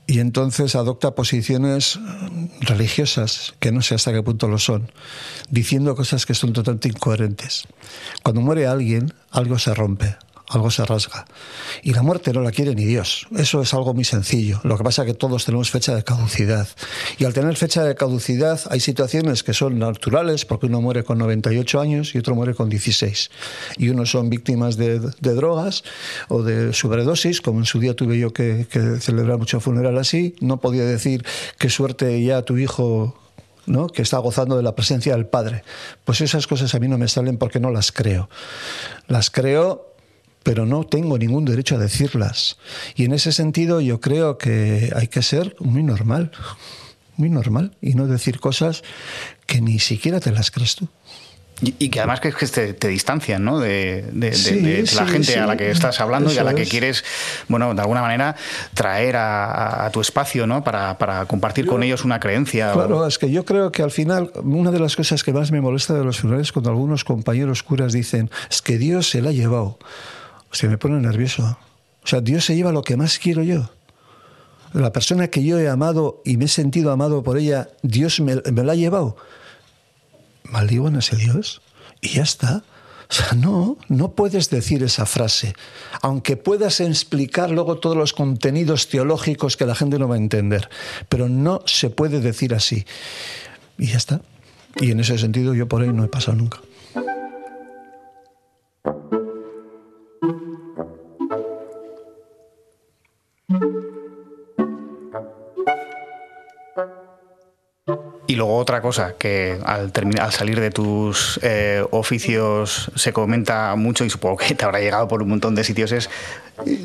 y 0.06 0.20
entonces 0.20 0.74
adopta 0.74 1.14
posiciones 1.14 2.00
religiosas 2.60 3.54
que 3.60 3.72
no 3.72 3.82
sé 3.82 3.94
hasta 3.94 4.12
qué 4.12 4.22
punto 4.22 4.48
lo 4.48 4.58
son, 4.58 4.90
diciendo 5.50 5.94
cosas 5.94 6.24
que 6.24 6.32
son 6.34 6.54
totalmente 6.54 6.88
incoherentes. 6.88 7.64
Cuando 8.22 8.40
muere 8.40 8.66
alguien, 8.66 9.12
algo 9.30 9.58
se 9.58 9.74
rompe 9.74 10.16
algo 10.48 10.70
se 10.70 10.84
rasga. 10.84 11.26
Y 11.82 11.92
la 11.92 12.02
muerte 12.02 12.32
no 12.32 12.40
la 12.40 12.50
quiere 12.50 12.74
ni 12.74 12.84
Dios. 12.84 13.26
Eso 13.36 13.60
es 13.60 13.74
algo 13.74 13.94
muy 13.94 14.04
sencillo. 14.04 14.60
Lo 14.64 14.76
que 14.78 14.84
pasa 14.84 15.02
es 15.02 15.08
que 15.08 15.14
todos 15.14 15.44
tenemos 15.44 15.70
fecha 15.70 15.94
de 15.94 16.04
caducidad. 16.04 16.68
Y 17.18 17.24
al 17.24 17.34
tener 17.34 17.56
fecha 17.56 17.84
de 17.84 17.94
caducidad 17.94 18.60
hay 18.70 18.80
situaciones 18.80 19.42
que 19.42 19.52
son 19.52 19.78
naturales, 19.78 20.44
porque 20.44 20.66
uno 20.66 20.80
muere 20.80 21.04
con 21.04 21.18
98 21.18 21.80
años 21.80 22.14
y 22.14 22.18
otro 22.18 22.34
muere 22.34 22.54
con 22.54 22.68
16. 22.68 23.30
Y 23.76 23.90
unos 23.90 24.10
son 24.10 24.30
víctimas 24.30 24.76
de, 24.76 24.98
drogas 25.20 25.84
o 26.28 26.42
de 26.42 26.72
sobredosis, 26.72 27.40
como 27.40 27.60
en 27.60 27.66
su 27.66 27.78
día 27.78 27.94
tuve 27.94 28.18
yo 28.18 28.32
que, 28.32 28.66
que 28.70 29.00
celebrar 29.00 29.38
mucho 29.38 29.60
funeral 29.60 29.98
así. 29.98 30.34
No 30.40 30.58
podía 30.58 30.84
decir 30.84 31.24
qué 31.58 31.68
suerte 31.68 32.22
ya 32.22 32.42
tu 32.42 32.56
hijo 32.56 33.14
¿no? 33.66 33.88
que 33.88 34.02
está 34.02 34.18
gozando 34.18 34.56
de 34.56 34.62
la 34.62 34.74
presencia 34.74 35.14
del 35.14 35.26
Padre. 35.26 35.62
Pues 36.04 36.20
esas 36.20 36.46
cosas 36.46 36.74
a 36.74 36.78
mí 36.78 36.88
no 36.88 36.98
me 36.98 37.08
salen 37.08 37.36
porque 37.36 37.60
no 37.60 37.70
las 37.70 37.92
creo. 37.92 38.28
Las 39.06 39.30
creo 39.30 39.88
pero 40.48 40.64
no 40.64 40.84
tengo 40.84 41.18
ningún 41.18 41.44
derecho 41.44 41.74
a 41.74 41.78
decirlas. 41.78 42.56
Y 42.96 43.04
en 43.04 43.12
ese 43.12 43.32
sentido 43.32 43.82
yo 43.82 44.00
creo 44.00 44.38
que 44.38 44.90
hay 44.96 45.08
que 45.08 45.20
ser 45.20 45.54
muy 45.58 45.82
normal, 45.82 46.32
muy 47.18 47.28
normal, 47.28 47.76
y 47.82 47.92
no 47.92 48.06
decir 48.06 48.40
cosas 48.40 48.82
que 49.44 49.60
ni 49.60 49.78
siquiera 49.78 50.20
te 50.20 50.32
las 50.32 50.50
crees 50.50 50.76
tú. 50.76 50.88
Y, 51.60 51.90
que 51.90 51.98
además 52.00 52.20
que, 52.20 52.32
te, 52.32 52.72
te, 52.72 52.88
distancian 52.88 53.44
¿no? 53.44 53.58
de, 53.58 54.04
la 54.94 55.06
gente 55.06 55.38
a 55.38 55.46
la 55.46 55.56
que 55.58 55.70
estás 55.70 56.00
hablando 56.00 56.32
y 56.32 56.38
a 56.38 56.44
la 56.44 56.54
que 56.54 56.64
quieres, 56.64 57.04
bueno, 57.48 57.74
de 57.74 57.82
alguna 57.82 58.00
manera 58.00 58.34
traer 58.72 59.16
a, 59.18 59.90
tu 59.92 60.00
espacio 60.00 60.46
¿no? 60.46 60.64
para, 60.64 61.26
compartir 61.26 61.66
con 61.66 61.82
ellos 61.82 62.06
una 62.06 62.20
creencia. 62.20 62.72
Claro, 62.72 63.06
es 63.06 63.18
que 63.18 63.30
yo 63.30 63.44
creo 63.44 63.70
que 63.70 63.82
al 63.82 63.90
final 63.90 64.32
una 64.44 64.70
de 64.70 64.80
las 64.80 64.96
cosas 64.96 65.22
que 65.22 65.34
más 65.34 65.52
me 65.52 65.60
molesta 65.60 65.92
de 65.92 66.04
los 66.04 66.20
funerales 66.20 66.52
cuando 66.52 66.70
algunos 66.70 67.04
compañeros 67.04 67.62
curas 67.62 67.92
dicen 67.92 68.30
es 68.50 68.62
que 68.62 68.78
Dios 68.78 69.10
se 69.10 69.20
la 69.20 69.28
ha 69.28 69.32
llevado 69.32 69.78
se 70.52 70.68
me 70.68 70.78
pone 70.78 71.00
nervioso. 71.00 71.58
O 72.02 72.06
sea, 72.06 72.20
Dios 72.20 72.44
se 72.44 72.56
lleva 72.56 72.72
lo 72.72 72.82
que 72.82 72.96
más 72.96 73.18
quiero 73.18 73.42
yo. 73.42 73.70
La 74.72 74.92
persona 74.92 75.28
que 75.28 75.42
yo 75.44 75.58
he 75.58 75.68
amado 75.68 76.22
y 76.24 76.36
me 76.36 76.44
he 76.44 76.48
sentido 76.48 76.92
amado 76.92 77.22
por 77.22 77.38
ella, 77.38 77.70
Dios 77.82 78.20
me, 78.20 78.36
la 78.36 78.72
ha 78.72 78.76
llevado. 78.76 79.16
Maldigo 80.44 80.88
ese 80.88 81.16
Dios 81.16 81.62
y 82.00 82.10
ya 82.10 82.22
está. 82.22 82.62
O 83.10 83.14
sea, 83.14 83.32
no, 83.32 83.78
no 83.88 84.12
puedes 84.12 84.50
decir 84.50 84.82
esa 84.82 85.06
frase, 85.06 85.54
aunque 86.02 86.36
puedas 86.36 86.80
explicar 86.80 87.50
luego 87.50 87.78
todos 87.78 87.96
los 87.96 88.12
contenidos 88.12 88.88
teológicos 88.88 89.56
que 89.56 89.64
la 89.64 89.74
gente 89.74 89.98
no 89.98 90.08
va 90.08 90.16
a 90.16 90.18
entender, 90.18 90.68
pero 91.08 91.30
no 91.30 91.62
se 91.64 91.88
puede 91.88 92.20
decir 92.20 92.52
así. 92.52 92.84
Y 93.78 93.86
ya 93.86 93.96
está. 93.96 94.20
Y 94.76 94.90
en 94.90 95.00
ese 95.00 95.16
sentido 95.16 95.54
yo 95.54 95.66
por 95.68 95.80
ahí 95.80 95.88
no 95.88 96.04
he 96.04 96.08
pasado 96.08 96.36
nunca. 96.36 96.60
Y 108.26 108.34
luego 108.34 108.56
otra 108.56 108.82
cosa 108.82 109.14
que 109.18 109.58
al, 109.64 109.90
al 110.20 110.32
salir 110.32 110.60
de 110.60 110.70
tus 110.70 111.40
eh, 111.42 111.82
oficios 111.92 112.92
se 112.94 113.10
comenta 113.10 113.74
mucho 113.74 114.04
y 114.04 114.10
supongo 114.10 114.36
que 114.36 114.54
te 114.54 114.66
habrá 114.66 114.80
llegado 114.80 115.08
por 115.08 115.22
un 115.22 115.30
montón 115.30 115.54
de 115.54 115.64
sitios 115.64 115.92
es 115.92 116.10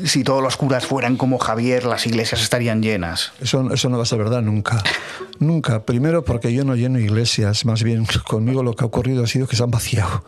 si 0.04 0.24
todos 0.24 0.42
los 0.42 0.56
curas 0.56 0.86
fueran 0.86 1.18
como 1.18 1.38
Javier, 1.38 1.84
las 1.84 2.06
iglesias 2.06 2.40
estarían 2.40 2.82
llenas. 2.82 3.32
Eso, 3.42 3.70
eso 3.74 3.90
no 3.90 3.98
va 3.98 4.04
a 4.04 4.06
ser 4.06 4.18
verdad 4.18 4.40
nunca. 4.40 4.82
nunca. 5.38 5.84
Primero 5.84 6.24
porque 6.24 6.54
yo 6.54 6.64
no 6.64 6.76
lleno 6.76 6.98
iglesias, 6.98 7.66
más 7.66 7.82
bien 7.82 8.06
conmigo 8.26 8.62
lo 8.62 8.74
que 8.74 8.84
ha 8.84 8.86
ocurrido 8.86 9.24
ha 9.24 9.26
sido 9.26 9.46
que 9.46 9.56
se 9.56 9.62
han 9.62 9.70
vaciado 9.70 10.24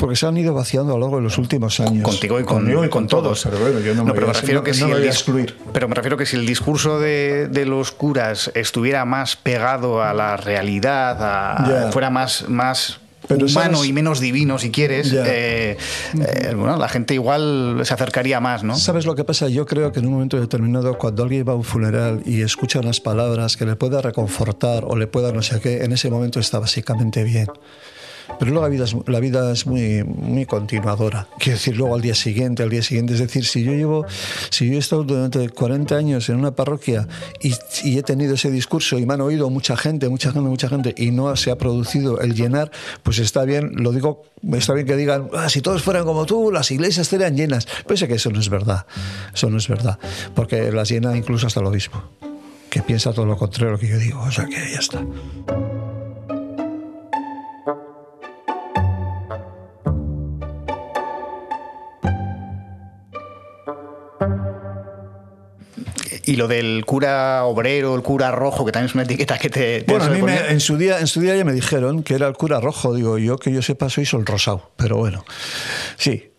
porque 0.00 0.16
se 0.16 0.26
han 0.26 0.36
ido 0.38 0.54
vaciando 0.54 0.94
a 0.94 0.96
lo 0.96 1.02
largo 1.02 1.16
de 1.18 1.22
los 1.22 1.36
últimos 1.36 1.78
años. 1.78 2.02
Contigo 2.02 2.40
y 2.40 2.44
con, 2.44 3.06
todos. 3.06 3.44
Pero 3.44 3.58
bueno, 3.58 3.80
yo 3.80 3.94
no, 3.94 4.06
me, 4.06 4.14
refiero 4.14 4.64
que 4.64 4.72
si 4.72 4.82
el 4.82 5.04
excluir. 5.04 5.54
Pero 5.74 5.88
me 5.88 5.94
refiero 5.94 6.16
que 6.16 6.24
si 6.24 6.36
el 6.36 6.46
discurso 6.46 6.98
de, 6.98 7.64
los 7.66 7.92
curas 7.92 8.50
estuviera 8.54 9.04
más 9.04 9.36
pegado 9.36 10.02
a 10.02 10.14
la 10.14 10.38
realidad, 10.38 11.92
fuera 11.92 12.08
más, 12.08 12.48
más 12.48 12.98
humano 13.28 13.84
y 13.84 13.92
menos 13.92 14.20
divino, 14.20 14.58
si 14.58 14.70
quieres, 14.70 15.12
eh, 15.12 15.76
eh, 16.14 16.54
bueno, 16.56 16.78
la 16.78 16.88
gente 16.88 17.12
igual 17.12 17.82
se 17.84 17.92
acercaría 17.92 18.40
más, 18.40 18.64
¿no? 18.64 18.76
¿Sabes 18.76 19.04
lo 19.04 19.14
que 19.14 19.24
pasa? 19.24 19.48
Yo 19.48 19.66
creo 19.66 19.92
que 19.92 20.00
en 20.00 20.06
un 20.06 20.14
momento 20.14 20.40
determinado, 20.40 20.96
cuando 20.96 21.24
alguien 21.24 21.44
va 21.46 21.52
a 21.52 21.56
un 21.56 21.64
funeral 21.64 22.22
y 22.24 22.40
escucha 22.40 22.80
unas 22.80 23.00
palabras 23.00 23.58
que 23.58 23.66
le 23.66 23.76
pueda 23.76 24.00
reconfortar 24.00 24.84
o 24.86 24.96
le 24.96 25.06
pueda 25.06 25.30
no 25.30 25.42
sé 25.42 25.60
qué, 25.60 25.84
en 25.84 25.92
ese 25.92 26.10
momento 26.10 26.40
está 26.40 26.58
básicamente 26.58 27.22
bien. 27.22 27.48
Pero 28.40 28.52
luego 28.52 28.66
la 28.66 28.70
vida 28.70 28.84
es, 28.84 28.96
la 29.06 29.20
vida 29.20 29.52
es 29.52 29.66
muy, 29.66 30.02
muy 30.02 30.46
continuadora. 30.46 31.28
Quiero 31.38 31.58
decir, 31.58 31.76
luego 31.76 31.94
al 31.94 32.00
día 32.00 32.14
siguiente, 32.14 32.62
al 32.62 32.70
día 32.70 32.82
siguiente. 32.82 33.12
Es 33.12 33.20
decir, 33.20 33.44
si 33.44 33.62
yo 33.62 33.72
llevo, 33.72 34.06
si 34.50 34.66
yo 34.68 34.74
he 34.74 34.78
estado 34.78 35.04
durante 35.04 35.48
40 35.48 35.94
años 35.94 36.28
en 36.30 36.36
una 36.36 36.50
parroquia 36.50 37.06
y, 37.40 37.54
y 37.84 37.98
he 37.98 38.02
tenido 38.02 38.34
ese 38.34 38.50
discurso 38.50 38.98
y 38.98 39.06
me 39.06 39.14
han 39.14 39.20
oído 39.20 39.50
mucha 39.50 39.76
gente, 39.76 40.08
mucha 40.08 40.32
gente, 40.32 40.48
mucha 40.48 40.68
gente, 40.68 40.94
y 40.96 41.10
no 41.10 41.36
se 41.36 41.50
ha 41.50 41.58
producido 41.58 42.20
el 42.20 42.34
llenar, 42.34 42.70
pues 43.02 43.18
está 43.18 43.44
bien, 43.44 43.72
lo 43.76 43.92
digo, 43.92 44.22
está 44.54 44.72
bien 44.72 44.86
que 44.86 44.96
digan, 44.96 45.28
ah, 45.34 45.48
si 45.48 45.60
todos 45.60 45.82
fueran 45.82 46.04
como 46.04 46.26
tú, 46.26 46.50
las 46.50 46.70
iglesias 46.70 47.06
estarían 47.06 47.36
llenas. 47.36 47.68
Pues 47.86 48.00
que 48.04 48.14
eso 48.14 48.30
no 48.30 48.40
es 48.40 48.48
verdad. 48.48 48.86
Eso 49.34 49.50
no 49.50 49.58
es 49.58 49.68
verdad. 49.68 49.98
Porque 50.34 50.72
las 50.72 50.88
llena 50.88 51.16
incluso 51.16 51.46
hasta 51.46 51.60
el 51.60 51.66
obispo, 51.66 52.02
que 52.70 52.80
piensa 52.82 53.12
todo 53.12 53.26
lo 53.26 53.36
contrario 53.36 53.68
a 53.68 53.72
lo 53.72 53.78
que 53.78 53.88
yo 53.88 53.98
digo. 53.98 54.20
O 54.22 54.30
sea 54.30 54.46
que 54.46 54.54
ya 54.54 54.78
está. 54.78 55.04
Y 66.30 66.36
lo 66.36 66.46
del 66.46 66.84
cura 66.86 67.42
obrero, 67.44 67.96
el 67.96 68.02
cura 68.02 68.30
rojo, 68.30 68.64
que 68.64 68.70
también 68.70 68.88
es 68.88 68.94
una 68.94 69.02
etiqueta 69.02 69.36
que 69.36 69.50
te... 69.50 69.84
bueno, 69.88 70.04
a 70.04 70.10
mí 70.10 70.20
en, 70.48 70.60
su 70.60 70.76
día, 70.76 71.00
en 71.00 71.08
su 71.08 71.20
día 71.20 71.34
ya 71.34 71.44
me 71.44 71.52
dijeron 71.52 72.04
que 72.04 72.14
era 72.14 72.28
el 72.28 72.34
cura 72.34 72.60
rojo. 72.60 72.94
Digo, 72.94 73.18
yo 73.18 73.36
que 73.36 73.50
yo 73.50 73.62
sepa 73.62 73.90
soy 73.90 74.06
sol 74.06 74.24
rosado. 74.24 74.70
Pero 74.76 74.96
bueno, 74.96 75.24
sí, 75.96 76.30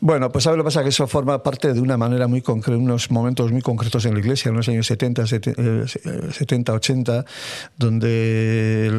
bueno, 0.00 0.30
pues 0.32 0.44
¿sabes 0.44 0.56
lo 0.56 0.64
que 0.64 0.68
pasa? 0.68 0.82
Que 0.82 0.88
eso 0.88 1.06
forma 1.06 1.42
parte 1.42 1.74
de 1.74 1.80
una 1.80 1.98
manera 1.98 2.26
muy 2.26 2.40
concreta, 2.40 2.78
unos 2.78 3.10
momentos 3.10 3.52
muy 3.52 3.60
concretos 3.60 4.06
en 4.06 4.14
la 4.14 4.20
iglesia, 4.20 4.48
en 4.48 4.56
los 4.56 4.68
años 4.68 4.86
70, 4.86 5.26
70, 5.26 6.72
80, 6.72 7.24
donde 7.76 8.90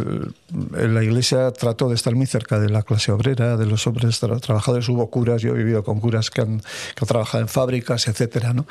la 0.72 1.04
iglesia 1.04 1.52
trató 1.52 1.90
de 1.90 1.96
estar 1.96 2.14
muy 2.14 2.28
cerca 2.28 2.60
de 2.60 2.70
la 2.70 2.84
clase 2.84 3.12
obrera, 3.12 3.58
de 3.58 3.66
los 3.66 3.88
hombres 3.88 4.20
trabajadores. 4.20 4.88
Hubo 4.90 5.10
curas, 5.10 5.42
yo 5.42 5.56
he 5.56 5.58
vivido 5.58 5.84
con 5.84 6.00
curas 6.00 6.30
que 6.30 6.42
han, 6.42 6.62
trabajado 6.96 7.42
en 7.42 7.48
fábricas, 7.48 8.08
etcétera, 8.08 8.54
¿no? 8.54 8.68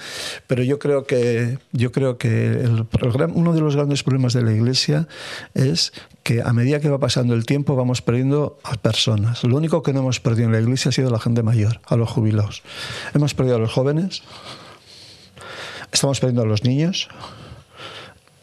Pero 0.47 0.63
yo 0.63 0.79
creo 0.79 1.05
que, 1.05 1.59
yo 1.73 1.91
creo 1.91 2.17
que 2.17 2.69
uno 3.35 3.53
de 3.53 3.61
los 3.61 3.75
grandes 3.75 4.05
problemas 4.05 4.35
de 4.35 4.43
la 4.43 4.53
iglesia 4.53 5.09
es 5.55 5.93
que 6.23 6.43
a 6.43 6.53
medida 6.53 6.81
que 6.81 6.89
va 6.89 6.99
pasando 6.99 7.35
el 7.35 7.47
tiempo 7.47 7.77
vamos 7.77 8.03
perdiendo 8.03 8.59
a 8.63 8.77
personas. 8.77 9.43
Lo 9.45 9.57
único 9.57 9.83
que 9.83 9.93
no 9.93 10.01
hemos 10.01 10.21
perdido 10.21 10.47
en 10.47 10.53
la 10.53 10.61
iglesia 10.61 10.91
ha 10.91 10.93
sido 10.93 11.11
la 11.11 11.19
gente 11.19 11.43
mayor, 11.43 11.81
a 11.87 11.97
los 11.97 12.11
jubilados. 12.11 12.63
Hemos 13.15 13.35
perdido 13.35 13.57
a 13.57 13.59
los 13.59 13.73
jóvenes, 13.73 14.23
estamos 15.93 16.21
perdiendo 16.21 16.43
a 16.43 16.47
los 16.47 16.65
niños, 16.65 17.09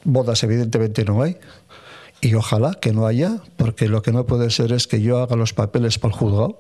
bodas 0.04 0.44
evidentemente 0.44 1.06
no 1.06 1.22
hay, 1.22 1.38
y 2.22 2.34
ojalá 2.34 2.74
que 2.74 2.94
no 2.94 3.06
haya, 3.06 3.38
porque 3.58 3.88
lo 3.88 4.02
que 4.02 4.12
no 4.12 4.26
puede 4.26 4.50
ser 4.50 4.72
es 4.72 4.88
que 4.88 5.02
yo 5.02 5.20
haga 5.20 5.36
los 5.36 5.54
papeles 5.54 6.00
para 6.00 6.13
el 6.13 6.20
juzgado 6.20 6.60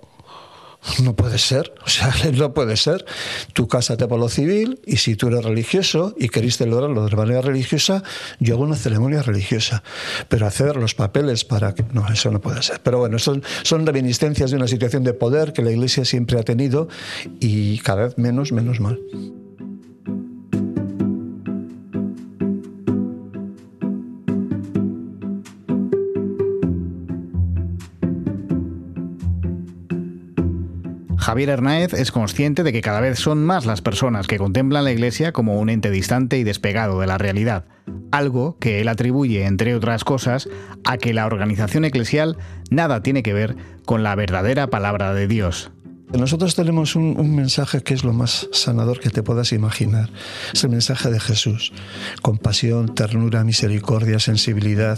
no 1.03 1.15
puede 1.15 1.37
ser, 1.37 1.73
o 1.85 1.89
sea, 1.89 2.13
no 2.33 2.53
puede 2.53 2.77
ser. 2.77 3.05
Tu 3.53 3.67
cásate 3.67 4.07
por 4.07 4.19
lo 4.19 4.29
civil 4.29 4.79
y 4.85 4.97
si 4.97 5.15
tú 5.15 5.27
eres 5.27 5.43
religioso 5.43 6.15
y 6.17 6.29
queréis 6.29 6.57
celebrarlo 6.57 7.07
de 7.07 7.15
manera 7.15 7.41
religiosa, 7.41 8.03
yo 8.39 8.55
hago 8.55 8.63
una 8.63 8.75
ceremonia 8.75 9.21
religiosa. 9.21 9.83
Pero 10.29 10.47
hacer 10.47 10.75
los 10.77 10.95
papeles 10.95 11.45
para 11.45 11.73
que... 11.73 11.83
No, 11.93 12.07
eso 12.07 12.31
no 12.31 12.41
puede 12.41 12.61
ser. 12.61 12.81
Pero 12.81 12.99
bueno, 12.99 13.19
son, 13.19 13.43
son 13.63 13.85
reminiscencias 13.85 14.51
de 14.51 14.57
una 14.57 14.67
situación 14.67 15.03
de 15.03 15.13
poder 15.13 15.53
que 15.53 15.61
la 15.61 15.71
Iglesia 15.71 16.05
siempre 16.05 16.39
ha 16.39 16.43
tenido 16.43 16.87
y 17.39 17.79
cada 17.79 18.05
vez 18.05 18.17
menos, 18.17 18.51
menos 18.51 18.79
mal. 18.79 18.99
Javier 31.37 31.49
Hernáez 31.51 31.93
es 31.93 32.11
consciente 32.11 32.63
de 32.63 32.73
que 32.73 32.81
cada 32.81 32.99
vez 32.99 33.19
son 33.19 33.45
más 33.45 33.67
las 33.67 33.83
personas 33.83 34.25
que 34.25 34.39
contemplan 34.39 34.83
la 34.83 34.91
Iglesia 34.91 35.33
como 35.33 35.59
un 35.59 35.69
ente 35.69 35.91
distante 35.91 36.39
y 36.39 36.43
despegado 36.43 36.99
de 36.99 37.05
la 37.05 37.19
realidad, 37.19 37.65
algo 38.09 38.57
que 38.59 38.81
él 38.81 38.87
atribuye, 38.87 39.45
entre 39.45 39.75
otras 39.75 40.03
cosas, 40.03 40.49
a 40.83 40.97
que 40.97 41.13
la 41.13 41.27
organización 41.27 41.85
eclesial 41.85 42.37
nada 42.71 43.03
tiene 43.03 43.21
que 43.21 43.33
ver 43.33 43.55
con 43.85 44.01
la 44.01 44.15
verdadera 44.15 44.71
palabra 44.71 45.13
de 45.13 45.27
Dios. 45.27 45.69
Nosotros 46.13 46.55
tenemos 46.55 46.95
un, 46.95 47.35
mensaje 47.35 47.83
que 47.83 47.93
es 47.93 48.05
lo 48.05 48.13
más 48.13 48.47
sanador 48.53 49.01
que 49.01 49.09
te 49.09 49.23
puedas 49.23 49.51
imaginar. 49.51 50.09
Es 50.53 50.63
el 50.63 50.69
mensaje 50.69 51.11
de 51.11 51.19
Jesús. 51.19 51.73
Compasión, 52.21 52.95
ternura, 52.95 53.43
misericordia, 53.43 54.17
sensibilidad, 54.19 54.97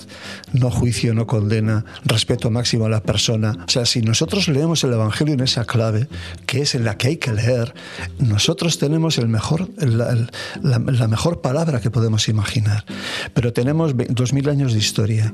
no 0.54 0.70
juicio, 0.70 1.16
no 1.16 1.26
condena, 1.26 1.84
respeto 2.06 2.52
máximo 2.52 2.86
a 2.86 2.90
la 2.90 3.02
persona. 3.02 3.58
O 3.68 3.72
sea, 3.72 3.88
si 3.88 4.02
nosotros 4.02 4.48
leemos 4.50 4.84
el 4.84 4.94
Evangelio 4.94 5.34
en 5.34 5.40
esa 5.40 5.66
clave, 5.66 6.08
que 6.46 6.62
es 6.62 6.76
en 6.76 6.86
la 6.86 6.96
que 6.96 7.08
hay 7.08 7.18
que 7.18 7.34
leer, 7.34 7.74
nosotros 8.20 8.78
tenemos 8.78 9.18
el 9.18 9.30
mejor, 9.30 9.68
la, 9.78 11.08
mejor 11.08 11.42
palabra 11.42 11.82
que 11.82 11.90
podemos 11.90 12.30
imaginar. 12.30 12.86
Pero 13.34 13.52
tenemos 13.52 13.96
dos 14.10 14.32
mil 14.32 14.48
años 14.48 14.74
de 14.74 14.80
historia. 14.80 15.34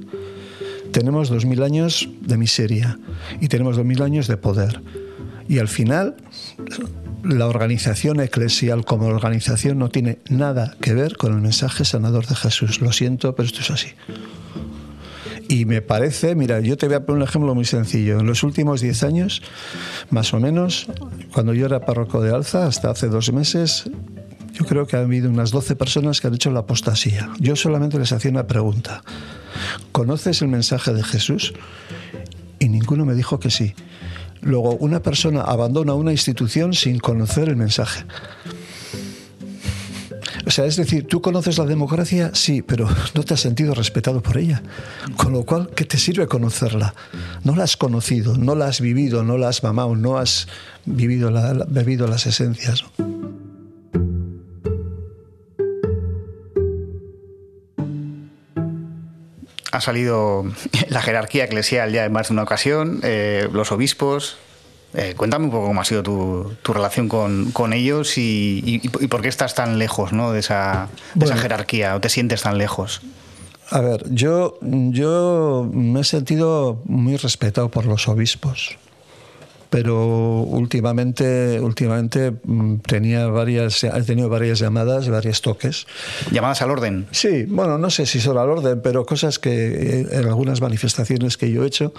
Tenemos 0.94 1.28
dos 1.28 1.44
mil 1.44 1.62
años 1.64 2.08
de 2.22 2.38
miseria 2.38 2.98
y 3.42 3.50
tenemos 3.50 3.76
dos 3.76 3.86
mil 3.86 4.02
años 4.02 4.28
de 4.28 4.38
poder. 4.38 4.82
Y 5.48 5.60
al 5.60 5.68
final, 5.68 6.16
la 7.24 7.48
organización 7.48 8.20
eclesial 8.20 8.86
como 8.86 9.08
organización 9.08 9.80
no 9.80 9.90
tiene 9.90 10.20
nada 10.30 10.76
que 10.82 10.94
ver 10.94 11.18
con 11.18 11.34
el 11.34 11.42
mensaje 11.42 11.86
sanador 11.86 12.26
de 12.28 12.36
Jesús. 12.36 12.82
Lo 12.82 12.92
siento, 12.92 13.36
pero 13.36 13.48
esto 13.48 13.62
es 13.62 13.72
así. 13.72 13.90
Y 15.48 15.66
me 15.66 15.82
parece, 15.82 16.34
mira, 16.34 16.60
yo 16.60 16.76
te 16.78 16.88
voy 16.88 16.96
a 16.96 17.06
poner 17.06 17.22
un 17.22 17.28
ejemplo 17.28 17.54
muy 17.54 17.66
sencillo. 17.66 18.20
En 18.20 18.26
los 18.26 18.44
últimos 18.44 18.82
10 18.82 19.04
años, 19.04 19.42
más 20.10 20.34
o 20.34 20.40
menos, 20.40 20.88
cuando 21.34 21.54
yo 21.54 21.68
era 21.68 21.82
párroco 21.82 22.22
de 22.22 22.34
Alza, 22.34 22.66
hasta 22.66 22.90
hace 22.90 23.08
dos 23.10 23.32
meses, 23.32 23.90
yo 24.54 24.66
creo 24.66 24.88
que 24.88 24.96
ha 24.96 25.02
habido 25.02 25.30
unas 25.30 25.52
12 25.52 25.76
personas 25.76 26.20
que 26.20 26.28
han 26.28 26.34
hecho 26.34 26.50
la 26.50 26.62
apostasía. 26.62 27.30
Yo 27.40 27.56
solamente 27.56 28.00
les 28.00 28.12
hacía 28.12 28.32
una 28.32 28.48
pregunta. 28.48 29.04
¿Conoces 29.92 30.42
el 30.42 30.48
mensaje 30.48 30.94
de 30.94 31.04
Jesús? 31.04 31.54
Y 32.58 32.70
ninguno 32.70 33.06
me 33.06 33.14
dijo 33.14 33.40
que 33.40 33.52
sí. 33.52 33.76
Luego, 34.46 34.76
una 34.76 35.02
persona 35.02 35.42
abandona 35.42 35.96
una 35.96 36.12
institución 36.12 36.74
sin 36.74 37.00
conocer 37.00 37.50
el 37.50 37.56
mensaje. 37.56 38.06
O 40.46 40.52
sea, 40.52 40.66
es 40.66 40.76
decir, 40.76 41.08
tú 41.08 41.20
conoces 41.20 41.58
la 41.58 41.66
democracia, 41.66 42.30
sí, 42.36 42.62
pero 42.62 42.88
no 43.16 43.24
te 43.24 43.34
has 43.34 43.40
sentido 43.40 43.74
respetado 43.74 44.22
por 44.22 44.38
ella. 44.38 44.62
Con 45.18 45.34
lo 45.34 45.44
cual, 45.44 45.72
¿qué 45.76 45.84
te 45.84 45.98
sirve 45.98 46.28
conocerla? 46.28 46.94
No 47.44 47.56
la 47.56 47.64
has 47.64 47.76
conocido, 47.76 48.38
no 48.38 48.54
la 48.54 48.68
has 48.68 48.82
vivido, 48.82 49.24
no 49.24 49.40
la 49.40 49.50
has 49.50 49.64
mamado, 49.64 49.96
no 49.96 50.20
has 50.20 50.48
vivido 50.86 51.32
bebido 51.68 52.06
las 52.08 52.28
esencias. 52.28 52.86
Ha 59.76 59.82
salido 59.82 60.46
la 60.90 61.02
jerarquía 61.02 61.46
eclesial 61.46 61.92
ya 61.92 62.06
en 62.06 62.12
más 62.12 62.30
de 62.30 62.34
una 62.34 62.44
ocasión, 62.44 63.00
eh, 63.04 63.48
los 63.52 63.72
obispos. 63.72 64.38
Eh, 64.94 65.14
cuéntame 65.18 65.46
un 65.46 65.52
poco 65.52 65.68
cómo 65.68 65.82
ha 65.82 65.86
sido 65.86 66.04
tu, 66.04 66.74
relación 66.74 67.10
con, 67.10 67.74
ellos 67.74 68.18
y, 68.18 68.80
por 69.10 69.22
qué 69.22 69.28
estás 69.28 69.54
tan 69.54 69.78
lejos 69.78 70.14
¿no? 70.14 70.32
de, 70.32 70.40
esa, 70.40 70.88
esa 71.20 71.36
jerarquía 71.36 71.96
o 71.96 72.00
te 72.00 72.08
sientes 72.08 72.44
tan 72.44 72.58
lejos. 72.58 73.02
A 73.72 73.82
ver, 73.82 74.06
yo, 74.10 74.58
yo 74.62 75.70
me 75.74 76.00
he 76.00 76.04
sentido 76.06 76.80
muy 76.86 77.18
respetado 77.18 77.68
por 77.70 77.86
los 77.86 78.08
obispos 78.08 78.78
pero 79.76 80.06
últimamente, 80.44 81.60
últimamente 81.60 82.32
mm, 82.32 82.76
tenía 82.78 83.28
varias, 83.28 83.84
he 83.84 84.04
tenido 84.04 84.30
varias 84.30 84.58
llamadas, 84.58 85.10
varios 85.10 85.42
toques. 85.42 85.86
¿Llamadas 86.32 86.62
al 86.62 86.72
orden? 86.72 87.08
Sí, 87.12 87.44
bueno, 87.44 87.78
no 87.78 87.90
sé 87.90 88.06
si 88.06 88.22
son 88.22 88.38
al 88.38 88.50
orden, 88.50 88.80
pero 88.82 89.06
cosas 89.06 89.38
que 89.38 89.52
eh, 89.52 90.08
en 90.12 90.28
algunas 90.28 90.62
manifestaciones 90.62 91.36
que 91.36 91.52
yo 91.52 91.66
he 91.66 91.68
hecho, 91.68 91.94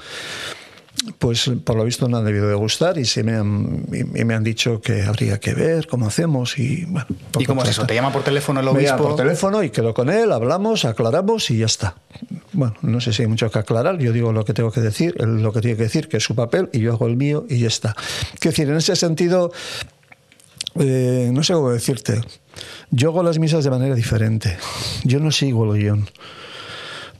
pues 1.18 1.50
por 1.64 1.76
lo 1.76 1.84
visto 1.84 2.08
no 2.08 2.16
han 2.18 2.24
debido 2.24 2.48
de 2.48 2.54
gustar 2.54 2.98
y 2.98 3.04
se 3.04 3.22
me 3.22 3.34
han, 3.34 3.86
y, 3.92 4.24
me 4.24 4.34
han 4.34 4.44
dicho 4.44 4.80
que 4.80 5.02
habría 5.02 5.38
que 5.38 5.54
ver 5.54 5.86
cómo 5.86 6.06
hacemos 6.06 6.58
y 6.58 6.84
bueno. 6.84 7.06
¿Y 7.38 7.44
cómo 7.44 7.62
es 7.62 7.70
eso? 7.70 7.86
¿Te 7.86 7.94
llama 7.94 8.12
por 8.12 8.22
teléfono 8.22 8.60
el 8.60 8.68
obispo? 8.68 8.80
Me 8.80 8.86
llama 8.86 9.02
por 9.02 9.16
teléfono 9.16 9.62
y 9.62 9.70
quedo 9.70 9.94
con 9.94 10.10
él, 10.10 10.32
hablamos, 10.32 10.84
aclaramos 10.84 11.50
y 11.50 11.58
ya 11.58 11.66
está. 11.66 11.96
bueno, 12.52 12.74
no 12.82 13.00
sé 13.00 13.12
si 13.12 13.22
hay 13.22 13.28
mucho 13.28 13.50
que 13.50 13.58
aclarar, 13.58 13.98
yo 13.98 14.12
digo 14.12 14.32
lo 14.32 14.44
que 14.44 14.54
tengo 14.54 14.70
que 14.70 14.80
decir, 14.80 15.14
lo 15.20 15.52
que 15.52 15.60
tiene 15.60 15.76
que 15.76 15.84
decir, 15.84 16.08
que 16.08 16.16
es 16.18 16.24
su 16.24 16.34
papel, 16.34 16.68
y 16.72 16.80
yo 16.80 16.92
hago 16.92 17.06
el 17.06 17.16
mío 17.16 17.46
y 17.48 17.58
ya 17.58 17.68
está. 17.68 17.94
Quiero 18.38 18.52
decir, 18.52 18.68
en 18.68 18.76
ese 18.76 18.96
sentido, 18.96 19.52
eh, 20.78 21.30
no 21.32 21.42
sé 21.42 21.54
cómo 21.54 21.70
decirte, 21.70 22.20
yo 22.90 23.10
hago 23.10 23.22
las 23.22 23.38
misas 23.38 23.64
de 23.64 23.70
manera 23.70 23.94
diferente, 23.94 24.56
yo 25.04 25.20
no 25.20 25.30
sigo 25.30 25.72
el 25.72 25.80
guion. 25.80 26.08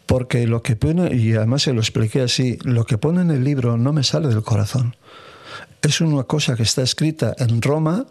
Porque 0.06 0.46
lo 0.46 0.62
que 0.62 0.76
pone, 0.76 1.14
y 1.14 1.34
además 1.34 1.62
se 1.62 1.72
lo 1.72 1.80
expliqué 1.80 2.22
así, 2.22 2.58
lo 2.62 2.84
que 2.86 2.96
pone 2.96 3.22
en 3.22 3.30
el 3.30 3.44
libro 3.44 3.76
no 3.76 3.92
me 3.92 4.04
sale 4.04 4.28
del 4.28 4.42
corazón. 4.42 4.96
Es 5.82 6.00
una 6.00 6.22
cosa 6.24 6.56
que 6.56 6.62
está 6.62 6.82
escrita 6.82 7.34
en 7.38 7.60
Roma 7.60 8.06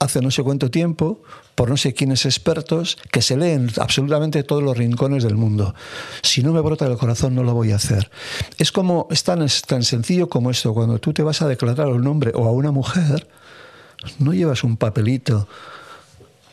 hace 0.00 0.22
no 0.22 0.30
sé 0.30 0.42
cuánto 0.42 0.70
tiempo, 0.70 1.22
por 1.54 1.68
no 1.68 1.76
sé 1.76 1.92
quiénes 1.92 2.24
expertos, 2.24 2.96
que 3.12 3.20
se 3.20 3.36
leen 3.36 3.70
absolutamente 3.78 4.42
todos 4.42 4.62
los 4.62 4.76
rincones 4.76 5.22
del 5.22 5.36
mundo. 5.36 5.74
Si 6.22 6.42
no 6.42 6.52
me 6.52 6.60
brota 6.62 6.88
del 6.88 6.96
corazón, 6.96 7.34
no 7.34 7.44
lo 7.44 7.52
voy 7.52 7.72
a 7.72 7.76
hacer. 7.76 8.10
Es 8.56 8.72
como, 8.72 9.06
es 9.10 9.22
tan, 9.24 9.46
tan 9.66 9.82
sencillo 9.84 10.30
como 10.30 10.50
esto, 10.50 10.72
cuando 10.72 10.98
tú 10.98 11.12
te 11.12 11.22
vas 11.22 11.42
a 11.42 11.48
declarar 11.48 11.88
a 11.88 11.90
un 11.90 12.06
hombre 12.06 12.32
o 12.34 12.48
a 12.48 12.50
una 12.50 12.72
mujer, 12.72 13.28
no 14.18 14.32
llevas 14.32 14.64
un 14.64 14.78
papelito, 14.78 15.46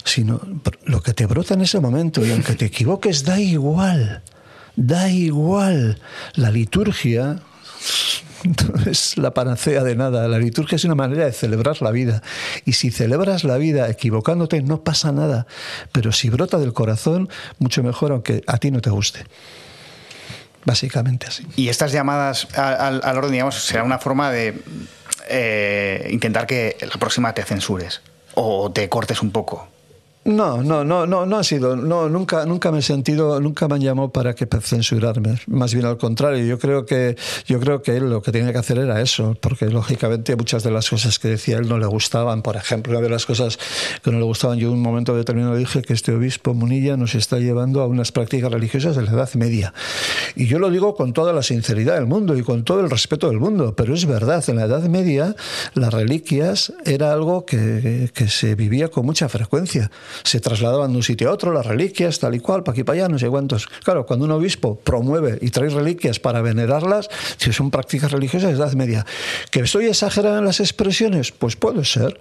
sino 0.03 0.41
lo 0.84 1.01
que 1.01 1.13
te 1.13 1.25
brota 1.25 1.53
en 1.53 1.62
ese 1.62 1.80
momento, 1.80 2.25
y 2.25 2.32
aunque 2.32 2.56
te 2.56 2.65
equivoques, 2.65 3.23
da 3.23 3.39
igual, 3.39 4.23
da 4.78 5.10
igual. 5.10 6.00
La 6.36 6.52
liturgia 6.52 7.42
es 8.86 9.18
la 9.18 9.34
panacea 9.34 9.84
de 9.84 9.96
nada. 9.96 10.30
La 10.30 10.38
liturgia 10.38 10.78
es 10.78 10.86
una 10.86 10.96
manera 10.96 11.26
de 11.26 11.34
celebrar 11.34 11.82
la 11.82 11.92
vida. 11.92 12.22
Y 12.63 12.74
si 12.74 12.92
celebras 12.92 13.44
la 13.44 13.58
vida 13.58 13.90
equivocándote, 13.90 14.62
no 14.62 14.84
pasa 14.84 15.12
nada. 15.12 15.48
Pero 15.92 16.13
si 16.13 16.30
brota 16.30 16.58
del 16.60 16.72
corazón, 16.72 17.28
mucho 17.60 17.84
mejor, 17.84 18.13
aunque 18.13 18.44
a 18.48 18.58
ti 18.58 18.72
no 18.72 18.80
te 18.80 18.90
guste. 18.90 19.26
Básicamente 20.63 21.28
así. 21.28 21.46
Y 21.56 21.70
estas 21.70 21.92
llamadas 21.92 22.48
al, 22.56 23.02
orden, 23.18 23.32
digamos, 23.32 23.56
será 23.56 23.84
una 23.84 24.00
forma 24.00 24.32
de 24.32 24.62
eh, 25.30 26.08
intentar 26.12 26.46
que 26.46 26.78
la 26.82 27.00
próxima 27.00 27.34
te 27.34 27.44
censures 27.44 28.02
o 28.36 28.72
te 28.72 28.88
cortes 28.90 29.22
un 29.22 29.32
poco. 29.32 29.68
No, 30.28 30.62
no, 30.62 30.84
no, 30.84 31.08
no, 31.08 31.26
no 31.26 31.38
ha 31.38 31.44
sido, 31.46 31.78
no, 31.78 32.10
nunca, 32.10 32.46
nunca 32.46 32.70
me 32.70 32.80
he 32.80 32.82
sentido, 32.82 33.40
nunca 33.40 33.70
me 33.70 33.76
han 33.76 33.82
llamado 33.82 34.10
para 34.10 34.36
que 34.36 34.46
censurarme. 34.60 35.40
Más 35.48 35.74
bien 35.74 35.86
al 35.86 35.98
contrario, 35.98 36.44
yo 36.46 36.60
creo 36.60 36.86
que, 36.86 37.16
yo 37.46 37.62
creo 37.62 37.82
que 37.82 37.96
él 37.96 38.10
lo 38.10 38.22
que 38.22 38.34
tenía 38.34 38.52
que 38.52 38.58
hacer 38.58 38.78
era 38.78 39.00
eso, 39.00 39.38
porque 39.40 39.68
lógicamente 39.68 40.36
muchas 40.36 40.63
de 40.63 40.72
las 40.72 40.90
cosas 40.90 41.18
que 41.18 41.30
decía 41.30 41.56
él 41.60 41.70
no 41.70 41.78
le 41.78 41.86
gustaban. 41.86 42.42
Por 42.42 42.58
ejemplo, 42.58 42.92
una 42.92 43.02
de 43.02 43.10
las 43.10 43.26
cosas 43.26 43.58
que 44.04 44.12
no 44.12 44.20
le 44.20 44.26
gustaban, 44.26 44.60
yo 44.60 44.68
en 44.68 44.74
un 44.74 44.82
momento 44.82 45.16
determinado 45.16 45.56
dije 45.56 45.82
que 45.82 45.94
este 45.94 46.12
obispo 46.12 46.54
Munilla 46.54 46.98
nos 46.98 47.16
está 47.16 47.40
llevando 47.40 47.82
a 47.82 47.88
unas 47.88 48.12
prácticas 48.12 48.52
religiosas 48.52 48.98
de 48.98 49.04
la 49.04 49.12
Edad 49.12 49.34
Media. 49.36 49.74
Y 50.36 50.48
yo 50.48 50.60
lo 50.60 50.70
digo 50.70 50.94
con 50.94 51.13
toda 51.13 51.32
la 51.32 51.42
sinceridad 51.42 51.96
del 51.96 52.06
mundo 52.06 52.38
y 52.38 52.44
con 52.44 52.66
todo 52.66 52.82
el 52.82 52.90
respeto 52.90 53.30
del 53.30 53.40
mundo, 53.40 53.76
pero 53.78 53.94
es 53.94 54.06
verdad, 54.06 54.44
en 54.50 54.58
la 54.58 54.66
Edad 54.66 54.84
Media 54.90 55.38
las 55.74 55.94
reliquias 55.94 56.74
era 56.84 57.13
algo 57.13 57.46
que, 57.46 58.12
que 58.13 58.28
se 58.28 58.56
vivía 58.56 58.90
con 58.90 59.06
mucha 59.06 59.30
frecuencia 59.30 59.90
se 60.23 60.39
trasladaban 60.39 60.91
de 60.91 60.97
un 60.97 61.03
sitio 61.03 61.30
a 61.30 61.34
otro, 61.34 61.51
las 61.51 61.65
reliquias, 61.65 62.19
tal 62.19 62.36
y 62.36 62.39
cual, 62.39 62.63
para 62.63 62.73
aquí 62.73 62.84
para 62.84 62.99
allá, 62.99 63.10
no 63.10 63.19
sé 63.19 63.30
cuántos. 63.30 63.67
Claro, 63.84 64.06
cuando 64.06 64.25
un 64.25 64.32
obispo 64.32 64.80
promueve 64.80 65.38
y 65.41 65.49
trae 65.49 65.69
reliquias 65.69 66.19
para 66.19 66.41
venerarlas, 66.41 67.10
si 67.38 67.53
son 67.53 67.71
prácticas 67.71 68.12
religiosas 68.12 68.51
de 68.51 68.58
edad 68.58 68.73
media. 68.73 69.06
¿Que 69.51 69.62
estoy 69.62 69.86
exagerando 69.86 70.39
en 70.39 70.45
las 70.45 70.60
expresiones? 70.60 71.32
Pues 71.32 71.56
puede 71.56 71.86
ser, 71.86 72.19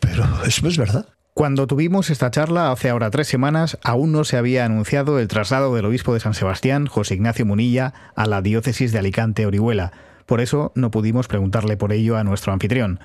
pero 0.00 0.24
eso 0.44 0.66
es 0.68 0.78
verdad. 0.78 1.06
Cuando 1.34 1.66
tuvimos 1.66 2.10
esta 2.10 2.30
charla 2.30 2.70
hace 2.70 2.90
ahora 2.90 3.10
tres 3.10 3.26
semanas, 3.26 3.76
aún 3.82 4.12
no 4.12 4.22
se 4.22 4.36
había 4.36 4.64
anunciado 4.64 5.18
el 5.18 5.26
traslado 5.26 5.74
del 5.74 5.84
obispo 5.84 6.14
de 6.14 6.20
San 6.20 6.32
Sebastián, 6.32 6.86
José 6.86 7.14
Ignacio 7.14 7.44
Munilla, 7.44 7.92
a 8.14 8.26
la 8.26 8.40
diócesis 8.40 8.92
de 8.92 9.00
Alicante-Orihuela. 9.00 9.92
Por 10.26 10.40
eso 10.40 10.70
no 10.76 10.92
pudimos 10.92 11.26
preguntarle 11.26 11.76
por 11.76 11.92
ello 11.92 12.16
a 12.16 12.22
nuestro 12.22 12.52
anfitrión. 12.52 13.00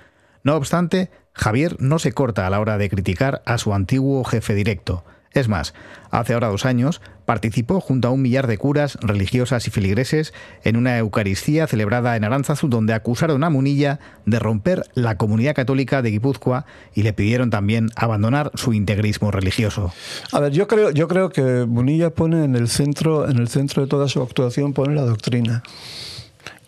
No 0.49 0.55
obstante, 0.55 1.11
Javier 1.33 1.75
no 1.77 1.99
se 1.99 2.11
corta 2.11 2.47
a 2.47 2.49
la 2.49 2.59
hora 2.59 2.79
de 2.79 2.89
criticar 2.89 3.43
a 3.45 3.59
su 3.59 3.71
antiguo 3.71 4.23
jefe 4.23 4.55
directo. 4.55 5.05
Es 5.31 5.47
más, 5.47 5.75
hace 6.09 6.33
ahora 6.33 6.47
dos 6.47 6.65
años 6.65 7.01
participó 7.25 7.79
junto 7.81 8.07
a 8.07 8.11
un 8.11 8.23
millar 8.23 8.47
de 8.47 8.57
curas, 8.57 8.97
religiosas 8.99 9.67
y 9.67 9.69
filigreses 9.69 10.33
en 10.63 10.75
una 10.75 10.97
Eucaristía 10.97 11.67
celebrada 11.67 12.15
en 12.15 12.23
Aránzazu 12.23 12.67
donde 12.67 12.95
acusaron 12.95 13.43
a 13.43 13.51
Munilla 13.51 13.99
de 14.25 14.39
romper 14.39 14.81
la 14.95 15.17
comunidad 15.17 15.53
católica 15.53 16.01
de 16.01 16.09
Guipúzcoa 16.09 16.65
y 16.95 17.03
le 17.03 17.13
pidieron 17.13 17.51
también 17.51 17.91
abandonar 17.95 18.49
su 18.55 18.73
integrismo 18.73 19.29
religioso. 19.29 19.93
A 20.31 20.39
ver, 20.39 20.51
yo 20.51 20.67
creo, 20.67 20.89
yo 20.89 21.07
creo 21.07 21.29
que 21.29 21.67
Munilla 21.67 22.09
pone 22.09 22.43
en 22.43 22.55
el 22.55 22.69
centro, 22.69 23.29
en 23.29 23.37
el 23.37 23.49
centro 23.49 23.83
de 23.83 23.87
toda 23.87 24.07
su 24.07 24.19
actuación 24.23 24.73
pone 24.73 24.95
la 24.95 25.03
doctrina 25.03 25.61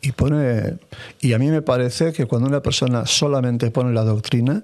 y 0.02 0.12
pone 0.12 0.78
y 1.20 1.34
a 1.34 1.40
mí 1.40 1.50
me 1.50 1.62
parece 1.62 2.12
que 2.14 2.26
cuando 2.26 2.48
una 2.48 2.62
persona 2.62 3.06
solamente 3.06 3.72
pone 3.72 3.94
la 3.94 4.04
doctrina 4.04 4.62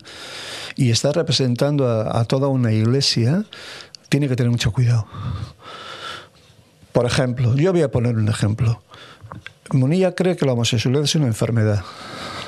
y 0.76 0.90
está 0.90 1.12
representando 1.12 1.88
a, 1.88 2.26
toda 2.26 2.48
una 2.48 2.72
iglesia 2.72 3.46
tiene 4.10 4.28
que 4.28 4.36
tener 4.36 4.52
mucho 4.52 4.72
cuidado 4.72 5.08
por 6.92 7.06
ejemplo 7.06 7.56
yo 7.56 7.72
voy 7.72 7.84
a 7.84 7.92
poner 7.92 8.16
un 8.16 8.30
ejemplo 8.30 8.82
Munilla 9.72 10.16
cree 10.16 10.38
que 10.38 10.46
la 10.46 10.54
homosexualidad 10.54 11.04
es 11.04 11.16
una 11.16 11.28
enfermedad 11.28 11.84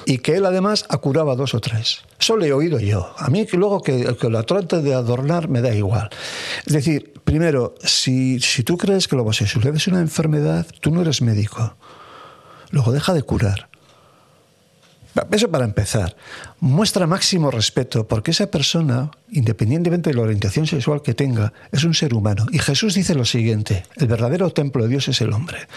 y 0.06 0.19
que 0.19 0.36
él 0.36 0.45
además 0.45 0.86
acuraba 0.89 1.36
dos 1.36 1.54
o 1.54 1.60
tres. 1.60 1.99
Eso 2.19 2.38
le 2.38 2.47
he 2.47 2.54
oído 2.54 2.80
yo. 2.80 3.13
A 3.17 3.30
mí 3.30 3.45
que 3.45 3.58
luego 3.58 3.82
que, 3.82 4.15
que 4.15 4.30
la 4.30 4.43
trate 4.43 4.82
de 4.82 4.93
adornar 4.93 5.49
me 5.49 5.62
da 5.62 5.75
igual. 5.75 6.10
Es 6.65 6.73
decir, 6.73 7.13
primero, 7.25 7.75
si, 7.84 8.39
si 8.39 8.63
tú 8.63 8.78
crees 8.78 9.08
que 9.08 9.15
la 9.15 9.23
homosexualidad 9.23 9.75
es 9.75 9.88
una 9.88 9.99
enfermedad, 9.99 10.65
tú 10.80 10.91
no 10.91 11.02
eres 11.02 11.21
médico 11.21 11.75
luego 12.71 12.91
deja 12.91 13.13
de 13.13 13.23
curar. 13.23 13.69
Eso 15.32 15.49
para 15.49 15.65
empezar. 15.65 16.15
Muestra 16.60 17.08
máximo 17.08 17.51
respeto 17.51 18.08
porque 18.08 18.32
esa 18.32 18.47
persona, 18.47 19.12
independientemente 19.32 20.10
de 20.10 20.15
la 20.15 20.21
orientación 20.21 20.67
sexual 20.67 21.01
que 21.01 21.13
tenga, 21.13 21.51
es 21.71 21.84
un 21.84 21.93
ser 21.93 22.13
humano. 22.13 22.45
Y 22.51 22.60
Jesús 22.60 22.93
dice 22.93 23.15
lo 23.15 23.25
siguiente, 23.25 23.84
el 23.97 24.08
verdadero 24.08 24.51
templo 24.51 24.84
de 24.84 24.89
Dios 24.89 25.08
es 25.08 25.19
el 25.21 25.34
hombre. 25.34 25.67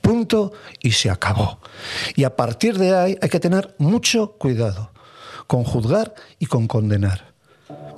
Punto 0.00 0.52
y 0.80 0.92
se 0.92 1.08
acabó. 1.08 1.60
Y 2.16 2.24
a 2.24 2.36
partir 2.36 2.78
de 2.78 2.96
ahí 2.96 3.18
hay 3.22 3.28
que 3.28 3.40
tener 3.40 3.74
mucho 3.78 4.32
cuidado 4.32 4.90
con 5.46 5.64
juzgar 5.64 6.14
y 6.38 6.46
con 6.46 6.66
condenar. 6.66 7.32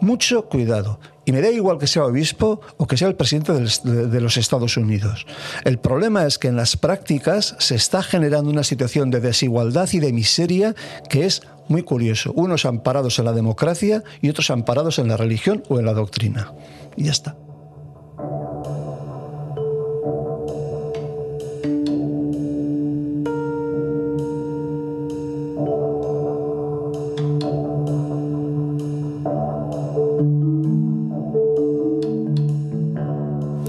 Mucho 0.00 0.46
cuidado. 0.46 1.00
Y 1.24 1.32
me 1.32 1.40
da 1.40 1.50
igual 1.50 1.78
que 1.78 1.86
sea 1.86 2.04
obispo 2.04 2.60
o 2.76 2.86
que 2.86 2.96
sea 2.96 3.08
el 3.08 3.14
presidente 3.14 3.52
de 3.52 4.20
los 4.20 4.36
Estados 4.36 4.76
Unidos. 4.76 5.26
El 5.64 5.78
problema 5.78 6.26
es 6.26 6.38
que 6.38 6.48
en 6.48 6.56
las 6.56 6.76
prácticas 6.76 7.54
se 7.58 7.76
está 7.76 8.02
generando 8.02 8.50
una 8.50 8.64
situación 8.64 9.10
de 9.10 9.20
desigualdad 9.20 9.88
y 9.92 10.00
de 10.00 10.12
miseria 10.12 10.74
que 11.08 11.26
es 11.26 11.42
muy 11.68 11.82
curioso. 11.82 12.32
Unos 12.34 12.66
amparados 12.66 13.18
en 13.18 13.26
la 13.26 13.32
democracia 13.32 14.02
y 14.20 14.30
otros 14.30 14.50
amparados 14.50 14.98
en 14.98 15.08
la 15.08 15.16
religión 15.16 15.62
o 15.68 15.78
en 15.78 15.86
la 15.86 15.94
doctrina. 15.94 16.52
Y 16.96 17.04
ya 17.04 17.12
está. 17.12 17.36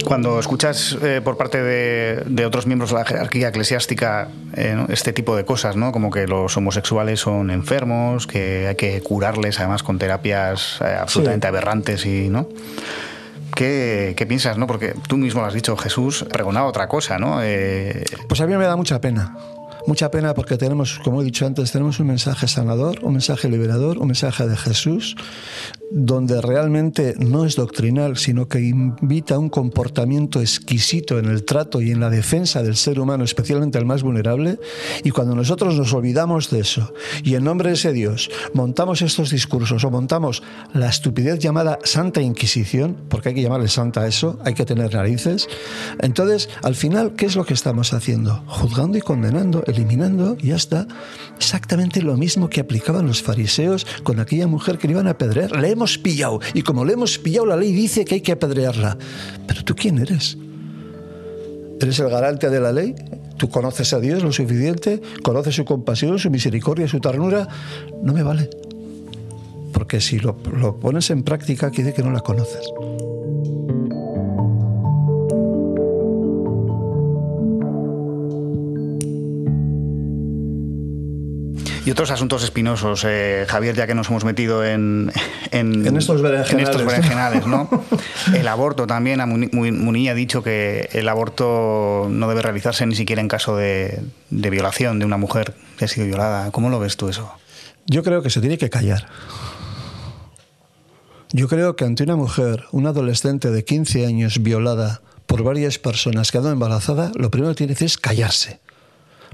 Cuando 0.04 0.40
escuchas 0.40 0.98
eh, 1.02 1.22
por 1.24 1.38
parte 1.38 1.62
de, 1.62 2.46
otros 2.46 2.68
miembros 2.68 2.92
de 2.92 2.98
la 2.98 3.06
jerarquía 3.06 3.50
eclesiástica 3.50 4.30
eh, 4.56 4.86
este 4.90 5.14
tipo 5.14 5.36
de 5.36 5.46
cosas, 5.46 5.76
¿no? 5.76 5.92
como 5.92 6.12
que 6.12 6.28
los 6.28 6.56
homosexuales 6.58 7.20
son 7.20 7.50
enfermos, 7.50 8.28
que 8.28 8.68
hay 8.68 8.76
que 8.76 9.02
curarles 9.02 9.60
además 9.60 9.84
con 9.84 10.00
terapias 10.00 10.80
eh, 10.82 10.98
absolutamente 11.00 11.48
aberrantes 11.48 12.06
y 12.06 12.30
no. 12.30 12.48
¿Qué, 13.56 14.26
piensas? 14.28 14.58
¿no? 14.58 14.66
Porque 14.66 14.96
tú 15.08 15.18
mismo 15.18 15.42
lo 15.42 15.48
has 15.48 15.54
dicho, 15.54 15.78
Jesús 15.78 16.26
pregonaba 16.32 16.68
otra 16.68 16.88
cosa, 16.88 17.20
¿no? 17.20 17.40
Pues 18.28 18.42
a 18.42 18.48
mí 18.48 18.58
me 18.58 18.66
da 18.66 18.76
mucha 18.76 19.00
pena. 19.00 19.38
Mucha 19.86 20.10
pena 20.10 20.34
porque 20.34 20.58
tenemos, 20.58 21.00
como 21.04 21.22
he 21.22 21.26
dicho 21.26 21.46
antes, 21.46 21.72
tenemos 21.72 22.00
un 22.00 22.08
mensaje 22.08 22.48
sanador, 22.48 23.00
un 23.04 23.12
mensaje 23.14 23.50
liberador, 23.50 23.98
un 23.98 24.08
mensaje 24.08 24.48
de 24.48 24.56
Jesús, 24.56 25.16
donde 25.96 26.42
realmente 26.42 27.14
no 27.20 27.46
es 27.46 27.56
doctrinal, 27.56 28.18
sino 28.18 28.48
que 28.48 28.60
invita 28.60 29.36
a 29.36 29.40
un 29.40 29.50
comportamiento 29.50 30.42
exquisito 30.42 31.20
en 31.20 31.26
el 31.26 31.46
trato 31.46 31.82
y 31.82 31.92
en 31.92 32.00
la 32.00 32.10
defensa 32.10 32.64
del 32.64 32.76
ser 32.76 33.00
humano, 33.00 33.24
especialmente 33.24 33.78
el 33.78 33.86
más 33.86 34.02
vulnerable. 34.02 34.60
Y 35.04 35.12
cuando 35.12 35.36
nosotros 35.36 35.78
nos 35.78 35.94
olvidamos 35.94 36.50
de 36.50 36.62
eso 36.62 36.94
y 37.24 37.36
en 37.36 37.44
nombre 37.44 37.70
de 37.70 37.76
ese 37.76 37.94
Dios 37.94 38.32
montamos 38.56 39.04
estos 39.04 39.30
discursos 39.30 39.84
o 39.84 39.92
montamos 39.92 40.42
la 40.74 40.90
estupidez 40.90 41.38
llamada 41.38 41.78
Santa 41.84 42.22
Inquisición, 42.22 42.98
porque 43.08 43.30
hay 43.30 43.36
que 43.36 43.44
llamarle 43.44 43.68
santa 43.68 44.02
a 44.02 44.08
eso, 44.08 44.40
hay 44.44 44.56
que 44.56 44.66
tener 44.66 44.96
narices, 44.96 45.48
entonces 46.00 46.50
al 46.64 46.74
final, 46.74 47.14
¿qué 47.16 47.28
es 47.28 47.36
lo 47.36 47.46
que 47.46 47.54
estamos 47.54 47.94
haciendo? 47.94 48.44
Juzgando 48.48 48.98
y 48.98 49.02
condenando, 49.02 49.64
eliminando, 49.68 50.38
y 50.40 50.48
ya 50.48 50.56
está. 50.56 50.88
Exactamente 51.38 52.02
lo 52.02 52.18
mismo 52.18 52.50
que 52.50 52.62
aplicaban 52.62 53.06
los 53.06 53.22
fariseos 53.22 53.86
con 54.02 54.20
aquella 54.20 54.48
mujer 54.48 54.80
que 54.80 54.88
le 54.88 54.94
iban 54.94 55.08
a 55.08 55.12
apedrear. 55.12 55.52
Leemos 55.84 55.98
pillado. 55.98 56.40
Y 56.54 56.62
como 56.62 56.86
le 56.86 56.94
hemos 56.94 57.18
pillado, 57.18 57.46
la 57.46 57.58
ley 57.58 57.74
dice 57.74 58.06
que 58.06 58.16
hay 58.16 58.22
que 58.22 58.32
apedrearla. 58.32 58.98
Pero 59.46 59.64
tú 59.66 59.76
quién 59.76 60.00
eres? 60.00 60.38
eres 61.82 62.00
el 62.00 62.10
garante 62.10 62.50
de 62.50 62.62
la 62.62 62.72
ley, 62.72 62.96
tú 63.36 63.50
conoces 63.50 63.92
a 63.92 64.00
Dios 64.00 64.24
lo 64.24 64.32
suficiente, 64.32 65.02
conoces 65.22 65.56
su 65.56 65.66
compasión, 65.66 66.18
su 66.18 66.30
misericordia, 66.30 66.88
su 66.88 67.02
ternura, 67.02 67.50
no 68.02 68.14
me 68.14 68.24
vale. 68.24 68.50
Porque 69.74 70.00
si 70.00 70.20
lo, 70.20 70.38
lo 70.58 70.80
pones 70.80 71.10
en 71.10 71.24
práctica, 71.24 71.70
quiere 71.70 71.94
que 71.94 72.02
no 72.02 72.12
la 72.12 72.22
conoces. 72.22 72.66
Y 81.86 81.92
otros 81.92 82.12
asuntos 82.12 82.44
espinosos, 82.44 83.04
eh, 83.06 83.46
Javier, 83.48 83.76
ya 83.76 83.86
que 83.86 83.94
nos 83.94 84.10
hemos 84.10 84.24
metido 84.24 84.64
en, 84.64 85.12
en, 85.52 85.98
estos 85.98 86.22
berenjenales. 86.22 87.46
¿no? 87.46 87.70
el 88.34 88.48
aborto 88.48 88.88
también, 88.88 89.22
Munilla 89.52 90.12
ha 90.12 90.16
dicho 90.16 90.44
que 90.44 90.90
el 90.94 91.10
aborto 91.10 92.08
no 92.10 92.30
debe 92.30 92.42
realizarse 92.42 92.86
ni 92.86 92.96
siquiera 92.96 93.22
en 93.22 93.28
caso 93.28 93.58
de, 93.58 94.02
de 94.30 94.50
violación 94.50 95.00
de 95.00 95.06
una 95.06 95.18
mujer 95.18 95.56
que 95.78 95.86
ha 95.86 95.88
sido 95.90 96.08
violada. 96.08 96.52
¿Cómo 96.52 96.70
lo 96.70 96.80
ves 96.80 96.96
tú 96.96 97.10
eso? 97.10 97.34
Yo 97.86 98.02
creo 98.02 98.22
que 98.22 98.30
se 98.30 98.40
tiene 98.40 98.58
que 98.58 98.70
callar. 98.70 99.08
Yo 101.34 101.50
creo 101.50 101.76
que 101.76 101.84
ante 101.84 102.04
una 102.04 102.16
mujer, 102.16 102.64
una 102.72 102.90
adolescente 102.90 103.50
de 103.50 103.66
15 103.66 104.06
años 104.06 104.42
violada 104.42 105.02
por 105.26 105.44
varias 105.44 105.80
personas 105.80 106.32
quedando 106.32 106.52
embarazada, 106.52 107.12
lo 107.16 107.32
primero 107.32 107.52
que 107.52 107.58
tiene 107.58 107.74
que 107.74 107.78
hacer 107.78 107.88
es 107.88 107.98
callarse. 107.98 108.60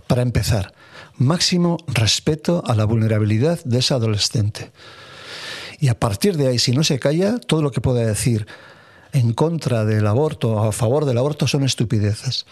Para 0.07 0.21
empezar, 0.21 0.73
máximo 1.19 1.77
respeto 1.87 2.63
a 2.65 2.73
la 2.73 2.85
vulnerabilidad 2.85 3.63
de 3.63 3.79
esa 3.79 3.95
adolescente. 3.95 4.71
Y 5.79 5.87
a 5.87 5.99
partir 5.99 6.35
de 6.35 6.47
ahí, 6.47 6.59
si 6.59 6.71
no 6.71 6.83
se 6.83 6.99
calla, 6.99 7.37
todo 7.37 7.61
lo 7.61 7.71
que 7.71 7.81
pueda 7.81 8.05
decir 8.05 8.47
en 9.13 9.33
contra 9.33 9.85
del 9.85 10.07
aborto 10.07 10.51
o 10.51 10.63
a 10.67 10.71
favor 10.71 11.05
del 11.05 11.17
aborto 11.17 11.47
son 11.47 11.63
estupideces. 11.63 12.45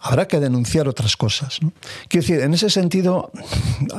Habrá 0.00 0.28
que 0.28 0.40
denunciar 0.40 0.88
otras 0.88 1.16
cosas. 1.16 1.58
Quiero 2.08 2.26
decir, 2.26 2.40
en 2.40 2.54
ese 2.54 2.70
sentido 2.70 3.30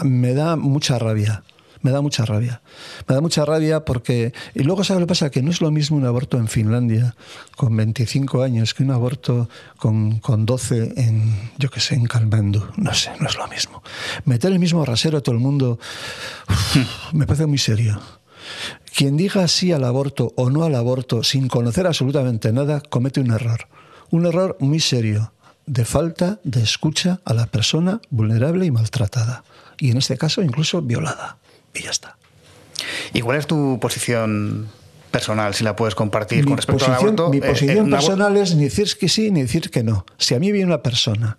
me 0.03 0.33
da 0.33 0.55
mucha 0.55 0.97
rabia 0.97 1.43
me 1.81 1.91
da 1.91 2.01
mucha 2.01 2.25
rabia. 2.25 2.61
Me 3.07 3.15
da 3.15 3.21
mucha 3.21 3.45
rabia 3.45 3.85
porque... 3.85 4.33
Y 4.53 4.63
luego, 4.63 4.83
¿sabes 4.83 5.01
lo 5.01 5.07
que 5.07 5.11
pasa? 5.11 5.29
Que 5.29 5.41
no 5.41 5.51
es 5.51 5.61
lo 5.61 5.71
mismo 5.71 5.97
un 5.97 6.05
aborto 6.05 6.37
en 6.37 6.47
Finlandia 6.47 7.15
con 7.55 7.75
25 7.75 8.43
años 8.43 8.73
que 8.73 8.83
un 8.83 8.91
aborto 8.91 9.49
con, 9.77 10.19
con 10.19 10.45
12 10.45 10.93
en, 10.97 11.51
yo 11.57 11.69
qué 11.69 11.79
sé, 11.79 11.95
en 11.95 12.05
Kalmandu. 12.05 12.63
No 12.77 12.93
sé, 12.93 13.11
no 13.19 13.27
es 13.27 13.37
lo 13.37 13.47
mismo. 13.47 13.81
Meter 14.25 14.51
el 14.51 14.59
mismo 14.59 14.85
rasero 14.85 15.19
a 15.19 15.21
todo 15.21 15.35
el 15.35 15.41
mundo 15.41 15.79
me 17.13 17.25
parece 17.25 17.45
muy 17.45 17.57
serio. 17.57 17.99
Quien 18.95 19.17
diga 19.17 19.47
sí 19.47 19.71
al 19.71 19.83
aborto 19.83 20.33
o 20.35 20.49
no 20.49 20.63
al 20.63 20.75
aborto 20.75 21.23
sin 21.23 21.47
conocer 21.47 21.87
absolutamente 21.87 22.51
nada 22.51 22.81
comete 22.81 23.21
un 23.21 23.31
error. 23.31 23.67
Un 24.11 24.25
error 24.25 24.57
muy 24.59 24.79
serio 24.79 25.33
de 25.65 25.85
falta 25.85 26.39
de 26.43 26.63
escucha 26.63 27.21
a 27.25 27.33
la 27.33 27.45
persona 27.45 28.01
vulnerable 28.09 28.65
y 28.65 28.71
maltratada. 28.71 29.43
Y 29.77 29.91
en 29.91 29.97
este 29.97 30.17
caso 30.17 30.41
incluso 30.41 30.81
violada 30.81 31.37
y 31.73 31.83
ya 31.83 31.91
está. 31.91 32.17
¿Y 33.13 33.21
cuál 33.21 33.37
es 33.37 33.47
tu 33.47 33.79
posición 33.79 34.69
personal, 35.11 35.53
si 35.53 35.63
la 35.63 35.75
puedes 35.75 35.95
compartir 35.95 36.45
con 36.45 36.57
respecto 36.57 36.85
al 36.85 36.93
aborto? 36.93 37.29
Mi 37.29 37.37
eh, 37.37 37.41
posición 37.41 37.87
eh, 37.87 37.91
personal 37.91 38.37
es 38.37 38.55
ni 38.55 38.65
decir 38.65 38.87
que 38.97 39.09
sí 39.09 39.31
ni 39.31 39.41
decir 39.41 39.69
que 39.69 39.83
no. 39.83 40.05
Si 40.17 40.35
a 40.35 40.39
mí 40.39 40.51
viene 40.51 40.67
una 40.67 40.83
persona 40.83 41.37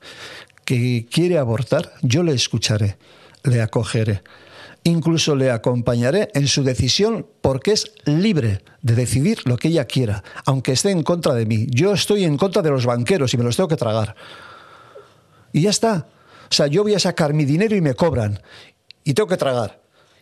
que 0.64 1.07
quiere 1.11 1.38
abortar, 1.38 1.93
yo 2.03 2.23
le 2.23 2.33
escucharé, 2.33 2.99
le 3.45 3.62
acogeré. 3.62 4.23
Incluso 4.83 5.37
le 5.37 5.51
acompañaré 5.51 6.31
en 6.35 6.49
su 6.49 6.62
decisión 6.62 7.27
porque 7.43 7.73
es 7.73 7.93
libre 8.07 8.62
de 8.81 8.95
decidir 8.95 9.40
lo 9.45 9.59
que 9.59 9.69
ella 9.69 9.85
quiera, 9.85 10.25
aunque 10.47 10.73
esté 10.73 10.90
en 10.90 11.03
contra 11.03 11.35
de 11.35 11.45
mí. 11.45 11.66
Yo 11.69 11.93
estoy 11.93 12.25
en 12.25 12.38
contra 12.38 12.62
de 12.62 12.71
los 12.71 12.87
banqueros 12.87 13.35
y 13.35 13.37
me 13.37 13.45
los 13.45 13.57
tengo 13.57 13.69
que 13.69 13.77
tragar. 13.77 14.14
Y 15.53 15.62
ya 15.62 15.71
está. 15.71 16.09
O 16.51 16.55
sea, 16.55 16.66
yo 16.66 16.83
voy 16.83 16.95
a 16.95 16.99
sacar 16.99 17.35
mi 17.35 17.45
dinero 17.45 17.77
y 17.77 17.83
me 17.83 17.95
cobran. 17.95 18.40
Y 19.05 19.12
tengo 19.12 19.29
que 19.29 19.37
tragar. 19.37 19.80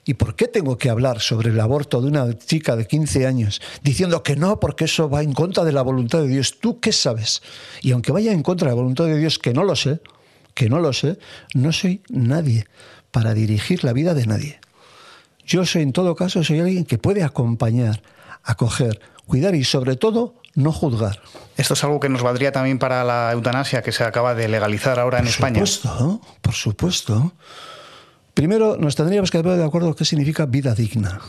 ¿Y 0.08 0.14
por 0.14 0.34
qué 0.34 0.48
tengo 0.48 0.78
que 0.78 0.88
hablar 0.88 1.20
sobre 1.20 1.50
el 1.50 1.60
aborto 1.60 2.00
de 2.00 2.08
una 2.08 2.32
chica 2.38 2.76
de 2.76 2.86
15 2.86 3.26
años 3.26 3.60
diciendo 3.82 4.22
que 4.22 4.36
no, 4.36 4.58
porque 4.58 4.86
eso 4.86 5.10
va 5.10 5.22
en 5.22 5.34
contra 5.34 5.64
de 5.64 5.72
la 5.72 5.82
voluntad 5.82 6.20
de 6.20 6.28
Dios? 6.28 6.60
¿Tú 6.60 6.80
qué 6.80 6.92
sabes? 6.92 7.42
Y 7.82 7.92
aunque 7.92 8.10
vaya 8.10 8.32
en 8.32 8.42
contra 8.42 8.68
de 8.68 8.70
la 8.70 8.80
voluntad 8.80 9.04
de 9.04 9.18
Dios, 9.18 9.38
que 9.38 9.52
no 9.52 9.64
lo 9.64 9.76
sé, 9.76 10.00
que 10.54 10.70
no 10.70 10.78
lo 10.78 10.94
sé, 10.94 11.18
no 11.52 11.72
soy 11.72 12.00
nadie 12.08 12.66
para 13.10 13.34
dirigir 13.34 13.84
la 13.84 13.92
vida 13.92 14.14
de 14.14 14.24
nadie. 14.24 14.60
Yo 15.44 15.66
soy, 15.66 15.82
en 15.82 15.92
todo 15.92 16.16
caso, 16.16 16.42
soy 16.42 16.60
alguien 16.60 16.86
que 16.86 16.96
puede 16.96 17.22
acompañar, 17.22 18.02
acoger, 18.44 19.02
cuidar 19.26 19.54
y, 19.54 19.64
sobre 19.64 19.96
todo, 19.96 20.36
no 20.54 20.72
juzgar. 20.72 21.20
Esto 21.58 21.74
es 21.74 21.84
algo 21.84 22.00
que 22.00 22.08
nos 22.08 22.22
valdría 22.22 22.50
también 22.50 22.78
para 22.78 23.04
la 23.04 23.30
eutanasia 23.32 23.82
que 23.82 23.92
se 23.92 24.04
acaba 24.04 24.34
de 24.34 24.48
legalizar 24.48 24.98
ahora 24.98 25.18
en 25.18 25.26
España. 25.26 25.58
Por 25.58 25.68
supuesto, 25.68 26.20
por 26.40 26.54
supuesto. 26.54 27.32
Primero, 28.38 28.76
nos 28.76 28.94
tendríamos 28.94 29.32
que 29.32 29.42
poner 29.42 29.58
de 29.58 29.64
acuerdo 29.64 29.96
qué 29.96 30.04
significa 30.04 30.46
vida 30.46 30.72
digna. 30.72 31.20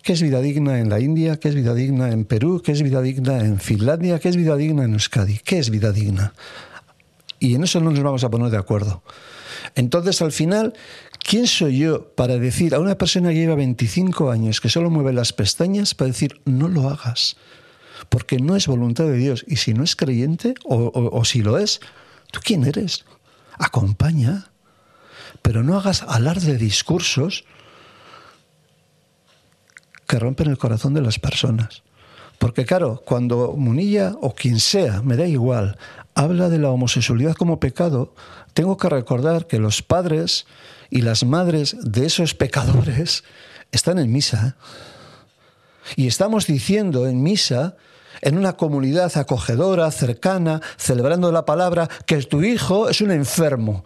¿Qué 0.00 0.12
es 0.12 0.22
vida 0.22 0.40
digna 0.40 0.78
en 0.78 0.88
la 0.88 1.00
India? 1.00 1.40
¿Qué 1.40 1.48
es 1.48 1.56
vida 1.56 1.74
digna 1.74 2.12
en 2.12 2.24
Perú? 2.24 2.62
¿Qué 2.64 2.70
es 2.70 2.84
vida 2.84 3.02
digna 3.02 3.40
en 3.40 3.58
Finlandia? 3.58 4.20
¿Qué 4.20 4.28
es 4.28 4.36
vida 4.36 4.54
digna 4.54 4.84
en 4.84 4.92
Euskadi? 4.92 5.38
¿Qué 5.38 5.58
es 5.58 5.70
vida 5.70 5.90
digna? 5.90 6.34
Y 7.40 7.56
en 7.56 7.64
eso 7.64 7.80
no 7.80 7.90
nos 7.90 8.00
vamos 8.00 8.22
a 8.22 8.30
poner 8.30 8.50
de 8.50 8.58
acuerdo. 8.58 9.02
Entonces, 9.74 10.22
al 10.22 10.30
final, 10.30 10.72
¿quién 11.18 11.48
soy 11.48 11.78
yo 11.78 12.14
para 12.14 12.38
decir 12.38 12.76
a 12.76 12.78
una 12.78 12.96
persona 12.96 13.30
que 13.30 13.40
lleva 13.40 13.56
25 13.56 14.30
años, 14.30 14.60
que 14.60 14.68
solo 14.68 14.88
mueve 14.88 15.12
las 15.12 15.32
pestañas, 15.32 15.96
para 15.96 16.12
decir, 16.12 16.40
no 16.44 16.68
lo 16.68 16.90
hagas? 16.90 17.34
Porque 18.08 18.36
no 18.36 18.54
es 18.54 18.68
voluntad 18.68 19.06
de 19.06 19.16
Dios. 19.16 19.44
Y 19.48 19.56
si 19.56 19.74
no 19.74 19.82
es 19.82 19.96
creyente, 19.96 20.54
o, 20.62 20.92
o 20.94 21.24
si 21.24 21.42
lo 21.42 21.58
es, 21.58 21.80
¿tú 22.30 22.38
quién 22.40 22.62
eres? 22.62 23.04
Acompaña 23.58 24.51
pero 25.42 25.62
no 25.62 25.76
hagas 25.76 26.02
alarde 26.02 26.52
de 26.52 26.58
discursos 26.58 27.44
que 30.06 30.18
rompen 30.18 30.48
el 30.48 30.58
corazón 30.58 30.94
de 30.94 31.02
las 31.02 31.18
personas. 31.18 31.82
Porque 32.38 32.64
claro, 32.64 33.02
cuando 33.04 33.54
Munilla 33.56 34.14
o 34.20 34.34
quien 34.34 34.58
sea, 34.58 35.00
me 35.02 35.16
da 35.16 35.26
igual, 35.26 35.78
habla 36.14 36.48
de 36.48 36.58
la 36.58 36.70
homosexualidad 36.70 37.34
como 37.34 37.60
pecado, 37.60 38.14
tengo 38.52 38.76
que 38.76 38.88
recordar 38.88 39.46
que 39.46 39.58
los 39.58 39.82
padres 39.82 40.46
y 40.90 41.02
las 41.02 41.24
madres 41.24 41.76
de 41.80 42.06
esos 42.06 42.34
pecadores 42.34 43.24
están 43.72 43.98
en 43.98 44.12
misa. 44.12 44.56
Y 45.96 46.06
estamos 46.06 46.46
diciendo 46.46 47.06
en 47.06 47.22
misa, 47.22 47.76
en 48.20 48.38
una 48.38 48.54
comunidad 48.54 49.16
acogedora, 49.16 49.90
cercana, 49.90 50.60
celebrando 50.76 51.32
la 51.32 51.44
palabra, 51.44 51.88
que 52.06 52.22
tu 52.22 52.42
hijo 52.42 52.88
es 52.88 53.00
un 53.00 53.10
enfermo. 53.10 53.84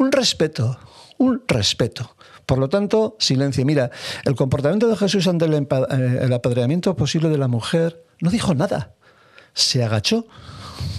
Un 0.00 0.10
respeto, 0.12 0.78
un 1.18 1.42
respeto. 1.46 2.16
Por 2.46 2.56
lo 2.56 2.70
tanto, 2.70 3.16
silencio. 3.18 3.66
Mira, 3.66 3.90
el 4.24 4.34
comportamiento 4.34 4.88
de 4.88 4.96
Jesús 4.96 5.28
ante 5.28 5.44
el, 5.44 5.52
eh, 5.52 6.34
apedreamiento 6.34 6.96
posible 6.96 7.28
de 7.28 7.36
la 7.36 7.48
mujer 7.48 8.02
no 8.18 8.30
dijo 8.30 8.54
nada. 8.54 8.94
Se 9.52 9.84
agachó. 9.84 10.26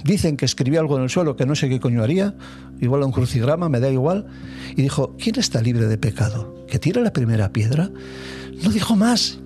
Dicen 0.04 0.38
que 0.38 0.46
escribió 0.46 0.80
algo 0.80 0.98
en 0.98 1.04
el 1.04 1.10
suelo 1.10 1.36
que 1.36 1.48
no 1.48 1.56
sé 1.56 1.68
qué 1.68 1.80
coño 1.80 2.04
haría, 2.04 2.36
igual 2.80 3.02
a 3.02 3.08
un 3.08 3.12
crucigrama, 3.12 3.70
me 3.70 3.80
da 3.80 3.90
igual. 3.90 4.28
Y 4.76 4.84
dijo, 4.84 5.16
¿quién 5.18 5.40
está 5.40 5.64
libre 5.64 5.88
de 5.88 5.98
pecado? 5.98 6.64
¿Que 6.68 6.78
tire 6.78 7.02
la 7.02 7.12
primera 7.12 7.52
piedra? 7.52 7.90
No 8.62 8.70
dijo 8.70 8.96
más. 8.96 9.40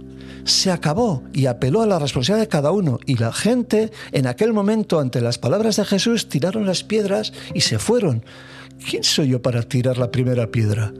Se 0.43 0.69
acabó 0.69 1.23
y 1.31 1.45
apeló 1.45 1.81
a 1.81 1.87
la 1.87 1.97
responsabilidad 1.97 2.43
de 2.43 2.49
cada 2.49 2.71
uno. 2.71 2.99
Y 3.05 3.15
la 3.15 3.31
gente, 3.31 3.89
en 4.11 4.27
aquel 4.27 4.51
momento, 4.51 4.99
ante 4.99 5.21
las 5.21 5.37
palabras 5.37 5.77
de 5.77 5.85
Jesús, 5.85 6.27
tiraron 6.27 6.65
las 6.65 6.83
piedras 6.83 7.31
y 7.53 7.61
se 7.61 7.79
fueron. 7.79 8.25
¿Quién 8.83 9.03
soy 9.03 9.29
yo 9.29 9.41
para 9.41 9.61
tirar 9.63 9.97
la 9.97 10.11
primera 10.11 10.47
piedra? 10.47 10.91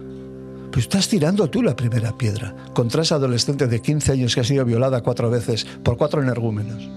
Pues 0.72 0.86
estás 0.86 1.08
tirando 1.08 1.50
tú 1.50 1.64
la 1.64 1.76
primera 1.76 2.18
piedra 2.18 2.54
contra 2.74 3.04
esa 3.04 3.16
adolescente 3.16 3.68
de 3.68 3.82
15 3.82 4.12
años 4.12 4.36
que 4.36 4.42
ha 4.42 4.44
sido 4.44 4.66
violada 4.66 5.02
cuatro 5.02 5.30
veces 5.30 5.66
por 5.84 5.98
cuatro 5.98 6.22
energúmenos. 6.22 6.90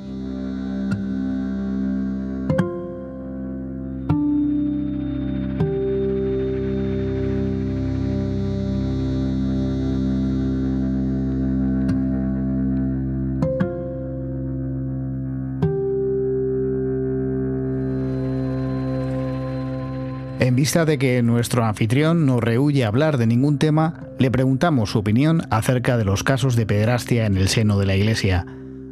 Vista 20.69 20.85
de 20.85 20.99
que 20.99 21.23
nuestro 21.23 21.65
anfitrión 21.65 22.27
no 22.27 22.41
rehuye 22.41 22.85
hablar 22.85 23.17
de 23.17 23.27
ningún 23.27 23.57
tema, 23.57 24.03
le 24.19 24.31
preguntamos 24.31 24.91
su 24.91 24.99
opinión 24.99 25.41
acerca 25.49 25.97
de 25.97 26.05
los 26.05 26.25
casos 26.25 26.57
de 26.57 26.67
pederastia 26.67 27.25
en 27.25 27.39
el 27.39 27.49
seno 27.49 27.79
de 27.79 27.87
la 27.87 27.97
Iglesia. 27.97 28.45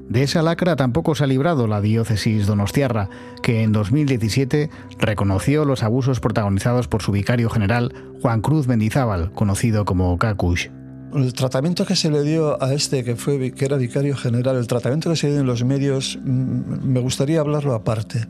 De 0.08 0.22
esa 0.22 0.40
lacra 0.40 0.74
tampoco 0.74 1.14
se 1.14 1.24
ha 1.24 1.26
librado 1.26 1.66
la 1.66 1.82
diócesis 1.82 2.46
donostiarra, 2.46 3.10
que 3.42 3.62
en 3.62 3.72
2017 3.72 4.70
reconoció 4.98 5.66
los 5.66 5.82
abusos 5.82 6.18
protagonizados 6.18 6.88
por 6.88 7.02
su 7.02 7.12
vicario 7.12 7.50
general 7.50 7.92
Juan 8.22 8.40
Cruz 8.40 8.66
Mendizábal, 8.68 9.30
conocido 9.32 9.84
como 9.84 10.16
Cacush. 10.16 10.68
el 11.14 11.34
tratamiento 11.34 11.84
que 11.84 11.94
se 11.94 12.10
le 12.10 12.22
dio 12.22 12.62
a 12.62 12.72
este 12.72 13.04
que 13.04 13.16
fue 13.16 13.52
que 13.52 13.64
era 13.66 13.76
vicario 13.76 14.16
general, 14.16 14.56
el 14.56 14.66
tratamiento 14.66 15.10
que 15.10 15.16
se 15.16 15.28
dio 15.28 15.40
en 15.40 15.46
los 15.46 15.62
medios, 15.62 16.18
mm, 16.24 16.88
me 16.90 17.00
gustaría 17.00 17.40
hablarlo 17.40 17.74
aparte. 17.74 18.26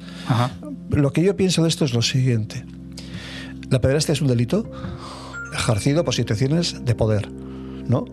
Lo 0.91 1.13
que 1.13 1.23
yo 1.23 1.37
pienso 1.37 1.63
de 1.63 1.69
esto 1.69 1.85
es 1.85 1.95
lo 1.95 2.03
siguiente: 2.03 2.65
la 3.71 3.81
pederastia 3.81 4.12
es 4.12 4.21
un 4.21 4.29
delito 4.29 4.71
ejercido 5.53 6.05
por 6.05 6.14
situaciones 6.14 6.85
de 6.85 6.95
poder, 6.95 7.31
¿no? 7.31 8.05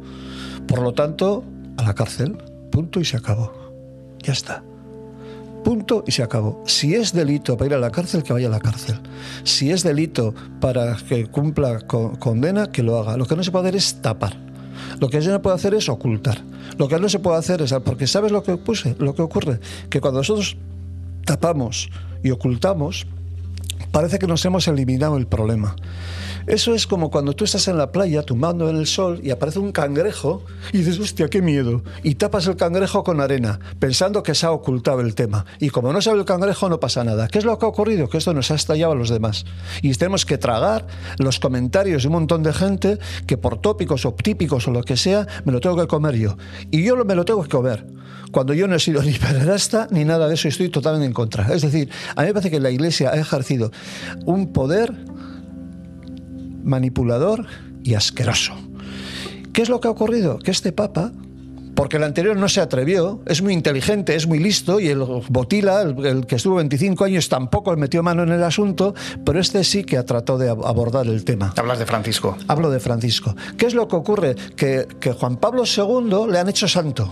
Por 0.68 0.82
lo 0.82 0.94
tanto, 0.94 1.44
a 1.78 1.84
la 1.84 1.94
cárcel, 1.94 2.38
punto 2.72 3.00
y 3.00 3.06
se 3.06 3.18
acabó. 3.18 3.52
Ya 4.22 4.34
está. 4.34 4.64
Punto 5.64 6.04
y 6.06 6.12
se 6.12 6.24
acabó. 6.24 6.64
Si 6.66 6.94
es 6.94 7.14
delito 7.14 7.56
para 7.56 7.68
ir 7.68 7.74
a 7.76 7.80
la 7.80 7.92
cárcel, 7.92 8.24
que 8.24 8.34
vaya 8.34 8.48
a 8.48 8.52
la 8.52 8.60
cárcel. 8.60 9.00
Si 9.44 9.72
es 9.72 9.84
delito 9.84 10.34
para 10.60 10.96
que 10.98 11.28
cumpla 11.28 11.80
condena, 11.80 12.72
que 12.72 12.84
lo 12.84 12.98
haga. 12.98 13.18
Lo 13.18 13.26
que 13.26 13.36
no 13.36 13.44
se 13.44 13.52
puede 13.52 13.68
hacer 13.68 13.78
es 13.78 14.02
tapar. 14.02 14.36
Lo 15.00 15.10
que 15.10 15.20
no 15.22 15.42
puede 15.42 15.56
hacer 15.56 15.74
es 15.74 15.88
ocultar. 15.90 16.44
Lo 16.78 16.88
que 16.88 17.00
no 17.00 17.08
se 17.08 17.20
puede 17.20 17.38
hacer 17.38 17.62
es... 17.62 17.74
Porque 17.86 18.08
¿sabes 18.08 18.32
lo 18.32 18.44
que, 18.44 18.58
puse, 18.58 18.96
lo 19.00 19.16
que 19.16 19.22
ocurre? 19.22 19.60
Que 19.90 20.02
cuando 20.02 20.20
nosotros 20.20 20.58
tapamos 21.26 21.90
y 22.24 22.32
ocultamos, 22.32 23.08
parece 23.92 24.20
que 24.20 24.28
nos 24.28 24.44
hemos 24.46 24.68
eliminado 24.68 25.18
el 25.18 25.28
problema. 25.28 25.76
Eso 26.48 26.74
es 26.74 26.88
como 26.88 27.10
cuando 27.10 27.34
tú 27.34 27.46
estás 27.46 27.68
en 27.68 27.78
la 27.78 27.92
playa 27.92 28.24
tumbando 28.24 28.70
en 28.70 28.76
el 28.76 28.88
sol 28.88 29.20
y 29.24 29.32
aparece 29.32 29.60
un 29.60 29.72
cangrejo 29.72 30.44
y 30.72 30.80
dices, 30.80 31.00
hostia, 31.00 31.30
qué 31.30 31.42
miedo. 31.42 31.84
Y 32.04 32.16
tapas 32.16 32.48
el 32.48 32.56
cangrejo 32.56 33.04
con 33.04 33.22
arena, 33.22 33.60
pensando 33.80 34.24
que 34.24 34.36
se 34.36 34.46
ha 34.46 34.52
ocultado 34.52 35.02
el 35.02 35.16
tema. 35.16 35.46
Y 35.60 35.70
como 35.70 35.94
no 35.94 36.02
sabe 36.02 36.20
el 36.20 36.26
cangrejo, 36.26 36.70
no 36.70 36.80
pasa 36.80 37.04
nada. 37.04 37.28
¿Qué 37.28 37.40
es 37.40 37.46
lo 37.46 37.58
que 37.58 37.66
ha 37.66 37.70
ocurrido? 37.70 38.10
Que 38.10 38.18
esto 38.18 38.34
nos 38.34 38.52
ha 38.52 38.56
estallado 38.56 38.92
a 38.92 38.96
los 38.96 39.10
demás. 39.10 39.46
Y 39.82 39.94
tenemos 39.94 40.26
que 40.26 40.38
tragar 40.38 40.86
los 41.18 41.40
comentarios 41.40 42.04
de 42.04 42.08
un 42.10 42.14
montón 42.14 42.44
de 42.44 42.54
gente 42.54 43.00
que 43.26 43.38
por 43.38 43.60
tópicos 43.60 44.06
o 44.06 44.14
típicos 44.14 44.68
o 44.68 44.72
lo 44.72 44.84
que 44.84 44.98
sea, 44.98 45.28
me 45.46 45.52
lo 45.52 45.60
tengo 45.60 45.78
que 45.78 45.88
comer 45.88 46.16
yo. 46.16 46.38
Y 46.72 46.84
yo 46.84 46.96
me 47.06 47.16
lo 47.16 47.26
tengo 47.26 47.44
que 47.44 47.50
comer. 47.50 47.86
Cuando 48.32 48.54
yo 48.54 48.68
no 48.68 48.76
he 48.76 48.80
sido 48.80 49.02
ni 49.04 49.14
pederasta 49.14 49.88
ni 49.92 50.04
nada 50.06 50.28
de 50.28 50.34
eso, 50.34 50.48
estoy 50.48 50.70
totalmente 50.70 51.06
en 51.06 51.14
contra. 51.14 51.54
Es 51.54 51.62
decir, 51.62 51.90
a 52.16 52.22
mí 52.22 52.28
me 52.28 52.34
parece 52.34 52.52
que 52.52 52.60
la 52.60 52.72
Iglesia 52.72 53.12
ha 53.12 53.16
ejercido 53.16 53.72
un 54.26 54.52
poder 54.52 54.94
manipulador 56.64 57.46
y 57.84 57.96
asqueroso. 57.96 58.54
¿Qué 59.52 59.62
es 59.62 59.70
lo 59.70 59.80
que 59.80 59.88
ha 59.88 59.92
ocurrido? 59.92 60.40
Que 60.40 60.52
este 60.52 60.72
Papa, 60.72 61.12
porque 61.76 61.98
el 61.98 62.04
anterior 62.04 62.36
no 62.36 62.50
se 62.50 62.62
atrevió, 62.62 63.22
es 63.26 63.42
muy 63.42 63.54
inteligente, 63.54 64.16
es 64.16 64.28
muy 64.28 64.40
listo, 64.40 64.80
y 64.80 64.88
el 64.88 65.00
Botila, 65.30 65.82
el, 65.82 66.26
que 66.26 66.36
estuvo 66.36 66.56
25 66.56 67.04
años, 67.04 67.30
tampoco 67.30 67.76
metió 67.76 68.02
mano 68.04 68.24
en 68.24 68.32
el 68.32 68.44
asunto, 68.44 68.94
pero 69.26 69.40
este 69.40 69.64
sí 69.64 69.84
que 69.84 69.98
ha 69.98 70.06
tratado 70.06 70.40
de 70.40 70.50
abordar 70.50 71.08
el 71.08 71.24
tema. 71.24 71.54
Hablas 71.58 71.80
de 71.80 71.86
Francisco. 71.86 72.38
Hablo 72.48 72.70
de 72.70 72.80
Francisco. 72.80 73.36
¿Qué 73.58 73.66
es 73.66 73.74
lo 73.74 73.88
que 73.88 73.96
ocurre? 73.96 74.36
Que, 74.56 74.88
que 75.00 75.14
Juan 75.14 75.38
Pablo 75.38 75.64
II 75.66 76.32
le 76.32 76.40
han 76.40 76.50
hecho 76.50 76.68
santo 76.68 77.10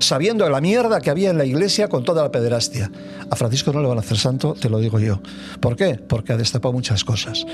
sabiendo 0.00 0.48
la 0.48 0.60
mierda 0.60 1.00
que 1.00 1.10
había 1.10 1.30
en 1.30 1.38
la 1.38 1.44
iglesia 1.44 1.88
con 1.88 2.04
toda 2.04 2.22
la 2.22 2.32
pederastia. 2.32 2.90
A 3.30 3.36
Francisco 3.36 3.72
no 3.72 3.80
le 3.80 3.88
van 3.88 3.98
a 3.98 4.00
hacer 4.00 4.18
santo, 4.18 4.54
te 4.54 4.68
lo 4.68 4.78
digo 4.78 4.98
yo. 4.98 5.20
¿Por 5.60 5.76
qué? 5.76 5.94
Porque 5.94 6.32
ha 6.32 6.36
destapado 6.36 6.72
muchas 6.72 7.04
cosas. 7.04 7.46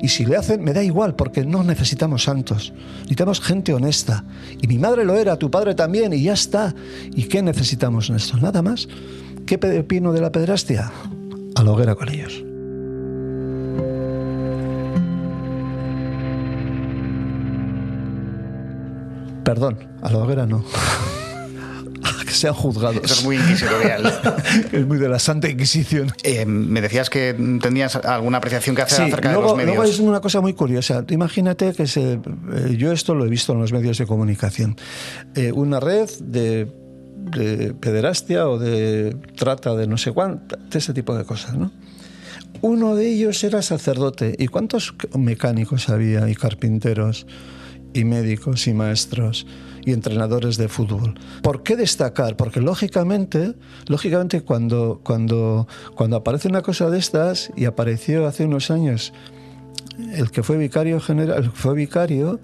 Y 0.00 0.08
si 0.08 0.26
le 0.26 0.36
hacen, 0.36 0.62
me 0.62 0.72
da 0.72 0.82
igual, 0.82 1.14
porque 1.14 1.44
no 1.44 1.62
necesitamos 1.62 2.24
santos. 2.24 2.72
Necesitamos 3.02 3.40
gente 3.40 3.72
honesta. 3.72 4.24
Y 4.60 4.66
mi 4.66 4.78
madre 4.78 5.04
lo 5.04 5.16
era, 5.16 5.36
tu 5.36 5.50
padre 5.50 5.74
también, 5.74 6.12
y 6.12 6.22
ya 6.22 6.34
está. 6.34 6.74
¿Y 7.14 7.24
qué 7.24 7.42
necesitamos 7.42 8.10
en 8.10 8.16
esto? 8.16 8.36
Nada 8.36 8.62
más. 8.62 8.88
¿Qué 9.46 9.58
pino 9.58 10.12
de 10.12 10.20
la 10.20 10.30
pederastia? 10.30 10.92
A 11.54 11.62
la 11.62 11.70
hoguera 11.70 11.94
con 11.94 12.08
ellos. 12.08 12.44
Perdón, 19.44 19.78
a 20.02 20.10
la 20.10 20.18
hoguera 20.18 20.46
no. 20.46 20.64
sean 22.32 22.54
juzgados. 22.54 23.02
Eso 23.04 23.14
es 23.14 23.24
muy 23.24 23.36
inquisitorial. 23.36 24.12
es 24.72 24.86
muy 24.86 24.98
de 24.98 25.08
la 25.08 25.18
Santa 25.18 25.48
Inquisición. 25.48 26.12
Eh, 26.22 26.44
me 26.46 26.80
decías 26.80 27.10
que 27.10 27.34
tenías 27.60 27.96
alguna 27.96 28.38
apreciación 28.38 28.76
que 28.76 28.82
hacer 28.82 29.06
acerca 29.06 29.30
de 29.30 29.34
los 29.34 29.56
medios. 29.56 29.76
Luego 29.76 29.90
es 29.90 29.98
una 29.98 30.20
cosa 30.20 30.40
muy 30.40 30.54
curiosa. 30.54 31.04
Imagínate 31.08 31.72
que 31.72 31.86
se, 31.86 32.14
eh, 32.14 32.76
yo 32.76 32.92
esto 32.92 33.14
lo 33.14 33.24
he 33.24 33.28
visto 33.28 33.52
en 33.52 33.60
los 33.60 33.72
medios 33.72 33.98
de 33.98 34.06
comunicación. 34.06 34.76
Eh, 35.34 35.52
una 35.52 35.80
red 35.80 36.08
de, 36.20 36.70
de, 37.16 37.74
pederastia 37.74 38.48
o 38.48 38.58
de 38.58 39.16
trata 39.36 39.74
de 39.74 39.86
no 39.86 39.98
sé 39.98 40.12
cuánto, 40.12 40.56
de 40.56 40.78
ese 40.78 40.92
tipo 40.92 41.16
de 41.16 41.24
cosas, 41.24 41.54
¿no? 41.54 41.70
Uno 42.60 42.94
de 42.94 43.08
ellos 43.08 43.42
era 43.42 43.60
sacerdote. 43.62 44.36
¿Y 44.38 44.46
cuántos 44.46 44.94
mecánicos 45.18 45.88
había 45.88 46.28
y 46.28 46.34
carpinteros 46.34 47.26
y 47.92 48.04
médicos 48.04 48.66
y 48.68 48.72
maestros? 48.72 49.46
Y 49.84 49.92
entrenadores 49.92 50.56
de 50.56 50.68
fútbol. 50.68 51.18
¿Por 51.42 51.62
qué 51.62 51.76
destacar? 51.76 52.36
Porque 52.36 52.60
lógicamente, 52.60 53.54
lógicamente 53.86 54.42
cuando, 54.42 55.00
cuando, 55.02 55.66
cuando 55.94 56.16
aparece 56.16 56.48
una 56.48 56.62
cosa 56.62 56.90
de 56.90 56.98
estas, 56.98 57.50
y 57.56 57.64
apareció 57.64 58.26
hace 58.26 58.44
unos 58.44 58.70
años 58.70 59.12
el 60.14 60.30
que 60.30 60.42
fue 60.42 60.56
vicario 60.56 61.00
general, 61.00 61.50
fue 61.54 61.74
vicario, 61.74 62.40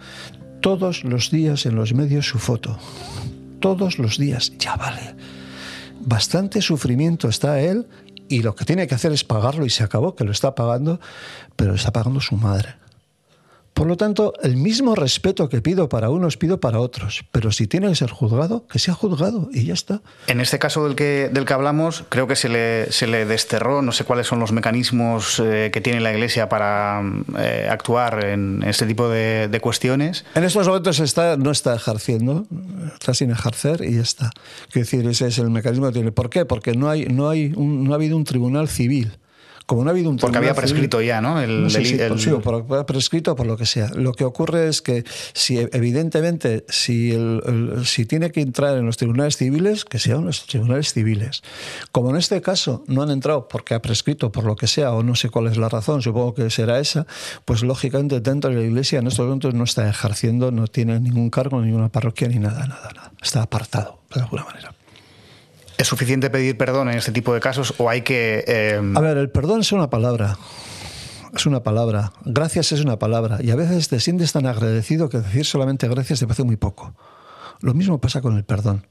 todos 0.61 1.05
los 1.05 1.31
días 1.31 1.67
en 1.67 1.77
los 1.77 1.95
medios 1.95 2.27
su 2.27 2.39
foto. 2.39 2.79
Todos 3.61 3.99
los 3.99 4.19
días, 4.19 4.53
ya 4.59 4.77
vale. 4.77 5.15
Bastante 6.01 6.63
sufrimiento 6.63 7.29
está 7.29 7.61
él 7.61 7.87
y 8.29 8.43
lo 8.43 8.55
que 8.55 8.65
tiene 8.65 8.87
que 8.87 8.95
hacer 8.95 9.13
es 9.13 9.25
pagarlo 9.25 9.65
y 9.65 9.71
se 9.71 9.85
acabó, 9.85 10.15
que 10.15 10.25
lo 10.25 10.33
está 10.33 10.55
pagando, 10.55 11.01
pero 11.57 11.71
lo 11.71 11.77
está 11.77 11.93
pagando 11.93 12.21
su 12.21 12.37
madre. 12.37 12.75
Por 13.79 13.87
lo 13.87 13.97
tanto, 13.97 14.33
el 14.43 14.57
mismo 14.57 14.97
respeto 14.97 15.49
que 15.49 15.63
pido 15.63 15.89
para 15.89 16.11
unos 16.11 16.37
pido 16.37 16.59
para 16.59 16.81
otros. 16.81 17.25
Pero 17.31 17.53
si 17.53 17.69
tiene 17.69 17.89
que 17.89 17.95
ser 17.95 18.11
juzgado, 18.11 18.67
que 18.67 18.81
sea 18.81 18.93
juzgado 18.93 19.51
y 19.53 19.67
ya 19.67 19.75
está. 19.75 20.03
En 20.27 20.41
este 20.41 20.59
caso 20.59 20.83
del 20.83 20.97
que, 20.97 21.31
del 21.33 21.45
que 21.45 21.53
hablamos, 21.53 22.03
creo 22.09 22.27
que 22.27 22.35
se 22.35 22.49
le, 22.49 22.91
se 22.91 23.07
le 23.07 23.25
desterró, 23.25 23.81
no 23.81 23.93
sé 23.93 24.03
cuáles 24.03 24.27
son 24.27 24.41
los 24.41 24.51
mecanismos 24.51 25.39
eh, 25.39 25.71
que 25.73 25.81
tiene 25.81 26.01
la 26.01 26.11
Iglesia 26.11 26.49
para 26.49 27.05
eh, 27.39 27.69
actuar 27.71 28.25
en 28.25 28.65
este 28.67 28.85
tipo 28.85 29.09
de, 29.09 29.57
cuestiones. 29.63 30.25
En 30.35 30.43
estos 30.43 30.67
momentos 30.67 30.99
está, 30.99 31.37
no 31.37 31.53
está 31.53 31.77
ejerciendo, 31.77 32.49
está 32.95 33.15
sin 33.15 33.31
ejercer 33.31 33.85
y 33.85 33.95
ya 33.95 34.03
está. 34.03 34.33
Quiero 34.73 34.87
decir, 34.87 35.07
ese 35.07 35.29
es 35.29 35.39
el 35.39 35.51
mecanismo 35.51 35.87
que 35.87 35.93
tiene. 35.93 36.11
¿Por 36.11 36.31
qué? 36.31 36.45
Porque 36.45 36.73
no, 36.73 36.91
hay, 36.91 37.05
no, 37.05 37.29
hay 37.29 37.51
no 37.57 37.93
ha 37.93 37.95
habido 37.95 38.17
un 38.17 38.25
tribunal 38.25 38.67
civil 38.69 39.19
como 39.69 39.85
no 39.85 39.91
ha 39.91 39.93
habido 39.93 40.09
un 40.09 40.17
Porque 40.17 40.39
había 40.39 40.55
prescrito 40.55 41.03
ya, 41.03 41.21
¿no? 41.21 41.43
El, 41.43 41.65
no 41.69 42.41
por, 42.41 42.87
prescrito 42.87 43.37
por 43.37 43.47
lo 43.47 43.59
que 43.59 43.67
sea. 43.67 43.91
Lo 43.95 44.15
que 44.15 44.25
ocurre 44.25 44.67
es 44.67 44.81
que 44.81 45.05
si 45.35 45.59
evidentemente 45.59 46.65
si, 46.71 47.15
si 47.85 48.07
tiene 48.07 48.33
que 48.33 48.41
entrar 48.41 48.79
en 48.79 48.87
los 48.87 48.97
tribunales 48.97 49.37
civiles, 49.37 49.85
que 49.85 49.99
sean 49.99 50.25
los 50.25 50.47
tribunales 50.47 50.95
civiles. 50.95 51.43
Como 51.93 52.09
en 52.09 52.17
este 52.17 52.41
caso 52.41 52.83
no 52.87 53.03
han 53.03 53.11
entrado 53.11 53.47
porque 53.47 53.75
ha 53.75 53.83
prescrito 53.83 54.33
por 54.33 54.45
lo 54.45 54.57
que 54.57 54.67
sea 54.67 54.93
o 54.93 55.03
no 55.03 55.15
sé 55.15 55.29
cuál 55.29 55.49
es 55.49 55.59
la 55.59 55.69
razón, 55.69 56.01
supongo 56.01 56.33
que 56.33 56.49
será 56.49 56.81
esa, 56.81 57.07
pues 57.45 57.63
lógicamente 57.63 58.21
dentro 58.21 58.49
de 58.49 58.57
la 58.57 58.63
iglesia 58.63 59.01
en 59.01 59.07
estos 59.09 59.27
momentos 59.27 59.53
no 59.53 59.65
está 59.65 59.87
ejerciendo, 59.87 60.51
no 60.51 60.67
tiene 60.69 60.99
ningún 60.99 61.29
cargo, 61.29 61.61
ninguna 61.61 61.91
parroquia 61.91 62.29
ni 62.29 62.39
nada, 62.39 62.67
nada, 62.67 62.89
nada. 62.95 63.13
Está 63.21 63.43
apartado 63.43 64.01
de 64.15 64.23
alguna 64.23 64.45
manera. 64.45 64.78
¿Es 65.79 65.87
suficiente 65.87 66.29
pedir 66.29 66.59
perdón 66.59 66.91
en 66.91 66.99
este 66.99 67.13
tipo 67.13 67.33
de 67.33 67.41
casos 67.41 67.75
o 67.79 67.89
hay 67.89 68.03
que... 68.03 68.45
Eh, 68.49 68.93
a 68.95 69.01
ver, 69.01 69.17
el 69.17 69.31
perdón 69.31 69.61
es 69.61 69.71
una 69.71 69.89
palabra. 69.89 70.37
Es 71.35 71.47
una 71.47 71.63
palabra. 71.63 72.13
Gracias 72.25 72.73
es 72.73 72.81
una 72.81 72.99
palabra. 72.99 73.39
Y 73.41 73.53
a 73.53 73.57
veces 73.57 73.89
te 73.89 74.01
sientes 74.01 74.33
tan 74.33 74.47
agradecido 74.47 75.09
que 75.09 75.19
decir 75.19 75.47
solamente 75.47 75.87
gracias 75.87 76.19
te 76.19 76.27
parece 76.27 76.43
muy 76.43 76.57
poco. 76.57 76.95
Lo 77.61 77.75
mismo 77.75 78.01
pasa 78.01 78.21
con 78.21 78.37
el 78.37 78.45
perdón. 78.45 78.87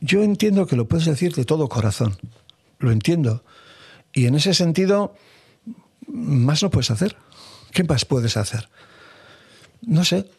Yo 0.00 0.22
entiendo 0.22 0.66
que 0.66 0.76
lo 0.76 0.88
puedes 0.88 1.06
decir 1.06 1.34
de 1.34 1.46
todo 1.46 1.70
corazón. 1.70 2.18
Lo 2.78 2.90
entiendo. 2.90 3.42
Y 4.12 4.26
en 4.26 4.34
ese 4.34 4.52
sentido, 4.52 5.14
más 6.06 6.62
no 6.62 6.70
puedes 6.70 6.90
hacer. 6.90 7.16
¿Qué 7.72 7.84
más 7.84 8.04
puedes 8.04 8.36
hacer? 8.36 8.68
No 9.82 10.04
sé, 10.04 10.30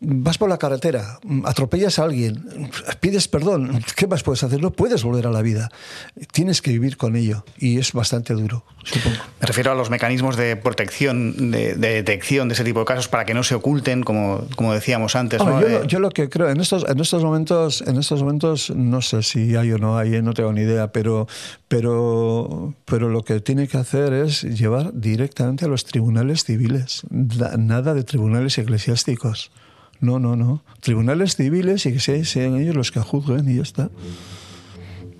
vas 0.00 0.38
por 0.38 0.48
la 0.48 0.56
carretera, 0.56 1.20
atropellas 1.44 1.98
a 1.98 2.04
alguien, 2.04 2.70
pides 3.00 3.28
perdón, 3.28 3.84
¿qué 3.96 4.06
más 4.06 4.22
puedes 4.22 4.42
hacer? 4.42 4.60
No 4.60 4.70
puedes 4.70 5.04
volver 5.04 5.26
a 5.26 5.30
la 5.30 5.42
vida. 5.42 5.68
Tienes 6.32 6.62
que 6.62 6.70
vivir 6.70 6.96
con 6.96 7.16
ello 7.16 7.44
y 7.58 7.78
es 7.78 7.92
bastante 7.92 8.32
duro, 8.32 8.64
supongo. 8.82 9.18
Me 9.40 9.46
refiero 9.46 9.72
a 9.72 9.74
los 9.74 9.90
mecanismos 9.90 10.36
de 10.36 10.56
protección, 10.56 11.50
de, 11.50 11.74
detección 11.74 12.48
de 12.48 12.54
ese 12.54 12.64
tipo 12.64 12.80
de 12.80 12.86
casos 12.86 13.08
para 13.08 13.26
que 13.26 13.34
no 13.34 13.42
se 13.42 13.54
oculten, 13.54 14.02
como, 14.02 14.46
como 14.56 14.72
decíamos 14.72 15.16
antes. 15.16 15.42
Eh, 15.42 15.82
yo, 15.86 16.00
lo 16.00 16.08
que 16.08 16.30
creo, 16.30 16.48
en 16.48 16.60
estos, 16.60 16.86
en 16.88 16.98
estos 16.98 17.22
momentos, 17.22 17.82
en 17.86 17.98
estos 17.98 18.22
momentos 18.22 18.70
no 18.70 19.02
sé 19.02 19.22
si 19.22 19.54
hay 19.54 19.72
o 19.72 19.78
no 19.78 19.98
hay, 19.98 20.14
eh, 20.14 20.22
no 20.22 20.32
tengo 20.32 20.52
ni 20.54 20.62
idea, 20.62 20.92
pero, 20.92 21.28
pero, 21.68 22.74
pero 22.86 23.10
lo 23.10 23.22
que 23.22 23.40
tiene 23.40 23.68
que 23.68 23.76
hacer 23.76 24.14
es 24.14 24.42
llevar 24.44 24.92
directamente 24.94 25.66
a 25.66 25.68
los 25.68 25.84
tribunales 25.84 26.44
civiles, 26.44 27.02
nada 27.10 27.92
de 27.92 28.02
tribunales 28.02 28.56
eclesiásticos. 28.56 29.50
No, 30.00 30.18
no, 30.18 30.36
no. 30.36 30.62
Tribunales 30.80 31.36
civiles 31.36 31.84
y 31.86 31.92
que 31.92 32.24
sean 32.24 32.56
ellos 32.56 32.74
los 32.74 32.90
que 32.90 33.00
juzguen 33.00 33.48
y 33.50 33.56
ya 33.56 33.62
está. 33.62 33.90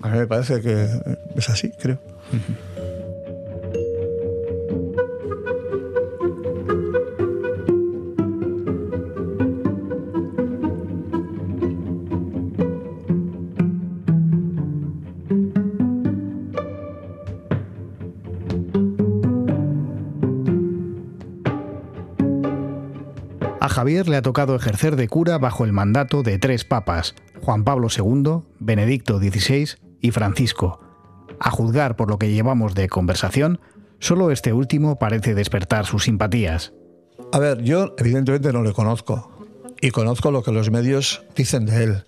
A 0.01 0.09
mí 0.09 0.17
me 0.17 0.27
parece 0.27 0.61
que 0.61 0.87
es 1.35 1.49
así, 1.49 1.71
creo. 1.79 1.99
Javier 23.69 24.09
le 24.09 24.17
ha 24.17 24.21
tocado 24.21 24.55
ejercer 24.55 24.95
de 24.95 25.07
cura 25.07 25.37
bajo 25.37 25.65
el 25.65 25.73
mandato 25.73 26.23
de 26.23 26.39
tres 26.39 26.65
papas, 26.65 27.15
Juan 27.41 27.63
Pablo 27.63 27.87
II, 27.95 28.43
Benedicto 28.59 29.19
XVI 29.19 29.69
y 30.01 30.11
Francisco. 30.11 30.79
A 31.39 31.51
juzgar 31.51 31.95
por 31.95 32.09
lo 32.09 32.17
que 32.19 32.31
llevamos 32.31 32.75
de 32.75 32.89
conversación, 32.89 33.59
solo 33.99 34.31
este 34.31 34.53
último 34.53 34.97
parece 34.99 35.35
despertar 35.35 35.85
sus 35.85 36.03
simpatías. 36.03 36.73
A 37.31 37.39
ver, 37.39 37.61
yo 37.61 37.95
evidentemente 37.97 38.51
no 38.51 38.63
le 38.63 38.73
conozco 38.73 39.45
y 39.79 39.91
conozco 39.91 40.31
lo 40.31 40.43
que 40.43 40.51
los 40.51 40.69
medios 40.69 41.23
dicen 41.35 41.65
de 41.65 41.83
él. 41.83 42.03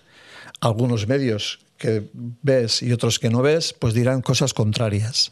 Algunos 0.59 1.07
medios 1.07 1.59
que 1.77 2.09
ves 2.13 2.81
y 2.81 2.93
otros 2.93 3.19
que 3.19 3.29
no 3.29 3.41
ves, 3.41 3.73
pues 3.73 3.93
dirán 3.93 4.21
cosas 4.21 4.53
contrarias. 4.53 5.31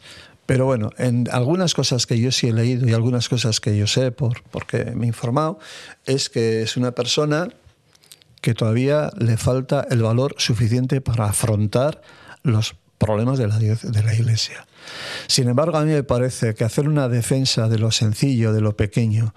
Pero 0.52 0.66
bueno, 0.66 0.90
en 0.98 1.30
algunas 1.32 1.72
cosas 1.72 2.06
que 2.06 2.20
yo 2.20 2.30
sí 2.30 2.48
he 2.48 2.52
leído 2.52 2.86
y 2.86 2.92
algunas 2.92 3.30
cosas 3.30 3.58
que 3.58 3.74
yo 3.74 3.86
sé 3.86 4.12
por, 4.12 4.42
porque 4.50 4.84
me 4.94 5.06
he 5.06 5.08
informado, 5.08 5.58
es 6.04 6.28
que 6.28 6.60
es 6.60 6.76
una 6.76 6.92
persona 6.92 7.48
que 8.42 8.52
todavía 8.52 9.10
le 9.16 9.38
falta 9.38 9.86
el 9.88 10.02
valor 10.02 10.34
suficiente 10.36 11.00
para 11.00 11.24
afrontar 11.24 12.02
los 12.42 12.76
problemas 12.98 13.38
de 13.38 13.48
la, 13.48 13.58
de 13.58 14.02
la 14.02 14.14
Iglesia. 14.14 14.66
Sin 15.26 15.48
embargo, 15.48 15.78
a 15.78 15.86
mí 15.86 15.92
me 15.92 16.02
parece 16.02 16.52
que 16.54 16.64
hacer 16.64 16.86
una 16.86 17.08
defensa 17.08 17.66
de 17.70 17.78
lo 17.78 17.90
sencillo, 17.90 18.52
de 18.52 18.60
lo 18.60 18.76
pequeño, 18.76 19.32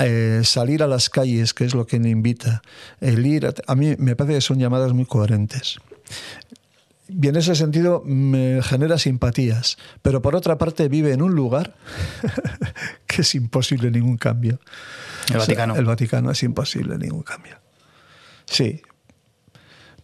eh, 0.00 0.40
salir 0.42 0.82
a 0.82 0.88
las 0.88 1.08
calles, 1.08 1.54
que 1.54 1.66
es 1.66 1.74
lo 1.76 1.86
que 1.86 2.00
me 2.00 2.10
invita, 2.10 2.62
el 3.00 3.24
ir, 3.24 3.46
a, 3.46 3.54
a 3.68 3.76
mí 3.76 3.94
me 3.96 4.16
parece 4.16 4.34
que 4.34 4.40
son 4.40 4.58
llamadas 4.58 4.92
muy 4.92 5.04
coherentes. 5.04 5.78
Y 7.08 7.28
en 7.28 7.36
ese 7.36 7.54
sentido 7.54 8.02
me 8.04 8.62
genera 8.62 8.98
simpatías, 8.98 9.78
pero 10.02 10.20
por 10.20 10.36
otra 10.36 10.58
parte 10.58 10.88
vive 10.88 11.12
en 11.12 11.22
un 11.22 11.34
lugar 11.34 11.74
que 13.06 13.22
es 13.22 13.34
imposible 13.34 13.90
ningún 13.90 14.18
cambio. 14.18 14.60
El 15.30 15.38
Vaticano. 15.38 15.76
el 15.76 15.84
Vaticano 15.84 16.30
es 16.30 16.42
imposible 16.42 16.98
ningún 16.98 17.22
cambio. 17.22 17.58
Sí, 18.44 18.82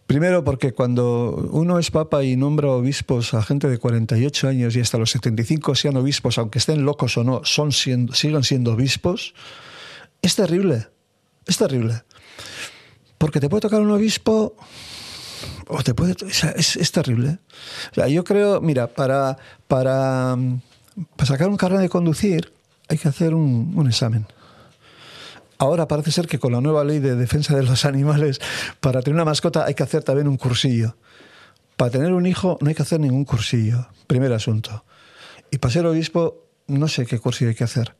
Primero 0.07 0.43
porque 0.43 0.71
cuando 0.71 1.49
uno 1.51 1.79
es 1.79 1.89
papa 1.89 2.23
y 2.23 2.35
nombra 2.35 2.69
obispos 2.69 3.33
a 3.33 3.41
gente 3.41 3.67
de 3.67 3.79
48 3.79 4.47
años 4.47 4.75
y 4.75 4.79
hasta 4.79 4.99
los 4.99 5.09
75 5.09 5.73
sean 5.73 5.97
obispos, 5.97 6.37
aunque 6.37 6.59
estén 6.59 6.85
locos 6.85 7.17
o 7.17 7.23
no, 7.23 7.41
son 7.43 7.71
siendo, 7.71 8.13
sigan 8.13 8.43
siendo 8.43 8.73
obispos, 8.73 9.33
es 10.21 10.35
terrible, 10.35 10.89
es 11.47 11.57
terrible. 11.57 12.03
Porque 13.17 13.39
te 13.39 13.49
puede 13.49 13.61
tocar 13.61 13.81
un 13.81 13.89
obispo 13.89 14.55
o 15.67 15.83
te 15.83 15.93
puede... 15.93 16.15
Es, 16.55 16.75
es, 16.75 16.91
terrible. 16.91 17.39
O 17.91 17.95
sea, 17.95 18.07
yo 18.07 18.23
creo, 18.23 18.61
mira, 18.61 18.87
para, 18.87 19.37
para, 19.67 20.37
para 21.15 21.27
sacar 21.27 21.49
un 21.49 21.57
carnet 21.57 21.81
de 21.81 21.89
conducir 21.89 22.53
hay 22.87 22.97
que 22.97 23.07
hacer 23.07 23.33
un, 23.33 23.73
un 23.75 23.87
examen. 23.87 24.27
Ahora 25.57 25.87
parece 25.87 26.11
ser 26.11 26.27
que 26.27 26.39
con 26.39 26.51
la 26.51 26.61
nueva 26.61 26.83
ley 26.83 26.99
de 26.99 27.15
defensa 27.15 27.55
de 27.55 27.63
los 27.63 27.85
animales, 27.85 28.39
para 28.79 29.01
tener 29.01 29.15
una 29.15 29.25
mascota 29.25 29.65
hay 29.65 29.73
que 29.73 29.83
hacer 29.83 30.03
también 30.03 30.27
un 30.27 30.37
cursillo. 30.37 30.95
Para 31.77 31.91
tener 31.91 32.13
un 32.13 32.25
hijo 32.25 32.57
no 32.61 32.69
hay 32.69 32.75
que 32.75 32.83
hacer 32.83 32.99
ningún 32.99 33.25
cursillo. 33.25 33.87
Primer 34.07 34.31
asunto. 34.33 34.85
Y 35.51 35.57
para 35.57 35.73
ser 35.73 35.85
obispo 35.85 36.45
no 36.67 36.87
sé 36.87 37.05
qué 37.05 37.19
cursillo 37.19 37.49
hay 37.49 37.55
que 37.55 37.63
hacer. 37.63 37.95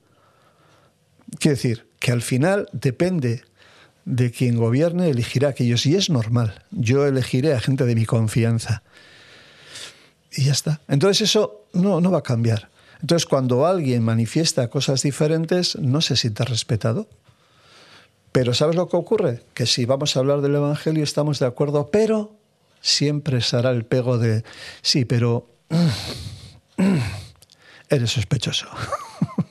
Quiere 1.40 1.56
decir 1.56 1.88
que 2.00 2.12
al 2.12 2.22
final 2.22 2.68
depende 2.72 3.44
de 4.06 4.32
quien 4.32 4.58
gobierne, 4.58 5.10
elegirá 5.10 5.50
aquellos. 5.50 5.86
Y 5.86 5.96
es 5.96 6.10
normal. 6.10 6.64
Yo 6.72 7.06
elegiré 7.06 7.54
a 7.54 7.60
gente 7.60 7.86
de 7.86 7.96
mi 7.96 8.06
confianza. 8.06 8.84
Y 10.32 10.46
ya 10.46 10.52
está. 10.52 10.82
Entonces 10.88 11.30
eso 11.30 11.66
no, 11.74 12.02
no 12.02 12.12
va 12.12 12.20
a 12.20 12.24
cambiar. 12.24 12.70
Entonces 13.02 13.26
cuando 13.26 13.66
alguien 13.66 14.04
manifiesta 14.04 14.70
cosas 14.70 15.02
diferentes, 15.02 15.76
no 15.78 16.02
se 16.02 16.16
siente 16.16 16.46
respetado. 16.46 17.08
Pero 18.32 18.54
¿sabes 18.54 18.76
lo 18.76 18.90
que 18.90 18.98
ocurre? 18.98 19.44
Que 19.54 19.66
si 19.66 19.86
vamos 19.86 20.16
a 20.16 20.20
hablar 20.20 20.42
del 20.42 20.56
Evangelio 20.56 21.04
estamos 21.04 21.40
de 21.40 21.46
acuerdo, 21.46 21.90
pero 21.90 22.36
siempre 22.82 23.42
será 23.42 23.72
el 23.72 23.86
pego 23.86 24.18
de, 24.18 24.44
sí, 24.82 25.06
pero 25.06 25.48
eres 27.90 28.12
sospechoso. 28.12 28.68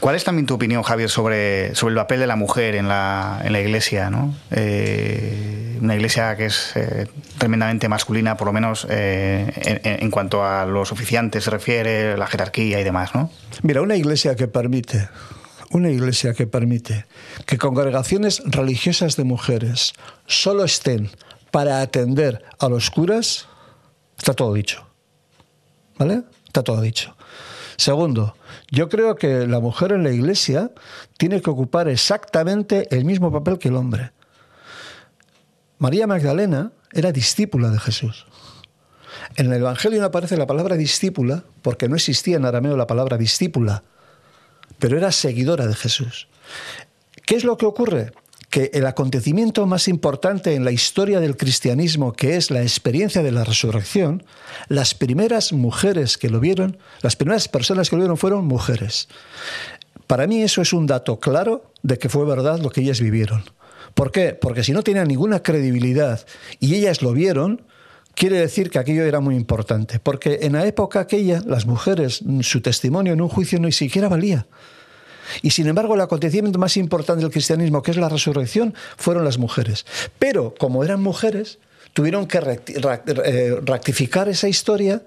¿Cuál 0.00 0.16
es 0.16 0.24
también 0.24 0.46
tu 0.46 0.54
opinión, 0.54 0.82
Javier, 0.82 1.10
sobre, 1.10 1.74
sobre 1.74 1.92
el 1.92 1.98
papel 1.98 2.20
de 2.20 2.26
la 2.26 2.36
mujer 2.36 2.74
en 2.74 2.88
la, 2.88 3.40
en 3.44 3.52
la 3.52 3.60
iglesia? 3.60 4.08
¿no? 4.08 4.34
Eh, 4.50 5.78
una 5.80 5.94
iglesia 5.94 6.36
que 6.36 6.46
es 6.46 6.72
eh, 6.74 7.06
tremendamente 7.38 7.88
masculina, 7.88 8.36
por 8.36 8.46
lo 8.46 8.52
menos 8.54 8.86
eh, 8.88 9.80
en, 9.84 10.02
en, 10.02 10.10
cuanto 10.10 10.44
a 10.44 10.64
los 10.64 10.90
oficiantes 10.90 11.44
se 11.44 11.50
refiere, 11.50 12.16
la 12.16 12.26
jerarquía 12.26 12.80
y 12.80 12.84
demás, 12.84 13.14
¿no? 13.14 13.30
Mira, 13.62 13.82
una 13.82 13.96
iglesia 13.96 14.34
que 14.36 14.48
permite 14.48 15.08
una 15.70 15.90
iglesia 15.90 16.34
que 16.34 16.46
permite 16.46 17.06
que 17.46 17.56
congregaciones 17.56 18.42
religiosas 18.44 19.16
de 19.16 19.24
mujeres 19.24 19.92
solo 20.26 20.64
estén 20.64 21.10
para 21.50 21.80
atender 21.80 22.44
a 22.58 22.68
los 22.68 22.90
curas, 22.90 23.46
está 24.18 24.34
todo 24.34 24.52
dicho. 24.52 24.86
¿Vale? 25.96 26.22
Está 26.46 26.62
todo 26.62 26.80
dicho. 26.80 27.14
Segundo, 27.76 28.34
yo 28.70 28.88
creo 28.88 29.16
que 29.16 29.46
la 29.46 29.60
mujer 29.60 29.92
en 29.92 30.04
la 30.04 30.10
iglesia 30.10 30.70
tiene 31.16 31.40
que 31.40 31.50
ocupar 31.50 31.88
exactamente 31.88 32.86
el 32.94 33.04
mismo 33.04 33.32
papel 33.32 33.58
que 33.58 33.68
el 33.68 33.76
hombre. 33.76 34.12
María 35.78 36.06
Magdalena 36.06 36.72
era 36.92 37.12
discípula 37.12 37.70
de 37.70 37.78
Jesús. 37.78 38.26
En 39.36 39.52
el 39.52 39.60
Evangelio 39.60 40.00
no 40.00 40.06
aparece 40.06 40.36
la 40.36 40.46
palabra 40.46 40.76
discípula 40.76 41.44
porque 41.62 41.88
no 41.88 41.96
existía 41.96 42.36
en 42.36 42.44
arameo 42.44 42.76
la 42.76 42.86
palabra 42.86 43.16
discípula 43.16 43.82
pero 44.80 44.96
era 44.96 45.12
seguidora 45.12 45.66
de 45.66 45.74
Jesús. 45.74 46.26
¿Qué 47.24 47.36
es 47.36 47.44
lo 47.44 47.56
que 47.56 47.66
ocurre? 47.66 48.12
Que 48.50 48.70
el 48.74 48.84
acontecimiento 48.86 49.64
más 49.66 49.88
importante 49.88 50.54
en 50.54 50.64
la 50.64 50.72
historia 50.72 51.20
del 51.20 51.36
cristianismo, 51.36 52.12
que 52.12 52.36
es 52.36 52.50
la 52.50 52.62
experiencia 52.62 53.22
de 53.22 53.30
la 53.30 53.44
resurrección, 53.44 54.24
las 54.68 54.94
primeras 54.94 55.52
mujeres 55.52 56.18
que 56.18 56.28
lo 56.28 56.40
vieron, 56.40 56.76
las 57.00 57.16
primeras 57.16 57.48
personas 57.48 57.88
que 57.88 57.96
lo 57.96 58.02
vieron 58.02 58.16
fueron 58.16 58.46
mujeres. 58.46 59.08
Para 60.06 60.26
mí 60.26 60.42
eso 60.42 60.60
es 60.60 60.72
un 60.72 60.86
dato 60.86 61.20
claro 61.20 61.70
de 61.82 61.96
que 61.96 62.08
fue 62.08 62.24
verdad 62.24 62.58
lo 62.58 62.70
que 62.70 62.80
ellas 62.80 63.00
vivieron. 63.00 63.44
¿Por 63.94 64.10
qué? 64.10 64.34
Porque 64.34 64.64
si 64.64 64.72
no 64.72 64.82
tenían 64.82 65.08
ninguna 65.08 65.42
credibilidad 65.42 66.26
y 66.58 66.74
ellas 66.74 67.02
lo 67.02 67.12
vieron, 67.12 67.62
quiere 68.14 68.38
decir 68.38 68.70
que 68.70 68.78
aquello 68.78 69.04
era 69.04 69.20
muy 69.20 69.36
importante, 69.36 70.00
porque 70.00 70.40
en 70.42 70.54
la 70.54 70.66
época 70.66 71.00
aquella 71.00 71.42
las 71.46 71.66
mujeres, 71.66 72.22
su 72.42 72.60
testimonio 72.60 73.12
en 73.12 73.20
un 73.20 73.28
juicio 73.28 73.58
ni 73.60 73.72
siquiera 73.72 74.08
valía. 74.08 74.46
Y 75.42 75.50
sin 75.50 75.66
embargo, 75.66 75.94
el 75.94 76.00
acontecimiento 76.00 76.58
más 76.58 76.76
importante 76.76 77.22
del 77.22 77.32
cristianismo, 77.32 77.82
que 77.82 77.90
es 77.90 77.96
la 77.96 78.08
resurrección, 78.08 78.74
fueron 78.96 79.24
las 79.24 79.38
mujeres. 79.38 79.86
Pero 80.18 80.54
como 80.58 80.84
eran 80.84 81.02
mujeres, 81.02 81.58
tuvieron 81.92 82.26
que 82.26 82.38
eh, 82.38 83.60
rectificar 83.64 84.28
esa 84.28 84.48
historia 84.48 85.02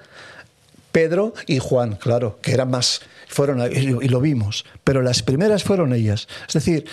Pedro 0.93 1.34
y 1.47 1.57
Juan, 1.57 1.95
claro, 1.95 2.38
que 2.41 2.53
eran 2.53 2.69
más, 2.69 3.01
fueron 3.28 3.59
y 3.71 4.07
lo 4.07 4.21
vimos, 4.21 4.63
pero 4.84 5.01
las 5.01 5.24
primeras 5.24 5.63
fueron 5.63 5.91
ellas. 5.91 6.28
Es 6.47 6.53
decir, 6.53 6.86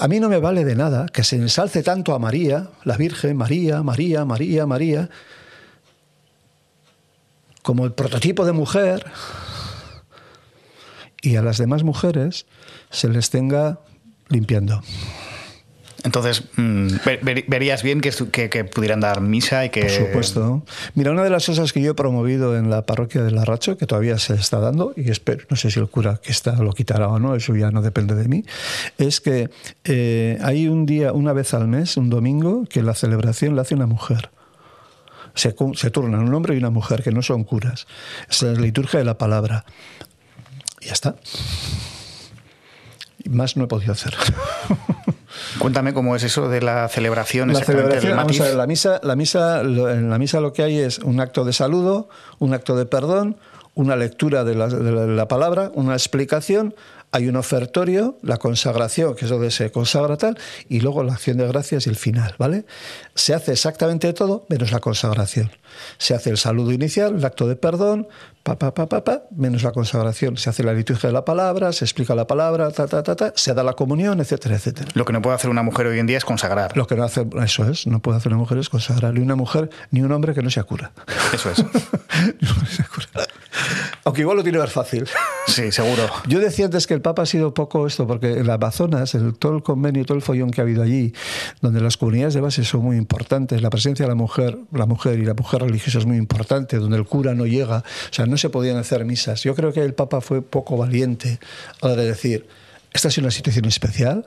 a 0.00 0.08
mí 0.08 0.20
no 0.20 0.30
me 0.30 0.38
vale 0.38 0.64
de 0.64 0.74
nada 0.74 1.06
que 1.12 1.22
se 1.22 1.36
ensalce 1.36 1.82
tanto 1.82 2.14
a 2.14 2.18
María, 2.18 2.70
la 2.84 2.96
Virgen, 2.96 3.36
María, 3.36 3.82
María, 3.82 4.24
María, 4.24 4.64
María, 4.64 5.10
como 7.60 7.84
el 7.84 7.92
prototipo 7.92 8.46
de 8.46 8.52
mujer, 8.52 9.04
y 11.20 11.36
a 11.36 11.42
las 11.42 11.58
demás 11.58 11.84
mujeres 11.84 12.46
se 12.92 13.08
les 13.08 13.30
tenga 13.30 13.80
limpiando. 14.28 14.82
Entonces, 16.04 16.44
mm, 16.56 16.88
verías 17.46 17.82
bien 17.82 18.00
que, 18.00 18.10
que, 18.10 18.64
pudieran 18.64 19.00
dar 19.00 19.20
misa 19.20 19.64
y 19.64 19.70
que... 19.70 19.82
Por 19.82 19.90
supuesto. 19.90 20.64
Mira, 20.94 21.12
una 21.12 21.22
de 21.22 21.30
las 21.30 21.46
cosas 21.46 21.72
que 21.72 21.80
yo 21.80 21.92
he 21.92 21.94
promovido 21.94 22.56
en 22.56 22.70
la 22.70 22.82
parroquia 22.82 23.22
de 23.22 23.30
Larracho, 23.30 23.76
que 23.76 23.86
todavía 23.86 24.18
se 24.18 24.34
está 24.34 24.58
dando, 24.58 24.92
y 24.96 25.10
espero, 25.10 25.44
no 25.48 25.56
sé 25.56 25.70
si 25.70 25.78
el 25.78 25.88
cura 25.88 26.20
que 26.20 26.32
está 26.32 26.56
lo 26.56 26.72
quitará 26.72 27.08
o 27.08 27.20
no, 27.20 27.36
eso 27.36 27.54
ya 27.54 27.70
no 27.70 27.82
depende 27.82 28.16
de 28.16 28.26
mí, 28.26 28.44
es 28.98 29.20
que 29.20 29.50
eh, 29.84 30.38
hay 30.42 30.66
un 30.66 30.86
día, 30.86 31.12
una 31.12 31.32
vez 31.32 31.54
al 31.54 31.68
mes, 31.68 31.96
un 31.96 32.10
domingo, 32.10 32.64
que 32.68 32.82
la 32.82 32.94
celebración 32.94 33.54
la 33.54 33.62
hace 33.62 33.76
una 33.76 33.86
mujer. 33.86 34.30
Se, 35.34 35.54
se 35.74 35.90
turnan 35.90 36.28
un 36.28 36.34
hombre 36.34 36.54
y 36.54 36.58
una 36.58 36.70
mujer, 36.70 37.02
que 37.02 37.12
no 37.12 37.22
son 37.22 37.44
curas. 37.44 37.86
Es 38.28 38.42
la 38.42 38.52
liturgia 38.52 38.98
de 38.98 39.04
la 39.04 39.16
palabra. 39.16 39.64
Y 40.80 40.86
ya 40.86 40.92
está. 40.92 41.14
Y 43.24 43.28
más 43.28 43.56
no 43.56 43.64
he 43.64 43.66
podido 43.68 43.92
hacer. 43.92 44.14
Cuéntame 45.58 45.94
cómo 45.94 46.16
es 46.16 46.22
eso 46.22 46.48
de 46.48 46.60
la 46.60 46.88
celebración. 46.88 47.52
La 47.52 47.64
celebración, 47.64 48.16
vamos 48.16 48.40
a 48.40 48.44
ver, 48.44 48.54
la 48.54 48.66
misa, 48.66 49.00
la 49.02 49.16
misa, 49.16 49.60
en 49.60 50.10
la 50.10 50.18
misa 50.18 50.40
lo 50.40 50.52
que 50.52 50.62
hay 50.62 50.78
es 50.78 50.98
un 50.98 51.20
acto 51.20 51.44
de 51.44 51.52
saludo, 51.52 52.08
un 52.38 52.54
acto 52.54 52.76
de 52.76 52.86
perdón, 52.86 53.36
una 53.74 53.96
lectura 53.96 54.44
de 54.44 54.54
la, 54.54 54.68
de 54.68 55.06
la 55.06 55.28
palabra, 55.28 55.70
una 55.74 55.94
explicación, 55.94 56.74
hay 57.12 57.28
un 57.28 57.36
ofertorio, 57.36 58.16
la 58.22 58.38
consagración, 58.38 59.14
que 59.14 59.26
es 59.26 59.30
donde 59.30 59.50
se 59.50 59.70
consagra 59.70 60.16
tal, 60.16 60.38
y 60.68 60.80
luego 60.80 61.02
la 61.04 61.12
acción 61.12 61.36
de 61.36 61.46
gracias 61.46 61.86
y 61.86 61.90
el 61.90 61.96
final, 61.96 62.34
¿vale? 62.38 62.64
Se 63.14 63.34
hace 63.34 63.52
exactamente 63.52 64.12
todo 64.14 64.46
menos 64.48 64.72
la 64.72 64.80
consagración. 64.80 65.50
Se 65.98 66.14
hace 66.14 66.30
el 66.30 66.38
saludo 66.38 66.72
inicial, 66.72 67.16
el 67.16 67.24
acto 67.24 67.48
de 67.48 67.56
perdón, 67.56 68.08
pa, 68.42 68.58
pa, 68.58 68.74
pa, 68.74 68.88
pa, 68.88 69.04
pa, 69.04 69.22
menos 69.30 69.62
la 69.62 69.72
consagración. 69.72 70.36
Se 70.36 70.50
hace 70.50 70.62
la 70.62 70.72
liturgia 70.72 71.08
de 71.08 71.12
la 71.12 71.24
palabra, 71.24 71.72
se 71.72 71.84
explica 71.84 72.14
la 72.14 72.26
palabra, 72.26 72.70
ta, 72.70 72.86
ta, 72.86 73.02
ta, 73.02 73.16
ta, 73.16 73.32
se 73.36 73.54
da 73.54 73.62
la 73.62 73.74
comunión, 73.74 74.20
etcétera, 74.20 74.56
etcétera. 74.56 74.90
Lo 74.94 75.04
que 75.04 75.12
no 75.12 75.22
puede 75.22 75.36
hacer 75.36 75.50
una 75.50 75.62
mujer 75.62 75.86
hoy 75.86 75.98
en 75.98 76.06
día 76.06 76.18
es 76.18 76.24
consagrar. 76.24 76.76
Lo 76.76 76.86
que 76.86 76.96
no 76.96 77.04
hace, 77.04 77.26
eso 77.42 77.68
es, 77.68 77.86
no 77.86 78.00
puede 78.00 78.18
hacer 78.18 78.32
una 78.32 78.38
mujer 78.38 78.58
es 78.58 78.68
consagrar. 78.68 79.14
Ni 79.14 79.20
una 79.20 79.36
mujer, 79.36 79.70
ni 79.90 80.02
un 80.02 80.12
hombre 80.12 80.34
que 80.34 80.42
no 80.42 80.50
sea 80.50 80.64
cura. 80.64 80.92
Eso 81.32 81.50
es. 81.50 81.64
Aunque 84.04 84.22
igual 84.22 84.36
lo 84.36 84.42
tiene 84.42 84.58
más 84.58 84.72
fácil. 84.72 85.08
Sí, 85.46 85.70
seguro. 85.70 86.08
Yo 86.26 86.40
decía 86.40 86.64
antes 86.64 86.86
que 86.86 86.94
el 86.94 87.00
Papa 87.00 87.22
ha 87.22 87.26
sido 87.26 87.54
poco 87.54 87.86
esto, 87.86 88.06
porque 88.06 88.32
en 88.32 88.46
las 88.46 88.56
Amazonas, 88.56 89.14
el, 89.14 89.34
todo 89.34 89.56
el 89.56 89.62
convenio, 89.62 90.04
todo 90.04 90.16
el 90.16 90.22
follón 90.22 90.50
que 90.50 90.60
ha 90.60 90.64
habido 90.64 90.82
allí, 90.82 91.12
donde 91.60 91.80
las 91.80 91.96
comunidades 91.96 92.34
de 92.34 92.40
base 92.40 92.64
son 92.64 92.82
muy 92.82 92.96
importantes, 92.96 93.62
la 93.62 93.70
presencia 93.70 94.04
de 94.04 94.08
la 94.08 94.14
mujer, 94.14 94.58
la 94.72 94.86
mujer 94.86 95.18
y 95.18 95.24
la 95.24 95.34
mujer 95.34 95.61
religiosa 95.64 95.98
es 95.98 96.06
muy 96.06 96.16
importante, 96.16 96.78
donde 96.78 96.96
el 96.96 97.04
cura 97.04 97.34
no 97.34 97.46
llega, 97.46 97.78
o 97.78 98.14
sea, 98.14 98.26
no 98.26 98.36
se 98.36 98.50
podían 98.50 98.76
hacer 98.76 99.04
misas. 99.04 99.42
Yo 99.42 99.54
creo 99.54 99.72
que 99.72 99.80
el 99.82 99.94
Papa 99.94 100.20
fue 100.20 100.42
poco 100.42 100.76
valiente 100.76 101.38
a 101.80 101.88
la 101.88 101.96
de 101.96 102.06
decir, 102.06 102.46
esta 102.92 103.08
es 103.08 103.18
una 103.18 103.30
situación 103.30 103.64
especial, 103.64 104.26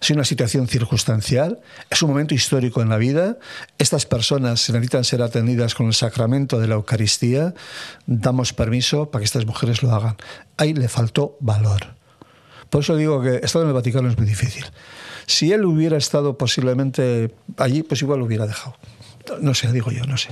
es 0.00 0.10
una 0.10 0.24
situación 0.24 0.66
circunstancial, 0.66 1.60
es 1.88 2.02
un 2.02 2.10
momento 2.10 2.34
histórico 2.34 2.82
en 2.82 2.88
la 2.88 2.96
vida, 2.96 3.38
estas 3.78 4.04
personas 4.04 4.68
necesitan 4.68 5.04
ser 5.04 5.22
atendidas 5.22 5.76
con 5.76 5.86
el 5.86 5.94
sacramento 5.94 6.58
de 6.58 6.66
la 6.66 6.74
Eucaristía, 6.74 7.54
damos 8.06 8.52
permiso 8.52 9.10
para 9.10 9.20
que 9.20 9.26
estas 9.26 9.46
mujeres 9.46 9.84
lo 9.84 9.92
hagan. 9.92 10.16
Ahí 10.56 10.74
le 10.74 10.88
faltó 10.88 11.36
valor. 11.38 11.94
Por 12.68 12.80
eso 12.80 12.96
digo 12.96 13.22
que 13.22 13.36
estar 13.44 13.62
en 13.62 13.68
el 13.68 13.74
Vaticano 13.74 14.08
es 14.08 14.18
muy 14.18 14.26
difícil. 14.26 14.64
Si 15.26 15.52
él 15.52 15.64
hubiera 15.64 15.96
estado 15.96 16.36
posiblemente 16.36 17.32
allí, 17.56 17.84
pues 17.84 18.02
igual 18.02 18.18
lo 18.18 18.24
hubiera 18.24 18.46
dejado. 18.46 18.74
No 19.40 19.54
sé, 19.54 19.72
digo 19.72 19.90
yo, 19.90 20.04
no 20.04 20.16
sé. 20.16 20.30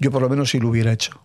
Yo 0.00 0.10
por 0.10 0.22
lo 0.22 0.28
menos 0.28 0.50
sí 0.50 0.58
lo 0.58 0.68
hubiera 0.68 0.92
hecho. 0.92 1.20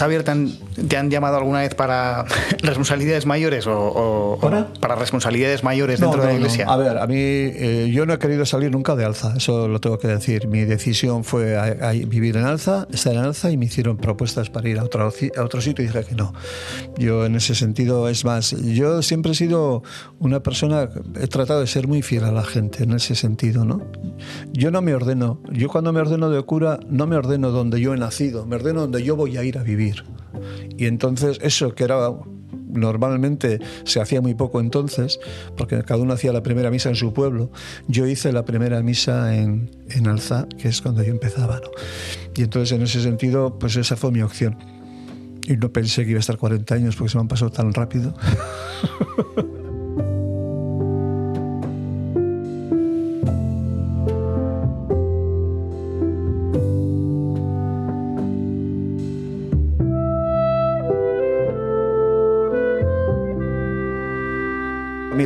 Javier, 0.00 0.24
¿te 0.88 0.96
han, 0.96 1.10
llamado 1.10 1.36
alguna 1.36 1.60
vez 1.60 1.74
para 1.74 2.24
responsabilidades 2.62 3.26
mayores 3.26 3.66
o, 3.66 4.38
¿Para? 4.40 4.94
responsabilidades 4.96 5.64
mayores 5.64 6.00
dentro 6.00 6.20
de 6.20 6.28
la 6.28 6.34
iglesia? 6.34 6.66
A 6.68 6.76
ver, 6.76 6.98
a 6.98 7.06
mí 7.06 7.16
eh, 7.16 7.90
yo 7.92 8.06
no 8.06 8.12
he 8.12 8.18
querido 8.18 8.46
salir 8.46 8.70
nunca 8.70 8.94
de 8.96 9.04
Alza, 9.04 9.34
eso 9.36 9.68
lo 9.68 9.80
tengo 9.80 9.98
que 9.98 10.08
decir. 10.08 10.48
Mi 10.48 10.64
decisión 10.64 11.24
fue 11.24 11.56
vivir 12.06 12.36
en 12.36 12.44
Alza, 12.44 12.86
estar 12.92 13.12
en 13.12 13.20
Alza 13.20 13.50
y 13.50 13.56
me 13.56 13.66
hicieron 13.66 13.96
propuestas 13.96 14.50
para 14.50 14.68
ir 14.68 14.78
a 14.78 14.84
otro, 14.84 15.10
a 15.36 15.42
otro 15.42 15.60
sitio 15.60 15.84
y 15.84 15.88
dije 15.88 16.04
que 16.04 16.14
no. 16.14 16.32
Yo 16.96 17.26
en 17.26 17.36
ese 17.36 17.54
sentido, 17.54 18.08
es 18.08 18.24
más, 18.24 18.50
yo 18.50 19.02
siempre 19.02 19.32
he 19.32 19.34
sido 19.34 19.82
una 20.18 20.40
persona, 20.40 20.88
he 21.20 21.26
tratado 21.26 21.60
de 21.60 21.66
ser 21.66 21.88
muy 21.88 22.02
fiel 22.02 22.24
a 22.24 22.32
la 22.32 22.44
gente 22.44 22.84
en 22.84 22.92
ese 22.92 23.14
sentido, 23.14 23.64
¿no? 23.64 23.82
Yo 24.52 24.70
no 24.70 24.82
me 24.82 24.94
ordeno, 24.94 25.40
yo 25.52 25.68
cuando 25.68 25.92
me 25.92 26.00
ordeno 26.00 26.30
de 26.30 26.42
cura 26.42 26.80
no 26.88 27.06
me 27.06 27.16
ordeno 27.16 27.50
donde 27.50 27.80
yo 27.80 27.94
he 27.94 27.96
nacido, 27.96 28.46
me 28.46 28.56
ordeno 28.56 28.82
donde 28.82 29.02
yo 29.02 29.16
voy 29.16 29.36
a 29.36 29.44
ir 29.44 29.58
a 29.58 29.62
vivir. 29.62 30.04
Y 30.76 30.86
entonces 30.86 31.38
eso 31.42 31.74
que 31.74 31.84
era 31.84 32.10
normalmente 32.72 33.58
se 33.84 34.00
hacía 34.00 34.20
muy 34.20 34.34
poco 34.34 34.60
entonces, 34.60 35.18
porque 35.56 35.82
cada 35.82 36.00
uno 36.00 36.14
hacía 36.14 36.32
la 36.32 36.42
primera 36.42 36.70
misa 36.70 36.88
en 36.88 36.94
su 36.94 37.12
pueblo. 37.12 37.50
Yo 37.88 38.06
hice 38.06 38.32
la 38.32 38.44
primera 38.44 38.82
misa 38.82 39.34
en, 39.34 39.70
en 39.90 40.06
Alza, 40.06 40.46
que 40.58 40.68
es 40.68 40.80
cuando 40.80 41.02
yo 41.02 41.10
empezaba. 41.10 41.60
¿no? 41.60 41.70
Y 42.34 42.42
entonces 42.42 42.72
en 42.72 42.82
ese 42.82 43.02
sentido, 43.02 43.58
pues 43.58 43.76
esa 43.76 43.96
fue 43.96 44.12
mi 44.12 44.22
opción. 44.22 44.56
Y 45.46 45.56
no 45.56 45.72
pensé 45.72 46.04
que 46.04 46.10
iba 46.10 46.18
a 46.18 46.20
estar 46.20 46.36
40 46.36 46.74
años 46.74 46.96
porque 46.96 47.10
se 47.10 47.18
me 47.18 47.22
han 47.22 47.28
pasado 47.28 47.50
tan 47.50 47.72
rápido. 47.72 48.14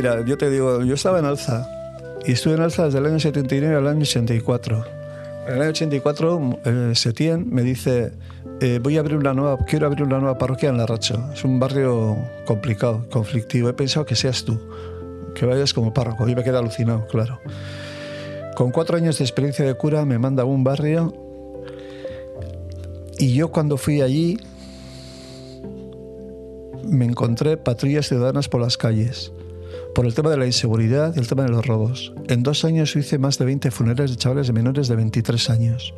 Mira, 0.05 0.23
yo 0.23 0.37
te 0.37 0.51
digo, 0.51 0.83
yo 0.83 0.93
estaba 0.93 1.17
en 1.17 1.25
Alza 1.25 1.67
y 2.27 2.33
estuve 2.33 2.53
en 2.53 2.61
Alza 2.61 2.85
desde 2.85 2.99
el 2.99 3.07
año 3.07 3.19
79 3.19 3.75
al 3.75 3.87
año 3.87 4.01
84. 4.01 4.85
En 5.47 5.55
el 5.55 5.61
año 5.63 5.71
84, 5.71 6.59
eh, 6.63 6.91
Setién 6.93 7.49
me 7.49 7.63
dice, 7.63 8.11
eh, 8.61 8.79
voy 8.83 8.97
a 8.97 8.99
abrir 8.99 9.17
una 9.17 9.33
nueva, 9.33 9.57
quiero 9.65 9.87
abrir 9.87 10.03
una 10.03 10.19
nueva 10.19 10.37
parroquia 10.37 10.69
en 10.69 10.77
Larracho. 10.77 11.31
Es 11.33 11.43
un 11.43 11.59
barrio 11.59 12.17
complicado, 12.45 13.09
conflictivo. 13.09 13.67
He 13.67 13.73
pensado 13.73 14.05
que 14.05 14.15
seas 14.15 14.45
tú, 14.45 14.61
que 15.33 15.47
vayas 15.47 15.73
como 15.73 15.91
párroco. 15.91 16.29
Y 16.29 16.35
me 16.35 16.43
quedé 16.43 16.55
alucinado, 16.55 17.07
claro. 17.07 17.39
Con 18.55 18.69
cuatro 18.69 18.97
años 18.97 19.17
de 19.17 19.23
experiencia 19.23 19.65
de 19.65 19.73
cura 19.73 20.05
me 20.05 20.19
manda 20.19 20.43
a 20.43 20.45
un 20.45 20.63
barrio 20.63 21.15
y 23.17 23.33
yo 23.33 23.49
cuando 23.49 23.77
fui 23.77 24.01
allí 24.01 24.37
me 26.83 27.05
encontré 27.05 27.57
patrullas 27.57 28.07
ciudadanas 28.07 28.47
por 28.47 28.61
las 28.61 28.77
calles 28.77 29.31
por 29.95 30.05
el 30.05 30.13
tema 30.13 30.29
de 30.29 30.37
la 30.37 30.45
inseguridad 30.45 31.15
y 31.15 31.19
el 31.19 31.27
tema 31.27 31.43
de 31.43 31.49
los 31.49 31.65
robos. 31.65 32.13
En 32.27 32.43
dos 32.43 32.65
años 32.65 32.95
hice 32.97 33.17
más 33.17 33.39
de 33.39 33.45
20 33.45 33.71
funerales 33.71 34.11
de 34.11 34.17
chavales 34.17 34.47
de 34.47 34.53
menores 34.53 34.89
de 34.89 34.95
23 34.97 35.49
años. 35.49 35.95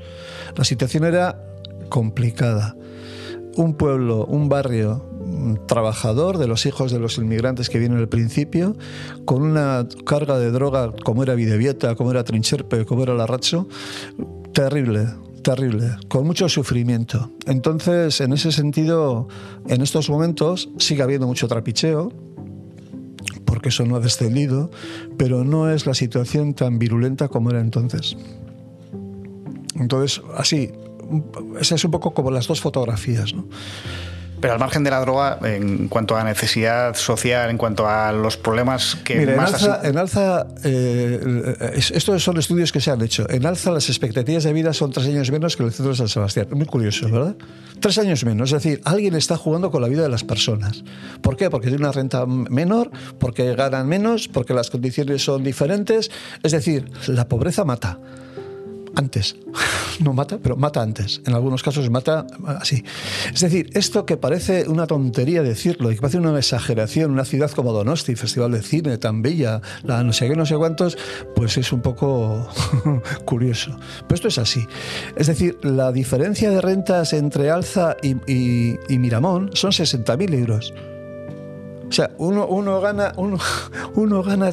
La 0.56 0.64
situación 0.64 1.04
era 1.04 1.44
complicada. 1.90 2.76
Un 3.56 3.74
pueblo, 3.74 4.24
un 4.26 4.50
barrio 4.50 5.04
trabajador 5.68 6.38
de 6.38 6.48
los 6.48 6.68
hijos 6.68 6.92
de 6.92 7.00
los 7.00 7.18
inmigrantes 7.18 7.70
que 7.70 7.80
vienen 7.80 7.98
al 7.98 8.08
principio, 8.08 8.78
con 9.26 9.42
una 9.42 9.88
carga 10.06 10.38
de 10.38 10.52
droga 10.52 10.92
como 11.04 11.24
era 11.24 11.34
Videvieta, 11.34 11.96
como 11.96 12.12
era 12.12 12.24
Trincherpe, 12.24 12.86
como 12.86 13.02
era 13.02 13.16
Larracho, 13.16 13.68
terrible, 14.54 15.08
terrible, 15.42 15.96
con 16.08 16.26
mucho 16.26 16.48
sufrimiento. 16.50 17.32
Entonces, 17.48 18.22
en 18.22 18.34
ese 18.34 18.52
sentido, 18.52 19.28
en 19.68 19.82
estos 19.82 20.08
momentos 20.10 20.70
sigue 20.78 21.02
habiendo 21.02 21.26
mucho 21.26 21.48
trapicheo, 21.48 22.12
porque 23.48 23.70
eso 23.70 23.86
no 23.86 23.96
ha 23.96 24.00
descendido, 24.00 24.70
pero 25.18 25.44
no 25.44 25.72
es 25.72 25.88
la 25.88 25.96
situación 25.96 26.54
tan 26.54 26.78
virulenta 26.78 27.30
como 27.30 27.50
era 27.50 27.62
entonces. 27.62 28.16
Entonces, 29.76 30.22
así, 30.36 30.72
esa 31.60 31.76
es 31.76 31.84
un 31.84 31.92
poco 31.92 32.14
como 32.14 32.30
las 32.30 32.48
dos 32.48 32.62
fotografías. 32.62 33.34
¿no? 33.34 33.48
Pero 34.40 34.54
al 34.54 34.60
margen 34.60 34.84
de 34.84 34.92
la 34.92 35.00
droga, 35.02 35.40
en 35.44 35.88
cuanto 35.88 36.16
a 36.16 36.24
necesidad 36.24 36.96
social, 36.96 37.50
en 37.50 37.58
cuanto 37.58 37.88
a 37.88 38.12
los 38.12 38.38
problemas 38.38 38.96
que 39.04 39.26
más... 39.36 39.64
En 39.64 39.70
Alza, 39.70 39.82
en 39.84 39.98
alza 39.98 40.48
eh, 40.64 41.64
estos 41.92 42.24
son 42.24 42.38
estudios 42.38 42.72
que 42.72 42.80
se 42.80 42.92
han 42.92 43.02
hecho. 43.02 43.28
En 43.30 43.46
Alza 43.46 43.72
las 43.72 43.90
expectativas 43.90 44.44
de 44.44 44.54
vida 44.54 44.74
son 44.74 44.92
tres 44.92 45.08
años 45.08 45.32
menos 45.32 45.58
que 45.58 45.64
en 45.64 45.68
el 45.68 45.74
centro 45.74 45.92
de 45.92 45.98
San 45.98 46.08
Sebastián. 46.08 46.48
Muy 46.52 46.66
curioso, 46.66 47.10
¿verdad? 47.10 47.36
Tres 47.80 47.98
años 47.98 48.24
menos. 48.26 48.52
Es 48.52 48.64
decir, 48.64 48.82
alguien 48.86 49.16
está 49.16 49.38
jugando 49.38 49.72
con 49.72 49.82
la 49.82 49.88
vida 49.88 50.04
de 50.04 50.10
las 50.10 50.24
personas. 50.24 50.84
¿Por 51.22 51.36
qué? 51.36 51.50
Porque 51.50 51.68
tiene 51.68 51.84
una 51.84 51.92
renta 51.92 52.26
menor, 52.26 52.92
porque 53.20 53.56
ganan 53.56 53.88
menos, 53.88 54.28
porque 54.28 54.54
las 54.54 54.70
condiciones 54.70 55.24
son 55.24 55.44
diferentes. 55.44 56.12
Es 56.44 56.52
decir, 56.52 56.92
la 57.08 57.28
pobreza 57.28 57.66
mata 57.66 58.00
antes. 58.98 59.36
No 60.00 60.14
mata, 60.14 60.38
pero 60.38 60.56
mata 60.56 60.84
antes. 60.84 61.24
En 61.26 61.34
algunos 61.34 61.64
casos 61.64 61.90
mata 61.90 62.28
así. 62.60 62.84
Es 63.34 63.40
decir, 63.40 63.72
esto 63.74 64.06
que 64.06 64.16
parece 64.16 64.70
una 64.70 64.86
tontería 64.86 65.42
decirlo 65.42 65.92
y 65.92 65.96
que 65.96 66.02
parece 66.02 66.20
una 66.20 66.38
exageración, 66.38 67.10
una 67.10 67.26
ciudad 67.26 67.50
como 67.50 67.74
Donosti, 67.74 68.16
Festival 68.16 68.52
de 68.52 68.62
Cine 68.62 69.00
tan 69.00 69.24
bella, 69.24 69.60
la 69.82 70.04
no 70.04 70.14
sé 70.14 70.30
qué, 70.30 70.36
no 70.36 70.46
sé 70.46 70.56
cuántos, 70.56 71.00
pues 71.36 71.58
es 71.58 71.74
un 71.74 71.82
poco 71.82 72.48
curioso. 73.26 73.76
Pero 74.02 74.14
esto 74.14 74.28
es 74.28 74.38
así. 74.38 74.68
Es 75.16 75.26
decir, 75.26 75.58
la 75.64 75.92
diferencia 75.92 76.52
de 76.52 76.62
rentas 76.62 77.14
entre 77.14 77.50
Alza 77.50 77.98
y, 78.04 78.14
Miramón 79.00 79.50
son 79.54 79.72
60.000 79.72 80.34
euros. 80.36 80.76
O 81.90 81.92
sea, 81.92 82.12
uno, 82.20 82.46
uno, 82.46 82.80
gana, 82.82 83.14
uno, 83.18 83.40
uno 83.96 84.22
gana 84.22 84.52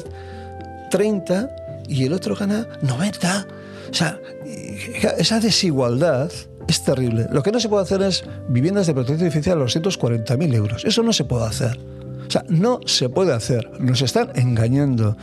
30 0.89 1.49
y 1.87 2.05
el 2.05 2.13
otro 2.13 2.35
gana 2.35 2.67
90. 2.81 3.45
Sea, 3.95 4.19
esa 5.17 5.39
desigualdad 5.39 6.29
es 6.67 6.83
terrible. 6.83 7.27
Lo 7.31 7.41
que 7.43 7.53
no 7.53 7.61
se 7.61 7.69
puede 7.69 7.83
hacer 7.83 8.01
es 8.01 8.25
viviendas 8.49 8.87
de 8.87 8.93
protección 8.93 9.29
oficial 9.29 9.57
a 9.57 9.61
los 9.61 9.75
140.000 9.75 10.53
euros. 10.53 10.83
Eso 10.83 11.01
no 11.01 11.13
se 11.13 11.23
puede 11.23 11.45
hacer. 11.45 11.79
O 12.27 12.31
sea, 12.31 12.43
no 12.49 12.79
se 12.85 13.09
puede 13.09 13.33
hacer. 13.33 13.71
Nos 13.79 14.01
están 14.01 14.31
engañando. 14.35 15.17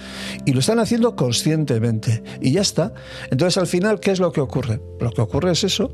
Y 0.45 0.53
lo 0.53 0.61
están 0.61 0.79
haciendo 0.79 1.17
conscientemente. 1.17 2.23
Y 2.41 2.53
ya 2.53 2.61
está. 2.61 2.93
Entonces, 3.31 3.59
al 3.59 3.67
final, 3.67 4.01
¿qué 4.01 4.11
es 4.11 4.21
lo 4.21 4.33
que 4.33 4.41
ocurre? 4.41 4.81
Lo 5.01 5.11
que 5.11 5.21
ocurre 5.21 5.53
es 5.53 5.65
eso, 5.65 5.93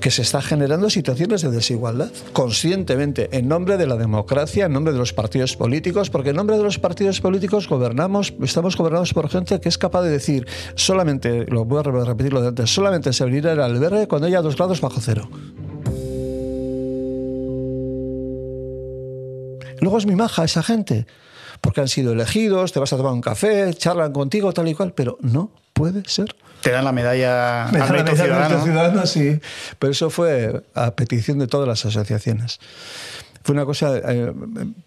que 0.00 0.10
se 0.10 0.22
está 0.22 0.42
generando 0.42 0.90
situaciones 0.90 1.42
de 1.42 1.50
desigualdad 1.50 2.10
conscientemente, 2.32 3.28
en 3.32 3.48
nombre 3.48 3.76
de 3.76 3.86
la 3.86 3.96
democracia, 3.96 4.66
en 4.66 4.72
nombre 4.72 4.92
de 4.92 4.98
los 4.98 5.12
partidos 5.12 5.56
políticos, 5.56 6.10
porque 6.10 6.30
en 6.30 6.36
nombre 6.36 6.56
de 6.56 6.64
los 6.64 6.78
partidos 6.78 7.20
políticos 7.20 7.68
gobernamos, 7.68 8.34
estamos 8.42 8.76
gobernados 8.76 9.14
por 9.14 9.28
gente 9.28 9.60
que 9.60 9.68
es 9.68 9.78
capaz 9.78 10.02
de 10.02 10.10
decir 10.10 10.46
solamente, 10.74 11.46
lo 11.46 11.64
voy 11.64 11.80
a 11.80 11.82
repetir 11.82 12.32
lo 12.32 12.42
de 12.42 12.48
antes, 12.48 12.74
solamente 12.74 13.12
se 13.12 13.22
abrirá 13.22 13.52
el 13.52 13.60
albergue 13.60 14.08
cuando 14.08 14.26
haya 14.26 14.42
dos 14.42 14.56
grados 14.56 14.80
bajo 14.80 15.00
cero. 15.00 15.28
Luego 19.82 19.98
es 19.98 20.06
mi 20.06 20.14
maja 20.14 20.44
esa 20.44 20.62
gente, 20.62 21.06
porque 21.60 21.80
han 21.80 21.88
sido 21.88 22.12
elegidos, 22.12 22.72
te 22.72 22.78
vas 22.78 22.92
a 22.92 22.96
tomar 22.96 23.12
un 23.12 23.20
café, 23.20 23.74
charlan 23.74 24.12
contigo, 24.12 24.52
tal 24.52 24.68
y 24.68 24.74
cual, 24.74 24.92
pero 24.92 25.18
no 25.22 25.50
puede 25.72 26.08
ser. 26.08 26.36
Te 26.60 26.70
dan 26.70 26.84
la 26.84 26.92
medalla 26.92 27.68
Me 27.72 27.80
dan 27.80 28.06
la 28.06 28.14
ciudadano. 28.14 28.62
ciudadano. 28.62 29.06
Sí, 29.06 29.40
pero 29.80 29.90
eso 29.90 30.08
fue 30.08 30.62
a 30.74 30.92
petición 30.92 31.40
de 31.40 31.48
todas 31.48 31.66
las 31.66 31.84
asociaciones. 31.84 32.60
Fue 33.42 33.56
una 33.56 33.64
cosa, 33.64 33.96
eh, 33.96 34.32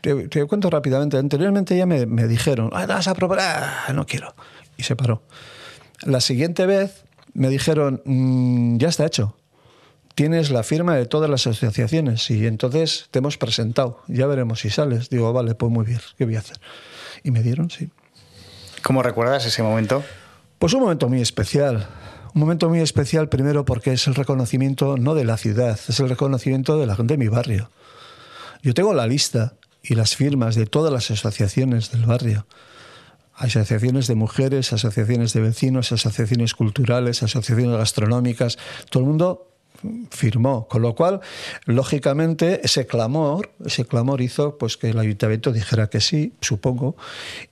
te, 0.02 0.46
cuento 0.46 0.70
rápidamente, 0.70 1.18
anteriormente 1.18 1.76
ya 1.76 1.86
me, 1.86 2.06
dijeron, 2.28 2.70
ah, 2.72 2.86
vas 2.86 3.10
a 3.10 3.16
probar, 3.16 3.40
ah, 3.42 3.92
no 3.94 4.06
quiero, 4.06 4.34
y 4.78 4.84
se 4.84 4.96
paró. 4.96 5.24
La 6.04 6.22
siguiente 6.22 6.66
vez 6.66 7.04
me 7.34 7.50
dijeron, 7.50 8.02
mm, 8.06 8.78
ya 8.78 8.88
está 8.88 9.06
hecho, 9.06 9.36
tienes 10.16 10.50
la 10.50 10.64
firma 10.64 10.96
de 10.96 11.06
todas 11.06 11.30
las 11.30 11.46
asociaciones 11.46 12.32
y 12.32 12.48
entonces 12.48 13.08
te 13.12 13.20
hemos 13.20 13.38
presentado, 13.38 14.02
ya 14.08 14.26
veremos 14.26 14.62
si 14.62 14.70
sales. 14.70 15.10
Digo, 15.10 15.32
vale, 15.34 15.56
pues 15.56 15.72
muy 15.72 15.86
bien, 15.86 16.00
¿qué 16.18 16.26
voy 16.26 16.38
a 16.38 16.40
hacer? 16.40 16.58
Y 17.24 17.32
me 17.32 17.44
dieron, 17.44 17.70
sí. 17.70 17.90
¿Cómo 18.82 19.04
recuerdas 19.04 19.46
ese 19.46 19.62
momento? 19.62 20.04
Pues 20.58 20.74
un 20.74 20.82
momento 20.82 21.10
muy 21.10 21.22
especial. 21.22 21.88
Un 22.34 22.42
momento 22.42 22.70
muy 22.70 22.80
especial 22.80 23.30
primero 23.30 23.66
porque 23.66 23.94
es 23.94 24.08
el 24.08 24.16
reconocimiento 24.16 24.98
no 24.98 25.16
de 25.16 25.26
la 25.26 25.38
ciudad, 25.38 25.80
es 25.88 26.00
el 26.00 26.10
reconocimiento 26.10 26.78
de 26.78 26.86
la 26.86 26.96
gente 26.96 27.14
de 27.14 27.18
mi 27.18 27.28
barrio. 27.28 27.70
Yo 28.62 28.74
tengo 28.74 28.94
la 28.94 29.08
lista 29.08 29.54
y 29.84 29.96
las 29.96 30.16
firmas 30.16 30.56
de 30.56 30.66
todas 30.66 30.92
las 30.92 31.12
asociaciones 31.12 31.92
del 31.92 32.06
barrio. 32.06 32.46
Asociaciones 33.36 34.08
de 34.08 34.16
mujeres, 34.16 34.72
asociaciones 34.74 35.34
de 35.34 35.42
vecinos, 35.42 35.92
asociaciones 35.92 36.56
culturales, 36.56 37.22
asociaciones 37.22 37.78
gastronómicas. 37.78 38.58
Todo 38.90 39.04
el 39.04 39.10
mundo 39.10 39.55
firmó. 40.10 40.68
Con 40.68 40.82
lo 40.82 40.96
cual, 40.96 41.22
lógicamente, 41.66 42.62
ese 42.64 42.86
clamor, 42.86 43.52
ese 43.66 43.86
clamor 43.86 44.22
hizo 44.22 44.58
pues 44.58 44.78
que 44.78 44.90
el 44.90 45.00
ayuntamiento 45.00 45.52
dijera 45.52 45.88
que 45.88 46.02
sí, 46.02 46.34
supongo. 46.42 46.96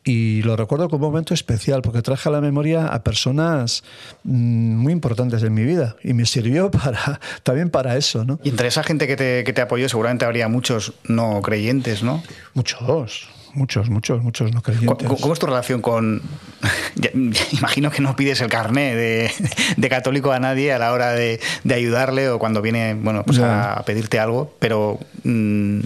Y 0.04 0.42
lo 0.44 0.56
recuerdo 0.56 0.90
como 0.90 1.08
un 1.08 1.14
momento 1.14 1.34
especial, 1.34 1.82
porque 1.82 2.02
traje 2.02 2.30
a 2.30 2.32
la 2.32 2.42
memoria 2.42 2.88
a 2.88 3.04
personas 3.04 3.84
mm, 4.24 4.76
muy 4.76 4.94
importantes 4.94 5.44
en 5.44 5.54
mi 5.54 5.64
vida. 5.64 5.96
Y 6.04 6.14
me 6.14 6.26
sirvió 6.26 6.72
para, 6.72 7.20
también 7.44 7.70
para 7.70 7.98
eso. 7.98 8.26
¿no? 8.26 8.40
Y 8.44 8.50
entre 8.50 8.68
esa 8.68 8.84
gente 8.84 9.08
que 9.08 9.16
te, 9.16 9.44
que 9.44 9.54
te 9.54 9.62
apoyó, 9.62 9.90
seguramente 9.90 10.26
habría 10.26 10.48
muchos 10.48 10.94
no 11.04 11.42
creyentes, 11.42 12.04
¿no? 12.04 12.24
Muchos 12.54 12.82
Muchos, 13.54 13.90
muchos, 13.90 14.22
muchos 14.24 14.52
no 14.52 14.62
creyentes. 14.62 15.08
¿Cómo, 15.08 15.34
es 15.34 15.40
tu 15.40 15.46
relación 15.46 15.82
con.? 15.82 16.22
imagino 17.52 17.92
que 17.92 18.02
no 18.02 18.16
pides 18.16 18.42
el 18.42 18.50
carné 18.50 18.96
de, 18.96 19.90
católico 19.90 20.32
a 20.32 20.40
nadie 20.40 20.74
a 20.74 20.80
la 20.80 20.92
hora 20.92 21.12
de, 21.12 21.40
ayudarle 21.72 22.30
o 22.30 22.40
cuando 22.40 22.62
viene 22.62 22.96
bueno, 22.96 23.24
pues 23.24 23.40
a 23.40 23.84
pedirte 23.86 24.20
algo, 24.20 24.54
pero 24.60 25.00
mm, 25.24 25.80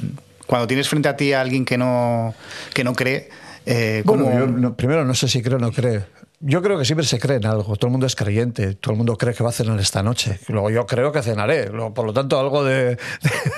cuando 0.46 0.68
tienes 0.68 0.88
frente 0.88 1.10
a 1.10 1.18
ti 1.18 1.34
a 1.34 1.42
alguien 1.42 1.66
que 1.66 1.78
no, 1.78 2.34
que 2.74 2.84
no 2.84 2.94
cree. 2.94 3.30
Eh, 3.66 4.02
bueno, 4.06 4.76
primero 4.76 5.04
no 5.04 5.14
sé 5.14 5.28
si 5.28 5.42
cree 5.42 5.56
o 5.56 5.60
no 5.60 5.74
cree. 5.74 6.06
Yo 6.40 6.62
creo 6.62 6.78
que 6.78 6.86
siempre 6.86 7.06
se 7.06 7.18
cree 7.20 7.38
en 7.38 7.48
algo. 7.48 7.76
Todo 7.78 7.88
el 7.88 7.92
mundo 7.92 8.06
es 8.06 8.16
creyente. 8.16 8.76
Todo 8.76 8.92
el 8.92 8.98
mundo 8.98 9.18
cree 9.18 9.34
que 9.34 9.44
va 9.44 9.50
a 9.50 9.54
cenar 9.54 9.80
esta 9.80 10.04
noche. 10.04 10.40
Luego 10.50 10.70
yo 10.70 10.86
creo 10.86 11.12
que 11.12 11.24
cenaré. 11.24 11.72
por 11.72 12.06
lo 12.06 12.14
tanto, 12.14 12.40
algo 12.40 12.64
de, 12.64 12.98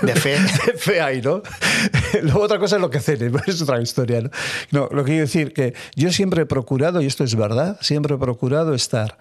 de, 0.01 0.15
fe. 0.15 0.37
de 0.65 0.73
fe 0.73 1.01
hay, 1.01 1.21
¿no? 1.21 1.41
Luego 2.21 2.41
otra 2.41 2.57
cosa 2.57 2.77
es 2.77 2.81
lo 2.81 2.89
que 2.89 3.01
cene. 3.01 3.31
Es 3.47 3.61
otra 3.61 3.81
historia. 3.81 4.21
¿no? 4.21 4.29
no, 4.71 4.89
lo 4.91 5.03
que 5.03 5.11
quiero 5.11 5.25
decir 5.25 5.51
que 5.53 5.73
yo 5.95 6.11
siempre 6.13 6.43
he 6.43 6.45
procurado, 6.45 7.01
y 7.01 7.05
esto 7.05 7.25
es 7.25 7.35
verdad, 7.35 7.77
siempre 7.81 8.15
he 8.15 8.17
procurado 8.17 8.73
estar 8.73 9.17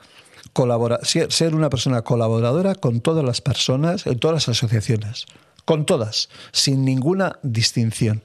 colabora, 0.53 1.01
ser 1.03 1.55
una 1.55 1.69
persona 1.69 2.03
colaboradora 2.03 2.77
con 2.77 3.01
todas 3.01 3.25
las 3.25 3.41
personas, 3.41 4.07
en 4.07 4.19
todas 4.21 4.35
las 4.35 4.49
asociaciones 4.49 5.27
con 5.65 5.85
todas, 5.85 6.31
sin 6.51 6.83
ninguna 6.83 7.39
distinción, 7.43 8.23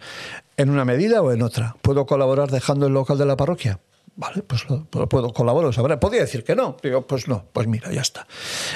en 0.55 0.69
una 0.69 0.85
medida 0.85 1.21
o 1.21 1.33
en 1.33 1.41
otra. 1.41 1.75
¿Puedo 1.81 2.05
colaborar 2.05 2.49
dejando 2.49 2.87
el 2.87 2.93
local 2.93 3.17
de 3.17 3.25
la 3.25 3.35
parroquia? 3.35 3.81
Vale, 4.15 4.43
pues 4.43 4.69
lo, 4.69 4.85
puedo 4.85 5.33
colaborar. 5.33 5.73
Sabrá. 5.73 5.99
Podría 5.99 6.21
decir 6.21 6.43
que 6.43 6.55
no. 6.55 6.77
Digo, 6.83 7.07
pues 7.07 7.27
no, 7.27 7.45
pues 7.51 7.67
mira, 7.67 7.91
ya 7.91 8.01
está. 8.01 8.27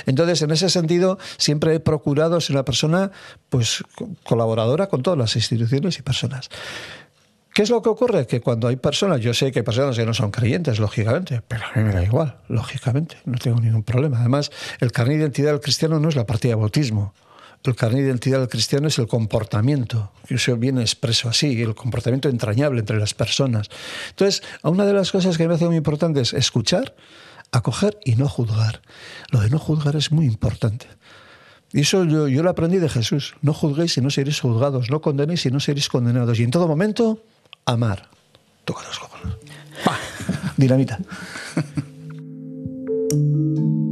Entonces, 0.05 0.41
en 0.41 0.51
ese 0.51 0.69
sentido, 0.69 1.19
siempre 1.37 1.75
he 1.75 1.79
procurado 1.79 2.41
ser 2.41 2.55
una 2.55 2.65
persona 2.65 3.11
pues 3.49 3.83
colaboradora 4.23 4.87
con 4.87 5.03
todas 5.03 5.19
las 5.19 5.35
instituciones 5.35 5.99
y 5.99 6.01
personas. 6.01 6.49
¿Qué 7.53 7.63
es 7.63 7.69
lo 7.69 7.81
que 7.81 7.89
ocurre? 7.89 8.27
Que 8.27 8.39
cuando 8.39 8.67
hay 8.67 8.75
personas, 8.75 9.19
yo 9.19 9.33
sé 9.33 9.51
que 9.51 9.59
hay 9.59 9.65
personas 9.65 9.95
que 9.95 10.05
no 10.05 10.13
son 10.13 10.29
creyentes, 10.29 10.79
lógicamente, 10.79 11.41
pero 11.47 11.63
a 11.65 11.77
mí 11.77 11.83
me 11.83 11.91
da 11.91 12.03
igual, 12.03 12.37
lógicamente, 12.49 13.17
no 13.25 13.37
tengo 13.39 13.59
ningún 13.59 13.81
problema. 13.81 14.19
Además, 14.19 14.51
el 14.79 14.91
carnet 14.91 15.17
de 15.17 15.23
identidad 15.23 15.51
del 15.51 15.59
cristiano 15.59 15.99
no 15.99 16.09
es 16.09 16.15
la 16.15 16.27
partida 16.27 16.51
de 16.51 16.55
bautismo. 16.55 17.15
El 17.67 17.75
carnet 17.75 18.01
de 18.01 18.07
identidad 18.07 18.39
del 18.39 18.47
cristiano 18.47 18.87
es 18.87 18.97
el 18.97 19.07
comportamiento, 19.07 20.11
que 20.25 20.35
eso 20.35 20.55
viene 20.55 20.81
expreso 20.81 21.27
así, 21.27 21.61
el 21.61 21.75
comportamiento 21.75 22.29
entrañable 22.29 22.79
entre 22.79 22.97
las 22.97 23.13
personas. 23.13 23.69
Entonces, 24.09 24.41
una 24.63 24.85
de 24.85 24.93
las 24.93 25.11
cosas 25.11 25.37
que 25.37 25.47
me 25.47 25.55
hace 25.55 25.65
muy 25.65 25.75
importante 25.75 26.21
es 26.21 26.33
escuchar, 26.33 26.95
acoger 27.51 27.99
y 28.05 28.15
no 28.15 28.29
juzgar. 28.29 28.81
Lo 29.31 29.41
de 29.41 29.49
no 29.49 29.59
juzgar 29.59 29.97
es 29.97 30.11
muy 30.11 30.25
importante. 30.25 30.87
Y 31.73 31.81
eso 31.81 32.05
yo, 32.05 32.27
lo 32.27 32.49
aprendí 32.49 32.77
de 32.77 32.87
Jesús. 32.87 33.35
No 33.41 33.53
juzguéis 33.53 33.97
y 33.97 34.01
no 34.01 34.09
seréis 34.09 34.39
juzgados, 34.39 34.89
no 34.89 35.01
condenéis 35.01 35.45
y 35.45 35.51
no 35.51 35.59
seréis 35.59 35.89
condenados. 35.89 36.39
Y 36.39 36.43
en 36.43 36.51
todo 36.51 36.67
momento, 36.67 37.21
amar. 37.65 38.09
Toca 38.63 38.83
los 38.87 38.99
cojones. 38.99 39.35
Dinamita. 40.55 40.99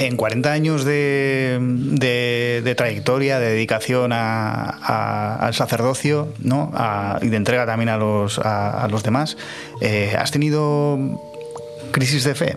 En 0.00 0.16
40 0.16 0.50
años 0.50 0.86
de, 0.86 2.74
trayectoria, 2.74 3.38
de 3.38 3.50
dedicación 3.50 4.12
al 4.14 5.52
sacerdocio 5.52 6.32
¿no? 6.38 6.72
y 7.20 7.28
de 7.28 7.36
entrega 7.36 7.66
también 7.66 7.90
a 7.90 7.98
los, 7.98 8.38
a, 8.38 8.88
los 8.90 9.02
demás, 9.02 9.36
eh, 9.82 10.14
¿has 10.18 10.30
tenido 10.30 11.20
crisis 11.90 12.24
de 12.24 12.34
fe? 12.34 12.56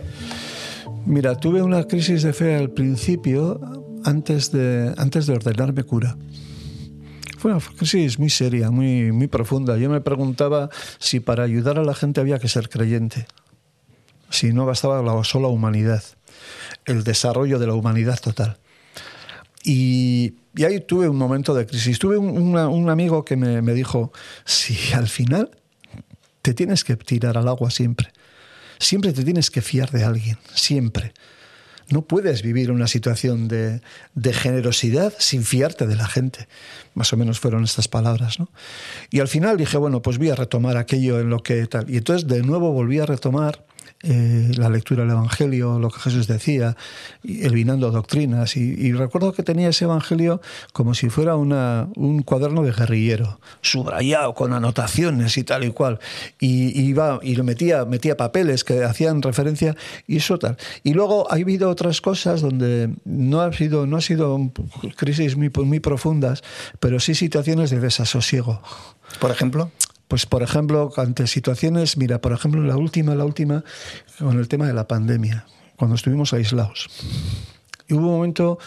Mira, 1.06 1.36
tuve 1.36 1.62
una 1.62 1.84
crisis 1.84 2.24
de 2.24 2.32
fe 2.32 2.56
al 2.56 2.70
principio, 2.70 3.60
antes 4.06 4.54
de, 4.54 4.94
antes 4.96 5.28
de 5.28 5.34
ordenarme 5.34 5.84
cura. 5.84 6.16
Fue 7.40 7.52
una 7.52 7.62
crisis 7.78 8.20
muy 8.20 8.30
seria, 8.30 8.72
muy, 8.72 9.12
muy 9.12 9.28
profunda. 9.28 9.78
Yo 9.78 9.90
me 9.90 10.00
preguntaba 10.00 10.70
si 10.98 11.20
para 11.20 11.44
ayudar 11.44 11.78
a 11.78 11.84
la 11.84 11.94
gente 11.94 12.22
había 12.22 12.40
que 12.40 12.48
ser 12.48 12.70
creyente, 12.70 13.28
si 14.30 14.54
no 14.54 14.66
bastaba 14.66 15.02
la 15.02 15.22
sola 15.26 15.50
humanidad 15.50 16.04
el 16.86 17.04
desarrollo 17.04 17.60
de 17.60 17.68
la 17.68 17.74
humanidad 17.74 18.20
total. 18.20 18.58
Y, 19.64 20.36
ahí 20.64 20.82
tuve 20.82 21.08
un 21.08 21.18
momento 21.18 21.54
de 21.54 21.66
crisis. 21.66 21.98
Tuve 21.98 22.18
un, 22.18 22.90
amigo 22.90 23.24
que 23.26 23.36
me, 23.36 23.74
dijo, 23.74 24.12
si 24.46 24.94
al 24.94 25.08
final 25.08 25.52
te 26.42 26.54
tienes 26.54 26.84
que 26.84 26.96
tirar 26.98 27.38
al 27.38 27.48
agua 27.48 27.72
siempre, 27.72 28.12
siempre 28.80 29.14
te 29.14 29.24
tienes 29.24 29.50
que 29.50 29.62
fiar 29.62 29.90
de 29.92 30.04
alguien, 30.04 30.38
siempre. 30.54 31.14
No 31.90 32.02
puedes 32.04 32.44
vivir 32.44 32.72
una 32.72 32.88
situación 32.88 33.48
de, 33.48 33.82
de, 34.16 34.34
generosidad 34.34 35.14
sin 35.20 35.44
fiarte 35.44 35.86
de 35.86 35.96
la 35.96 36.08
gente. 36.08 36.48
Más 36.94 37.12
o 37.12 37.18
menos 37.18 37.40
fueron 37.40 37.64
estas 37.64 37.88
palabras. 37.88 38.40
¿no? 38.40 38.50
Y 39.10 39.20
al 39.20 39.28
final 39.28 39.58
dije, 39.58 39.78
bueno, 39.78 40.02
pues 40.02 40.18
voy 40.18 40.30
a 40.30 40.36
retomar 40.36 40.78
aquello 40.78 41.20
en 41.20 41.30
lo 41.30 41.44
que 41.44 41.66
tal. 41.68 41.90
Y 41.90 41.98
entonces 41.98 42.28
de 42.28 42.42
nuevo 42.42 42.72
volví 42.72 43.00
a 43.00 43.06
retomar 43.06 43.66
eh, 44.06 44.52
la 44.58 44.70
lectura 44.70 45.04
del 45.04 45.12
Evangelio, 45.12 45.80
lo 45.80 45.90
que 45.90 46.00
Jesús 46.00 46.28
decía, 46.28 46.76
eliminando 47.24 47.90
doctrinas. 47.90 48.58
Y, 48.58 48.92
recuerdo 48.92 49.32
que 49.32 49.44
tenía 49.44 49.70
ese 49.70 49.86
Evangelio 49.86 50.42
como 50.74 50.94
si 50.94 51.10
fuera 51.10 51.36
una, 51.36 51.88
un 51.96 52.22
cuaderno 52.22 52.64
de 52.64 52.74
guerrillero, 52.74 53.40
subrayado 53.62 54.34
con 54.34 54.52
anotaciones 54.52 55.38
y 55.38 55.44
tal 55.44 55.64
y 55.64 55.72
cual. 55.72 56.00
Y, 56.40 56.82
iba 56.82 57.20
y 57.22 57.36
lo 57.36 57.44
metía, 57.44 57.86
metía 57.86 58.18
papeles 58.18 58.64
que 58.64 58.84
hacían 58.84 59.22
referencia 59.22 59.76
y 60.06 60.18
eso 60.18 60.38
tal. 60.38 60.58
Y 60.84 60.94
luego 60.94 61.32
ha 61.32 61.36
habido 61.36 61.70
otras 61.70 62.02
cosas 62.02 62.42
donde 62.42 62.90
no 63.06 63.42
ha 63.42 63.54
sido, 63.54 63.88
no 63.88 63.98
ha 63.98 64.02
sido 64.02 64.52
crisis 64.98 65.38
muy, 65.38 65.50
muy 65.50 65.80
profundas, 65.80 66.44
pero 66.80 67.00
sí 67.00 67.16
situaciones 67.16 67.70
de 67.70 67.80
desasosiego. 67.80 68.62
Por 69.20 69.32
ejemplo. 69.32 69.72
Pues, 70.14 70.28
por 70.28 70.44
ejemplo, 70.44 70.94
ante 70.98 71.26
situaciones, 71.26 71.98
mira, 71.98 72.22
por 72.22 72.34
ejemplo, 72.34 72.62
la 72.62 72.78
última, 72.78 73.16
la 73.16 73.26
última, 73.26 73.64
con 74.20 74.38
el 74.38 74.48
tema 74.48 74.68
de 74.68 74.74
la 74.74 74.88
pandemia, 74.88 75.48
cuando 75.76 75.96
estuvimos 75.96 76.34
aislados. 76.34 76.88
Y 77.88 77.96
hubo 77.96 78.10
un 78.10 78.14
momento 78.18 78.60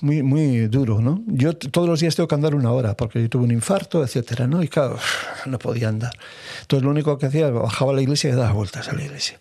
muy, 0.00 0.24
muy 0.24 0.66
duro, 0.66 1.00
¿no? 1.00 1.22
Yo 1.28 1.56
todos 1.56 1.88
los 1.88 2.00
días 2.00 2.16
tengo 2.16 2.26
que 2.26 2.34
andar 2.34 2.56
una 2.56 2.72
hora 2.72 2.96
porque 2.96 3.22
yo 3.22 3.30
tuve 3.30 3.44
un 3.44 3.52
infarto, 3.52 4.02
etcétera, 4.02 4.48
¿no? 4.48 4.64
Y 4.64 4.68
claro, 4.68 4.98
no 5.46 5.60
podía 5.60 5.90
andar. 5.90 6.18
Entonces 6.62 6.82
lo 6.82 6.90
único 6.90 7.18
que 7.18 7.26
hacía, 7.26 7.50
bajaba 7.50 7.92
a 7.92 7.94
la 7.94 8.02
iglesia 8.02 8.30
y 8.30 8.32
daba 8.32 8.50
vueltas 8.50 8.88
a 8.88 8.94
la 8.94 9.04
iglesia. 9.04 9.38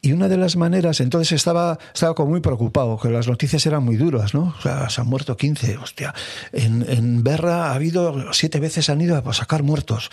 Y 0.00 0.12
una 0.12 0.28
de 0.28 0.36
las 0.36 0.56
maneras, 0.56 1.00
entonces 1.00 1.32
estaba, 1.32 1.78
estaba 1.92 2.14
como 2.14 2.30
muy 2.30 2.40
preocupado, 2.40 2.98
que 2.98 3.08
las 3.08 3.26
noticias 3.26 3.66
eran 3.66 3.84
muy 3.84 3.96
duras, 3.96 4.32
¿no? 4.32 4.54
O 4.56 4.62
sea, 4.62 4.88
se 4.90 5.00
han 5.00 5.08
muerto 5.08 5.36
15, 5.36 5.76
hostia. 5.78 6.14
En, 6.52 6.86
en 6.88 7.24
Berra 7.24 7.72
ha 7.72 7.74
habido, 7.74 8.32
siete 8.32 8.60
veces 8.60 8.90
han 8.90 9.00
ido 9.00 9.16
a 9.16 9.32
sacar 9.32 9.64
muertos. 9.64 10.10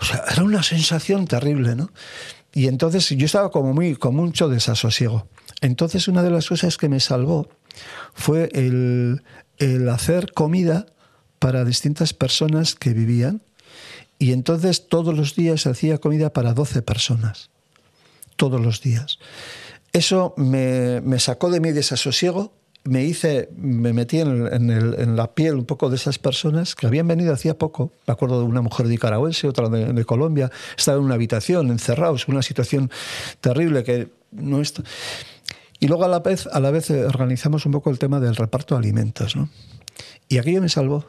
O 0.00 0.04
sea, 0.04 0.24
era 0.32 0.42
una 0.42 0.64
sensación 0.64 1.26
terrible, 1.26 1.76
¿no? 1.76 1.90
Y 2.52 2.66
entonces 2.66 3.08
yo 3.08 3.26
estaba 3.26 3.50
como 3.50 3.72
muy, 3.72 3.94
con 3.94 4.16
mucho 4.16 4.48
desasosiego. 4.48 5.28
Entonces 5.60 6.08
una 6.08 6.22
de 6.22 6.30
las 6.30 6.48
cosas 6.48 6.76
que 6.76 6.88
me 6.88 7.00
salvó 7.00 7.48
fue 8.14 8.48
el, 8.52 9.22
hacer 9.88 10.32
comida 10.32 10.86
para 11.38 11.64
distintas 11.64 12.12
personas 12.12 12.74
que 12.74 12.92
vivían. 12.92 13.42
Y 14.18 14.32
entonces 14.32 14.88
todos 14.88 15.16
los 15.16 15.34
días 15.34 15.66
hacía 15.66 15.98
comida 15.98 16.32
para 16.32 16.52
12 16.52 16.82
personas. 16.82 17.50
Todos 18.40 18.58
los 18.58 18.80
días. 18.80 19.18
Eso 19.92 20.32
me, 20.38 21.02
me 21.02 21.18
sacó 21.18 21.50
de 21.50 21.60
mi 21.60 21.72
desasosiego 21.72 22.52
me 22.84 23.04
hice, 23.04 23.50
me 23.56 23.92
metí 23.92 24.20
en, 24.20 25.16
la 25.16 25.34
piel 25.34 25.56
un 25.56 25.66
poco 25.66 25.90
de 25.90 25.96
esas 25.96 26.18
personas 26.18 26.74
que 26.74 26.86
habían 26.86 27.06
venido 27.06 27.32
hacía 27.32 27.58
poco. 27.58 27.92
Me 28.06 28.12
acuerdo 28.12 28.40
de 28.40 28.46
una 28.46 28.62
mujer 28.62 28.86
nicaragüense, 28.86 29.48
otra 29.48 29.68
de, 29.68 30.04
Colombia, 30.04 30.50
estaba 30.76 30.98
en 30.98 31.04
una 31.04 31.14
habitación, 31.14 31.70
encerrados, 31.70 32.26
una 32.28 32.42
situación 32.42 32.90
terrible 33.40 33.84
que 33.84 34.08
no 34.32 34.62
está. 34.62 34.82
Y 35.78 35.88
luego 35.88 36.04
a 36.04 36.08
la 36.08 36.20
vez, 36.20 36.46
a 36.46 36.60
la 36.60 36.70
vez 36.70 36.90
organizamos 36.90 37.66
un 37.66 37.72
poco 37.72 37.90
el 37.90 37.98
tema 37.98 38.18
del 38.18 38.36
reparto 38.36 38.74
de 38.74 38.80
alimentos, 38.80 39.36
¿no? 39.36 39.50
Y 40.28 40.38
aquello 40.38 40.62
me 40.62 40.68
salvó 40.68 41.04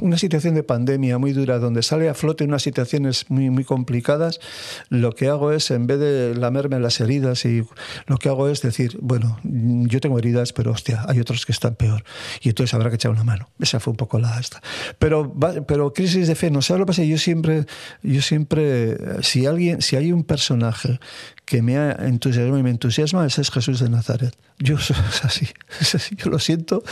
una 0.00 0.18
situación 0.18 0.54
de 0.54 0.62
pandemia 0.62 1.18
muy 1.18 1.32
dura, 1.32 1.58
donde 1.58 1.82
sale 1.82 2.08
a 2.08 2.14
flote 2.14 2.44
unas 2.44 2.62
situaciones 2.62 3.26
muy, 3.28 3.50
muy 3.50 3.64
complicadas, 3.64 4.40
lo 4.88 5.12
que 5.12 5.28
hago 5.28 5.52
es, 5.52 5.70
en 5.70 5.86
vez 5.86 5.98
de 5.98 6.34
lamerme 6.34 6.78
las 6.80 7.00
heridas, 7.00 7.44
y 7.44 7.62
lo 8.06 8.18
que 8.18 8.28
hago 8.28 8.48
es 8.48 8.62
decir, 8.62 8.98
bueno, 9.00 9.38
yo 9.42 10.00
tengo 10.00 10.18
heridas, 10.18 10.52
pero 10.52 10.72
hostia, 10.72 11.04
hay 11.08 11.20
otros 11.20 11.46
que 11.46 11.52
están 11.52 11.74
peor. 11.74 12.04
Y 12.40 12.48
entonces 12.48 12.74
habrá 12.74 12.90
que 12.90 12.96
echar 12.96 13.10
una 13.10 13.24
mano. 13.24 13.48
Esa 13.58 13.80
fue 13.80 13.92
un 13.92 13.96
poco 13.96 14.18
la 14.18 14.38
esta. 14.38 14.62
Pero, 14.98 15.34
pero 15.66 15.92
crisis 15.92 16.28
de 16.28 16.34
fe, 16.34 16.50
no 16.50 16.62
sé 16.62 16.74
lo 16.74 16.80
que 16.80 16.86
pasa. 16.86 17.04
Yo 17.04 17.18
siempre, 17.18 17.66
yo 18.02 18.22
siempre, 18.22 18.96
si 19.22 19.46
alguien, 19.46 19.82
si 19.82 19.96
hay 19.96 20.12
un 20.12 20.24
personaje 20.24 20.98
que 21.44 21.62
me 21.62 21.78
ha 21.78 21.92
entusiasmado 21.92 22.58
y 22.58 22.62
me 22.62 22.70
entusiasma, 22.70 23.26
ese 23.26 23.42
es 23.42 23.50
Jesús 23.50 23.80
de 23.80 23.88
Nazaret. 23.88 24.36
Yo 24.58 24.76
es 24.78 24.90
así, 25.24 25.48
así, 25.80 26.16
yo 26.16 26.30
lo 26.30 26.38
siento. 26.38 26.82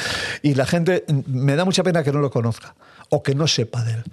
Y 0.42 0.54
la 0.54 0.66
gente, 0.66 1.04
me 1.26 1.56
da 1.56 1.64
mucha 1.64 1.82
pena 1.82 2.02
que 2.02 2.12
no 2.12 2.20
lo 2.20 2.30
conozca 2.30 2.74
o 3.10 3.22
que 3.22 3.34
no 3.34 3.46
sepa 3.46 3.84
de 3.84 3.94
él 3.94 4.04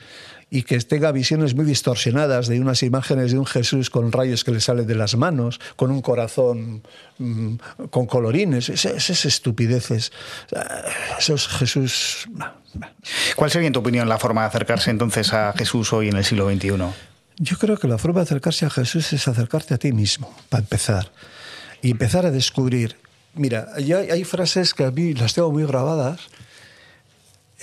y 0.54 0.64
que 0.64 0.78
tenga 0.82 1.14
visiones 1.14 1.56
muy 1.56 1.64
distorsionadas 1.64 2.48
de 2.48 2.60
unas 2.60 2.84
imágenes 2.84 3.32
de 3.32 3.40
un 3.40 3.46
Jesús 3.46 3.90
con 3.90 4.12
rayos 4.12 4.44
que 4.44 4.52
le 4.52 4.60
salen 4.60 4.86
de 4.86 4.96
las 4.96 5.16
manos, 5.16 5.62
con 5.78 5.92
un 5.92 6.02
corazón 6.02 6.84
mm, 7.18 7.56
con 7.90 8.06
colorines, 8.06 8.68
esas, 8.68 9.26
estupideces. 9.26 10.12
Eso 11.18 11.36
es 11.36 11.48
Jesús. 11.48 12.28
¿Cuál 13.38 13.50
sería, 13.50 13.68
en 13.68 13.74
tu 13.74 13.80
opinión, 13.80 14.10
la 14.10 14.20
forma 14.20 14.42
de 14.42 14.48
acercarse 14.48 14.92
entonces 14.92 15.32
a 15.32 15.54
Jesús 15.54 15.94
hoy 15.94 16.10
en 16.10 16.18
el 16.18 16.26
siglo 16.26 16.52
XXI? 16.52 16.72
Yo 17.38 17.58
creo 17.58 17.78
que 17.78 17.88
la 17.88 17.98
forma 17.98 18.20
de 18.20 18.24
acercarse 18.24 18.66
a 18.66 18.70
Jesús 18.70 19.14
es 19.14 19.26
acercarte 19.30 19.74
a 19.74 19.78
ti 19.78 19.94
mismo, 19.94 20.36
para 20.50 20.64
empezar, 20.64 21.14
y 21.82 21.92
empezar 21.92 22.26
a 22.26 22.32
descubrir. 22.32 22.98
Mira, 23.36 23.70
hay, 23.74 23.94
hay 23.94 24.24
frases 24.26 24.74
que 24.74 24.84
a 24.84 24.92
mí 24.92 25.14
las 25.14 25.34
tengo 25.34 25.50
muy 25.50 25.66
grabadas 25.66 26.20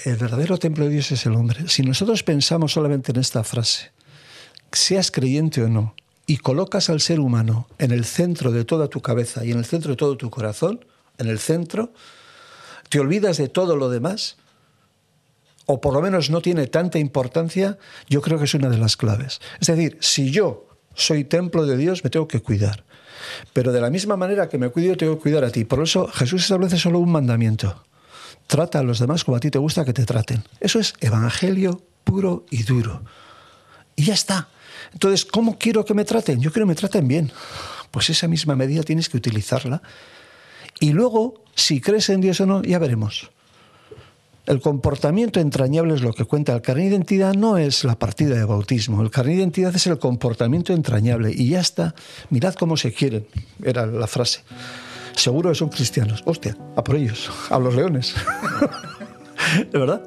el 0.05 0.17
verdadero 0.17 0.59
templo 0.59 0.85
de 0.85 0.91
Dios 0.91 1.11
es 1.13 1.27
el 1.27 1.35
hombre. 1.35 1.69
Si 1.69 1.83
nosotros 1.83 2.23
pensamos 2.23 2.73
solamente 2.73 3.13
en 3.13 3.19
esta 3.19 3.45
frase, 3.45 3.91
seas 4.73 5.11
creyente 5.11 5.63
o 5.63 5.69
no, 5.69 5.95
y 6.27 6.37
colocas 6.39 6.91
al 6.91 7.01
ser 7.01 7.21
humano 7.21 7.67
en 7.79 7.91
el 7.91 8.05
centro 8.05 8.53
de 8.53 8.65
toda 8.65 8.89
tu 8.89 9.01
cabeza 9.01 9.45
y 9.45 9.51
en 9.51 9.59
el 9.59 9.65
centro 9.65 9.91
de 9.91 9.97
todo 9.97 10.17
tu 10.17 10.31
corazón, 10.31 10.85
en 11.17 11.29
el 11.29 11.39
centro, 11.39 11.93
te 12.91 13.01
olvidas 13.01 13.39
de 13.39 13.49
todo 13.49 13.77
lo 13.77 13.89
demás, 13.89 14.37
o 15.67 15.81
por 15.81 15.95
lo 15.95 16.01
menos 16.01 16.31
no 16.31 16.41
tiene 16.41 16.67
tanta 16.67 16.99
importancia, 16.99 17.79
yo 18.09 18.21
creo 18.21 18.39
que 18.39 18.45
es 18.45 18.55
una 18.55 18.69
de 18.69 18.79
las 18.79 18.97
claves. 18.97 19.41
Es 19.61 19.69
decir, 19.69 19.99
si 20.01 20.31
yo 20.31 20.69
soy 20.95 21.25
templo 21.25 21.67
de 21.67 21.77
Dios, 21.77 22.05
me 22.05 22.11
tengo 22.11 22.29
que 22.29 22.41
cuidar. 22.41 22.85
Pero 23.53 23.73
de 23.73 23.81
la 23.81 23.91
misma 23.91 24.17
manera 24.17 24.49
que 24.49 24.59
me 24.59 24.71
cuido, 24.71 24.97
tengo 24.97 25.17
que 25.17 25.23
cuidar 25.23 25.45
a 25.45 25.51
ti. 25.51 25.65
Por 25.65 25.83
eso 25.83 26.09
Jesús 26.09 26.43
establece 26.43 26.79
solo 26.79 26.99
un 26.99 27.11
mandamiento 27.11 27.85
trata 28.49 28.81
a 28.81 28.83
los 28.83 28.99
demás 28.99 29.23
como 29.23 29.37
a 29.37 29.41
ti 29.41 29.51
te 29.51 29.59
gusta 29.59 29.85
que 29.85 29.93
te 29.93 30.05
traten. 30.05 30.43
Eso 30.59 30.81
es 30.81 30.95
evangelio 31.01 31.81
puro 32.03 32.47
y 32.51 32.65
duro. 32.65 33.03
Y 33.95 34.05
ya 34.05 34.15
está. 34.15 34.49
Entonces, 34.93 35.25
¿cómo 35.25 35.59
quiero 35.59 35.85
que 35.85 35.95
me 35.95 36.05
traten? 36.05 36.41
Yo 36.41 36.51
quiero 36.51 36.67
que 36.67 36.71
me 36.71 36.75
traten 36.75 37.07
bien. 37.07 37.31
Pues 37.91 38.11
esa 38.11 38.27
misma 38.27 38.57
medida 38.57 38.83
tienes 38.83 39.09
que 39.09 39.19
utilizarla. 39.19 39.83
Y 40.81 40.93
luego, 40.93 41.45
si 41.55 41.81
crees 41.81 42.09
en 42.09 42.21
Dios 42.21 42.41
o 42.41 42.47
no, 42.47 42.63
ya 42.63 42.79
veremos. 42.79 43.31
El 44.47 44.63
comportamiento 44.63 45.41
entrañable 45.41 45.95
es 45.95 46.01
lo 46.01 46.15
que 46.15 46.25
cuenta. 46.25 46.55
El 46.55 46.63
carnet 46.63 46.85
de 46.85 46.91
identidad 46.97 47.35
no 47.35 47.59
es 47.59 47.85
la 47.85 47.99
partida 47.99 48.35
de 48.35 48.45
bautismo. 48.45 49.03
El 49.03 49.11
carnet 49.11 49.35
de 49.35 49.41
identidad 49.43 49.77
es 49.77 49.87
el 49.87 49.99
comportamiento 49.99 50.73
entrañable. 50.73 51.33
Y 51.35 51.51
ya 51.51 51.61
está. 51.61 51.95
Mirad 52.31 52.55
cómo 52.55 52.79
se 52.79 52.95
quieren. 52.95 53.27
Era 53.63 53.85
la 53.85 54.07
frase 54.07 54.41
seguro 55.19 55.51
que 55.51 55.55
son 55.55 55.69
cristianos. 55.69 56.23
Hostia, 56.25 56.57
a 56.77 56.85
por 56.85 56.97
ellos, 56.97 57.31
a 57.51 57.59
los 57.59 57.75
leones. 57.75 58.15
¿De 59.73 59.79
verdad? 59.79 60.03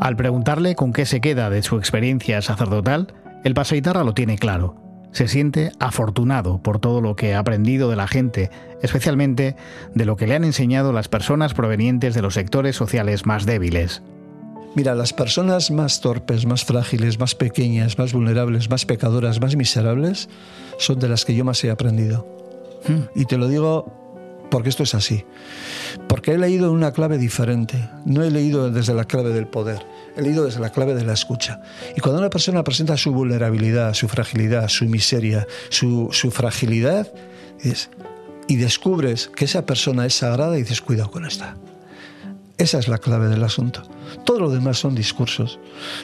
Al 0.00 0.14
preguntarle 0.14 0.76
con 0.76 0.92
qué 0.92 1.04
se 1.04 1.20
queda 1.20 1.50
de 1.50 1.62
su 1.62 1.76
experiencia 1.78 2.40
sacerdotal, 2.40 3.12
el 3.42 3.54
pasaitarra 3.54 4.04
lo 4.04 4.14
tiene 4.14 4.38
claro 4.38 4.85
se 5.16 5.28
siente 5.28 5.72
afortunado 5.78 6.58
por 6.58 6.78
todo 6.78 7.00
lo 7.00 7.16
que 7.16 7.34
ha 7.34 7.38
aprendido 7.38 7.88
de 7.88 7.96
la 7.96 8.06
gente, 8.06 8.50
especialmente 8.82 9.56
de 9.94 10.04
lo 10.04 10.14
que 10.16 10.26
le 10.26 10.34
han 10.34 10.44
enseñado 10.44 10.92
las 10.92 11.08
personas 11.08 11.54
provenientes 11.54 12.14
de 12.14 12.20
los 12.20 12.34
sectores 12.34 12.76
sociales 12.76 13.24
más 13.24 13.46
débiles. 13.46 14.02
Mira, 14.74 14.94
las 14.94 15.14
personas 15.14 15.70
más 15.70 16.02
torpes, 16.02 16.44
más 16.44 16.66
frágiles, 16.66 17.18
más 17.18 17.34
pequeñas, 17.34 17.96
más 17.96 18.12
vulnerables, 18.12 18.68
más 18.68 18.84
pecadoras, 18.84 19.40
más 19.40 19.56
miserables, 19.56 20.28
son 20.76 20.98
de 20.98 21.08
las 21.08 21.24
que 21.24 21.34
yo 21.34 21.46
más 21.46 21.64
he 21.64 21.70
aprendido. 21.70 22.28
Hmm. 22.86 23.04
Y 23.18 23.24
te 23.24 23.38
lo 23.38 23.48
digo 23.48 23.90
porque 24.50 24.68
esto 24.68 24.82
es 24.82 24.94
así. 24.94 25.24
Porque 26.08 26.32
he 26.32 26.38
leído 26.38 26.70
una 26.72 26.92
clave 26.92 27.16
diferente. 27.16 27.88
No 28.04 28.22
he 28.22 28.30
leído 28.30 28.70
desde 28.70 28.92
la 28.92 29.06
clave 29.06 29.30
del 29.30 29.46
poder 29.46 29.78
he 30.16 30.22
leído 30.22 30.44
desde 30.44 30.60
la 30.60 30.70
clave 30.70 30.94
de 30.94 31.04
la 31.04 31.12
escucha. 31.12 31.60
Y 31.96 32.00
cuando 32.00 32.20
una 32.20 32.30
persona 32.30 32.64
presenta 32.64 32.96
su 32.96 33.12
vulnerabilidad, 33.12 33.94
su 33.94 34.08
fragilidad, 34.08 34.68
su 34.68 34.86
miseria, 34.86 35.46
su, 35.68 36.10
fragilidad, 36.32 37.12
y 38.48 38.56
descubres 38.56 39.28
que 39.34 39.44
esa 39.44 39.66
persona 39.66 40.06
es 40.06 40.14
sagrada 40.14 40.56
y 40.56 40.62
dices, 40.62 40.80
cuidado 40.80 41.10
con 41.10 41.26
esta. 41.26 41.56
Esa 42.58 42.78
es 42.78 42.88
la 42.88 42.98
clave 42.98 43.28
del 43.28 43.44
asunto. 43.44 43.82
Todo 44.24 44.40
lo 44.40 44.50
demás 44.50 44.78
son 44.78 44.94
discursos. 44.94 45.58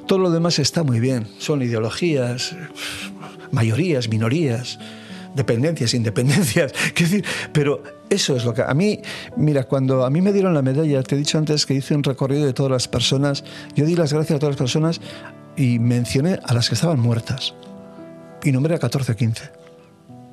Todo 0.06 0.18
lo 0.18 0.30
demás 0.30 0.58
está 0.58 0.82
muy 0.82 1.00
bien. 1.00 1.26
Son 1.38 1.62
ideologías, 1.62 2.54
mayorías, 3.52 4.08
minorías, 4.08 4.78
dependencias, 5.34 5.94
independencias. 5.94 6.72
decir, 6.98 7.24
pero 7.52 7.82
eso 8.10 8.36
es 8.36 8.44
lo 8.44 8.54
que 8.54 8.62
a 8.62 8.74
mí, 8.74 9.00
mira, 9.36 9.64
cuando 9.64 10.04
a 10.04 10.10
mí 10.10 10.20
me 10.20 10.32
dieron 10.32 10.54
la 10.54 10.62
medalla, 10.62 11.02
te 11.02 11.14
he 11.14 11.18
dicho 11.18 11.38
antes 11.38 11.66
que 11.66 11.74
hice 11.74 11.94
un 11.94 12.02
recorrido 12.02 12.46
de 12.46 12.52
todas 12.52 12.72
las 12.72 12.88
personas, 12.88 13.44
yo 13.74 13.84
di 13.84 13.96
las 13.96 14.12
gracias 14.12 14.36
a 14.36 14.38
todas 14.38 14.54
las 14.54 14.58
personas 14.58 15.00
y 15.56 15.78
mencioné 15.78 16.38
a 16.44 16.54
las 16.54 16.68
que 16.68 16.74
estaban 16.74 17.00
muertas. 17.00 17.54
Y 18.42 18.52
nombré 18.52 18.74
a 18.74 18.78
14 18.78 19.14
15. 19.14 19.50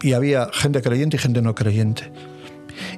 Y 0.01 0.13
había 0.13 0.49
gente 0.53 0.81
creyente 0.81 1.17
y 1.17 1.19
gente 1.19 1.41
no 1.41 1.53
creyente. 1.55 2.11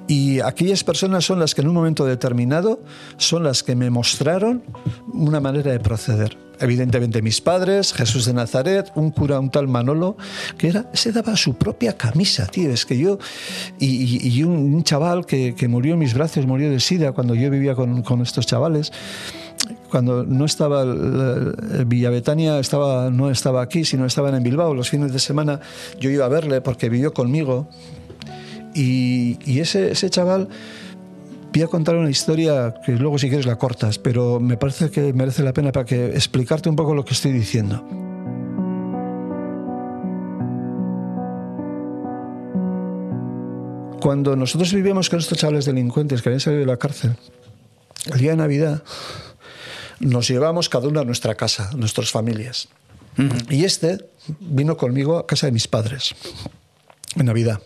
Y 0.08 0.40
aquellas 0.42 0.84
personas 0.84 1.26
son 1.26 1.40
las 1.40 1.56
que 1.56 1.62
en 1.62 1.68
un 1.68 1.74
momento 1.74 2.06
determinado 2.06 2.84
son 3.18 3.44
las 3.44 3.64
que 3.64 3.76
me 3.76 3.90
mostraron 3.90 4.64
una 5.12 5.40
manera 5.40 5.72
de 5.72 5.80
proceder. 5.80 6.38
Evidentemente 6.62 7.24
mis 7.24 7.42
padres, 7.42 7.92
Jesús 7.92 8.26
de 8.26 8.34
Nazaret, 8.34 8.92
un 8.94 9.10
cura, 9.10 9.40
un 9.40 9.50
tal 9.50 9.68
Manolo, 9.68 10.16
que 10.60 10.68
era, 10.68 10.86
se 10.94 11.12
daba 11.12 11.36
su 11.36 11.56
propia 11.56 11.98
camisa, 11.98 12.46
tío. 12.46 12.70
Es 12.70 12.86
que 12.86 13.00
yo, 13.00 13.18
y, 13.80 14.44
un, 14.44 14.84
chaval 14.84 15.26
que, 15.26 15.56
murió 15.68 15.94
en 15.94 16.00
mis 16.00 16.14
brazos, 16.14 16.46
murió 16.46 16.70
de 16.70 16.80
sida 16.80 17.14
cuando 17.14 17.34
yo 17.34 17.50
vivía 17.50 17.74
con, 17.74 18.22
estos 18.22 18.46
chavales. 18.46 18.92
Cuando 19.90 20.24
no 20.24 20.46
estaba 20.46 20.86
Villa 21.86 22.10
Betania 22.10 22.58
estaba 22.58 23.12
no 23.12 23.30
estaba 23.30 23.62
aquí 23.62 23.86
sino 23.86 24.06
estaban 24.06 24.34
en 24.36 24.44
Bilbao. 24.44 24.74
Los 24.74 24.90
fines 24.90 25.14
de 25.14 25.20
semana 25.20 25.60
yo 26.00 26.10
iba 26.10 26.26
a 26.26 26.30
verle 26.30 26.62
porque 26.62 26.90
vivió 26.90 27.14
conmigo. 27.14 27.68
Y, 28.74 29.60
ese, 29.60 29.92
ese 29.92 30.10
chaval 30.10 30.48
Voy 31.54 31.64
a 31.64 31.68
contar 31.68 31.96
una 31.98 32.10
historia 32.10 32.74
que 32.86 32.94
luego 32.94 33.18
si 33.18 33.28
quieres 33.28 33.46
la 33.46 33.58
cortas, 33.58 34.00
pero 34.00 34.40
me 34.40 34.56
parece 34.56 34.90
que 34.90 35.12
merece 35.12 35.44
la 35.44 35.52
pena 35.52 35.74
para 35.74 35.86
que 35.86 36.08
explicarte 36.08 36.70
un 36.70 36.78
poco 36.78 36.96
lo 36.96 37.04
que 37.04 37.14
estoy 37.14 37.34
diciendo. 37.34 37.86
Cuando 44.02 44.36
nosotros 44.38 44.74
vivíamos 44.74 45.10
con 45.10 45.20
estos 45.20 45.38
chavales 45.38 45.66
delincuentes 45.66 46.22
que 46.22 46.30
habían 46.30 46.40
salido 46.40 46.62
de 46.62 46.68
la 46.68 46.78
cárcel, 46.78 47.18
el 48.06 48.20
día 48.20 48.32
de 48.32 48.38
Navidad 48.38 48.82
nos 50.00 50.30
llevamos 50.30 50.70
cada 50.70 50.88
uno 50.88 51.02
a 51.02 51.06
nuestra 51.06 51.36
casa, 51.36 51.70
a 51.72 51.76
nuestras 51.76 52.12
familias. 52.12 52.70
Y 53.50 53.66
este 53.66 54.10
vino 54.40 54.78
conmigo 54.78 55.18
a 55.18 55.28
casa 55.28 55.48
de 55.48 55.52
mis 55.52 55.68
padres 55.68 56.16
en 57.16 57.26
Navidad. 57.26 57.62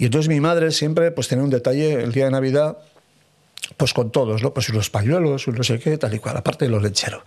Y 0.00 0.06
entonces 0.06 0.30
mi 0.30 0.40
madre 0.40 0.70
siempre 0.70 1.10
pues 1.10 1.28
tenía 1.28 1.44
un 1.44 1.50
detalle 1.50 2.02
el 2.02 2.10
día 2.10 2.24
de 2.24 2.30
Navidad 2.30 2.78
pues 3.76 3.92
con 3.92 4.10
todos, 4.10 4.42
¿no? 4.42 4.54
Pues 4.54 4.70
los 4.70 4.88
pañuelos, 4.88 5.46
no 5.46 5.62
sé 5.62 5.78
qué, 5.78 5.98
tal 5.98 6.14
y 6.14 6.18
cual, 6.18 6.38
aparte 6.38 6.64
de 6.64 6.70
los 6.70 6.82
lecheros. 6.82 7.22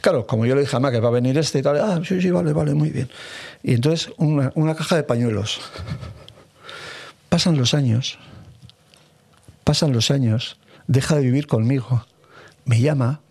Claro, 0.00 0.24
como 0.24 0.46
yo 0.46 0.54
le 0.54 0.60
dije 0.60 0.76
a 0.76 0.78
mamá 0.78 0.92
que 0.92 1.00
va 1.00 1.08
a 1.08 1.10
venir 1.10 1.36
este 1.36 1.58
y 1.58 1.62
tal, 1.62 1.76
ah, 1.80 2.00
sí, 2.06 2.22
sí, 2.22 2.30
vale, 2.30 2.52
vale, 2.52 2.72
muy 2.72 2.90
bien. 2.90 3.10
Y 3.64 3.74
entonces 3.74 4.12
una, 4.16 4.52
una 4.54 4.76
caja 4.76 4.94
de 4.94 5.02
pañuelos. 5.02 5.60
Pasan 7.28 7.56
los 7.56 7.74
años, 7.74 8.16
pasan 9.64 9.92
los 9.92 10.12
años, 10.12 10.56
deja 10.86 11.16
de 11.16 11.22
vivir 11.22 11.48
conmigo, 11.48 12.06
me 12.64 12.80
llama, 12.80 13.22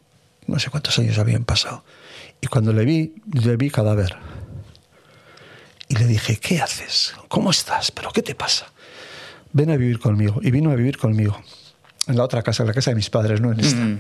no 0.46 0.60
sé 0.60 0.70
cuántos 0.70 1.00
años 1.00 1.18
habían 1.20 1.46
pasado, 1.46 1.86
y 2.42 2.48
cuando 2.48 2.74
le 2.74 2.84
vi, 2.84 3.16
le 3.32 3.56
vi 3.56 3.70
cadáver. 3.70 4.18
Y 5.88 5.96
le 5.96 6.06
dije, 6.08 6.38
¿qué 6.38 6.62
haces? 6.62 7.14
¿Cómo 7.28 7.52
estás? 7.52 7.92
¿Pero 7.92 8.12
qué 8.12 8.22
te 8.22 8.36
pasa? 8.36 8.68
Ven 9.52 9.70
a 9.70 9.78
vivir 9.78 10.00
conmigo. 10.00 10.40
Y 10.42 10.52
vino 10.52 10.72
a 10.72 10.76
vivir 10.76 10.98
conmigo, 10.98 11.40
en 12.08 12.18
la 12.18 12.24
otra 12.24 12.42
casa, 12.42 12.64
en 12.64 12.68
la 12.68 12.74
casa 12.74 12.92
de 12.92 12.96
mis 12.96 13.10
padres, 13.10 13.42
no 13.42 13.52
en 13.52 13.60
esta. 13.60 13.82
Mm. 13.82 14.00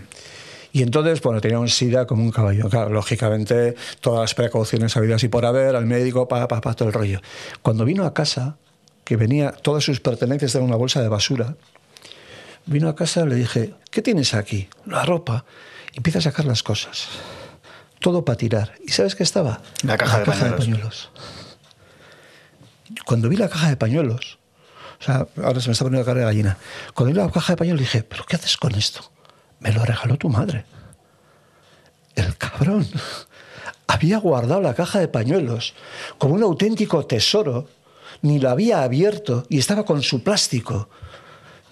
Y 0.73 0.81
entonces, 0.81 1.21
bueno, 1.21 1.39
tenía 1.39 1.59
un 1.59 1.69
SIDA 1.69 2.07
como 2.07 2.23
un 2.23 2.31
caballo. 2.31 2.67
Claro, 2.67 2.89
lógicamente, 2.89 3.75
todas 4.01 4.21
las 4.21 4.33
precauciones 4.33 4.97
habidas 4.97 5.23
y 5.23 5.27
por 5.27 5.45
haber, 5.45 5.75
al 5.75 5.85
médico, 5.85 6.27
pa, 6.27 6.47
pa, 6.47 6.61
pa, 6.61 6.73
todo 6.73 6.87
el 6.87 6.93
rollo. 6.93 7.21
Cuando 7.61 7.85
vino 7.85 8.05
a 8.05 8.13
casa, 8.13 8.57
que 9.03 9.15
venía, 9.15 9.51
todas 9.51 9.83
sus 9.83 9.99
pertenencias 9.99 10.53
de 10.53 10.59
una 10.59 10.75
bolsa 10.75 11.01
de 11.01 11.09
basura, 11.09 11.55
vino 12.65 12.89
a 12.89 12.95
casa, 12.95 13.25
le 13.25 13.35
dije, 13.35 13.75
¿qué 13.91 14.01
tienes 14.01 14.33
aquí? 14.33 14.67
La 14.87 15.05
ropa. 15.05 15.45
Y 15.93 15.97
empieza 15.97 16.17
a 16.17 16.21
sacar 16.23 16.45
las 16.45 16.63
cosas. 16.63 17.07
Todo 17.99 18.25
para 18.25 18.37
tirar. 18.37 18.73
¿Y 18.83 18.91
sabes 18.91 19.13
qué 19.15 19.21
estaba? 19.21 19.61
La 19.83 19.95
caja, 19.97 20.21
de, 20.21 20.25
pañuelos. 20.25 21.11
Cuando 23.05 23.29
vi 23.29 23.37
la 23.37 23.49
caja 23.49 23.69
de 23.69 23.77
pañuelos, 23.77 24.39
o 24.99 25.03
sea, 25.03 25.27
ahora 25.43 25.59
se 25.59 25.67
me 25.67 25.73
está 25.73 25.85
poniendo 25.85 25.99
la 25.99 26.05
cara 26.05 26.21
de 26.21 26.25
gallina. 26.25 26.57
Cuando 26.93 27.13
vi 27.13 27.19
la 27.19 27.31
caja 27.31 27.53
de 27.53 27.57
pañuelos 27.57 27.81
dije, 27.81 28.03
¿pero 28.03 28.25
qué 28.25 28.35
haces 28.35 28.57
con 28.57 28.73
esto? 28.75 29.11
Me 29.59 29.71
lo 29.71 29.83
regaló 29.83 30.17
tu 30.17 30.29
madre. 30.29 30.65
El 32.15 32.37
cabrón 32.37 32.87
había 33.87 34.17
guardado 34.17 34.61
la 34.61 34.73
caja 34.73 34.99
de 34.99 35.07
pañuelos 35.07 35.73
como 36.17 36.35
un 36.35 36.43
auténtico 36.43 37.05
tesoro 37.05 37.67
ni 38.21 38.39
lo 38.39 38.49
había 38.49 38.83
abierto 38.83 39.45
y 39.49 39.59
estaba 39.59 39.83
con 39.83 40.01
su 40.01 40.23
plástico. 40.23 40.89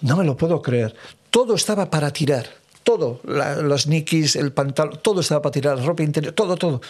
No 0.02 0.16
me 0.16 0.24
lo 0.24 0.36
puedo 0.36 0.60
creer. 0.60 0.94
Todo 1.30 1.54
estaba 1.54 1.90
para 1.90 2.12
tirar. 2.12 2.46
Todo. 2.82 3.20
los 3.24 3.86
nikis, 3.86 4.36
el 4.36 4.52
pantalón, 4.52 4.98
todo 5.02 5.20
estaba 5.20 5.40
para 5.40 5.52
tirar. 5.52 5.78
La 5.78 5.84
ropa 5.84 6.02
interior, 6.02 6.34
todo, 6.34 6.56
todo. 6.56 6.80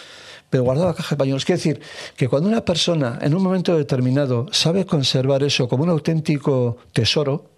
Pero 0.53 0.65
guardaba 0.65 0.91
la 0.91 0.93
caja 0.93 1.15
de 1.15 1.17
pañuelos. 1.17 1.45
Quiere 1.45 1.57
decir 1.57 1.81
que 2.15 2.27
cuando 2.27 2.47
una 2.47 2.63
persona 2.63 3.17
en 3.23 3.33
un 3.33 3.41
momento 3.41 3.75
determinado 3.75 4.45
sabe 4.51 4.85
conservar 4.85 5.41
eso 5.41 5.67
como 5.67 5.81
un 5.81 5.89
auténtico 5.89 6.77
tesoro, 6.93 7.49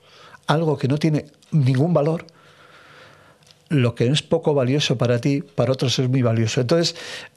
algo 0.47 0.77
que 0.77 0.87
no 0.87 0.97
tiene 0.97 1.25
ningún 1.51 1.93
valor, 1.93 2.25
lo 3.67 3.95
que 3.95 4.07
es 4.07 4.21
poco 4.21 4.53
valioso 4.53 4.97
para 4.97 5.19
ti, 5.19 5.41
para 5.41 5.73
otros 5.73 5.99
es 5.99 6.07
muy 6.07 6.21
valioso. 6.21 6.61
Entonces, 6.61 6.95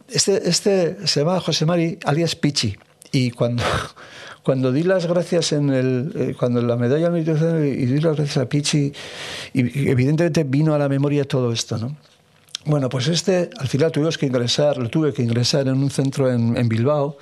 este, 0.09 0.49
este 0.49 1.09
se 1.09 1.21
llama 1.25 1.41
José 1.41 1.67
Mari 1.67 1.99
alias 2.05 2.37
Pichi. 2.37 2.77
Y 3.11 3.33
cuando, 3.33 3.65
cuando 4.45 4.71
di 4.71 4.85
las 4.85 5.07
gracias 5.07 5.51
en 5.51 5.71
el, 5.71 6.13
eh, 6.15 6.37
cuando 6.39 6.63
la 6.63 6.77
medalla 6.77 7.09
y 7.19 7.85
di 7.85 8.01
las 8.01 8.15
gracias 8.15 8.37
a 8.37 8.49
Pichi, 8.49 8.93
evidentemente 9.55 10.45
vino 10.45 10.73
a 10.73 10.79
la 10.79 10.89
memoria 10.89 11.25
todo 11.25 11.51
esto, 11.51 11.79
¿no? 11.79 11.97
Bueno, 12.69 12.91
pues 12.91 13.09
este, 13.09 13.49
al 13.59 13.67
final 13.67 13.91
tuvimos 13.91 14.19
que 14.19 14.27
ingresar, 14.27 14.77
lo 14.77 14.91
tuve 14.91 15.15
que 15.15 15.23
ingresar 15.23 15.69
en 15.69 15.83
un 15.83 15.91
centro 15.91 16.31
en, 16.31 16.69
Bilbao, 16.69 17.17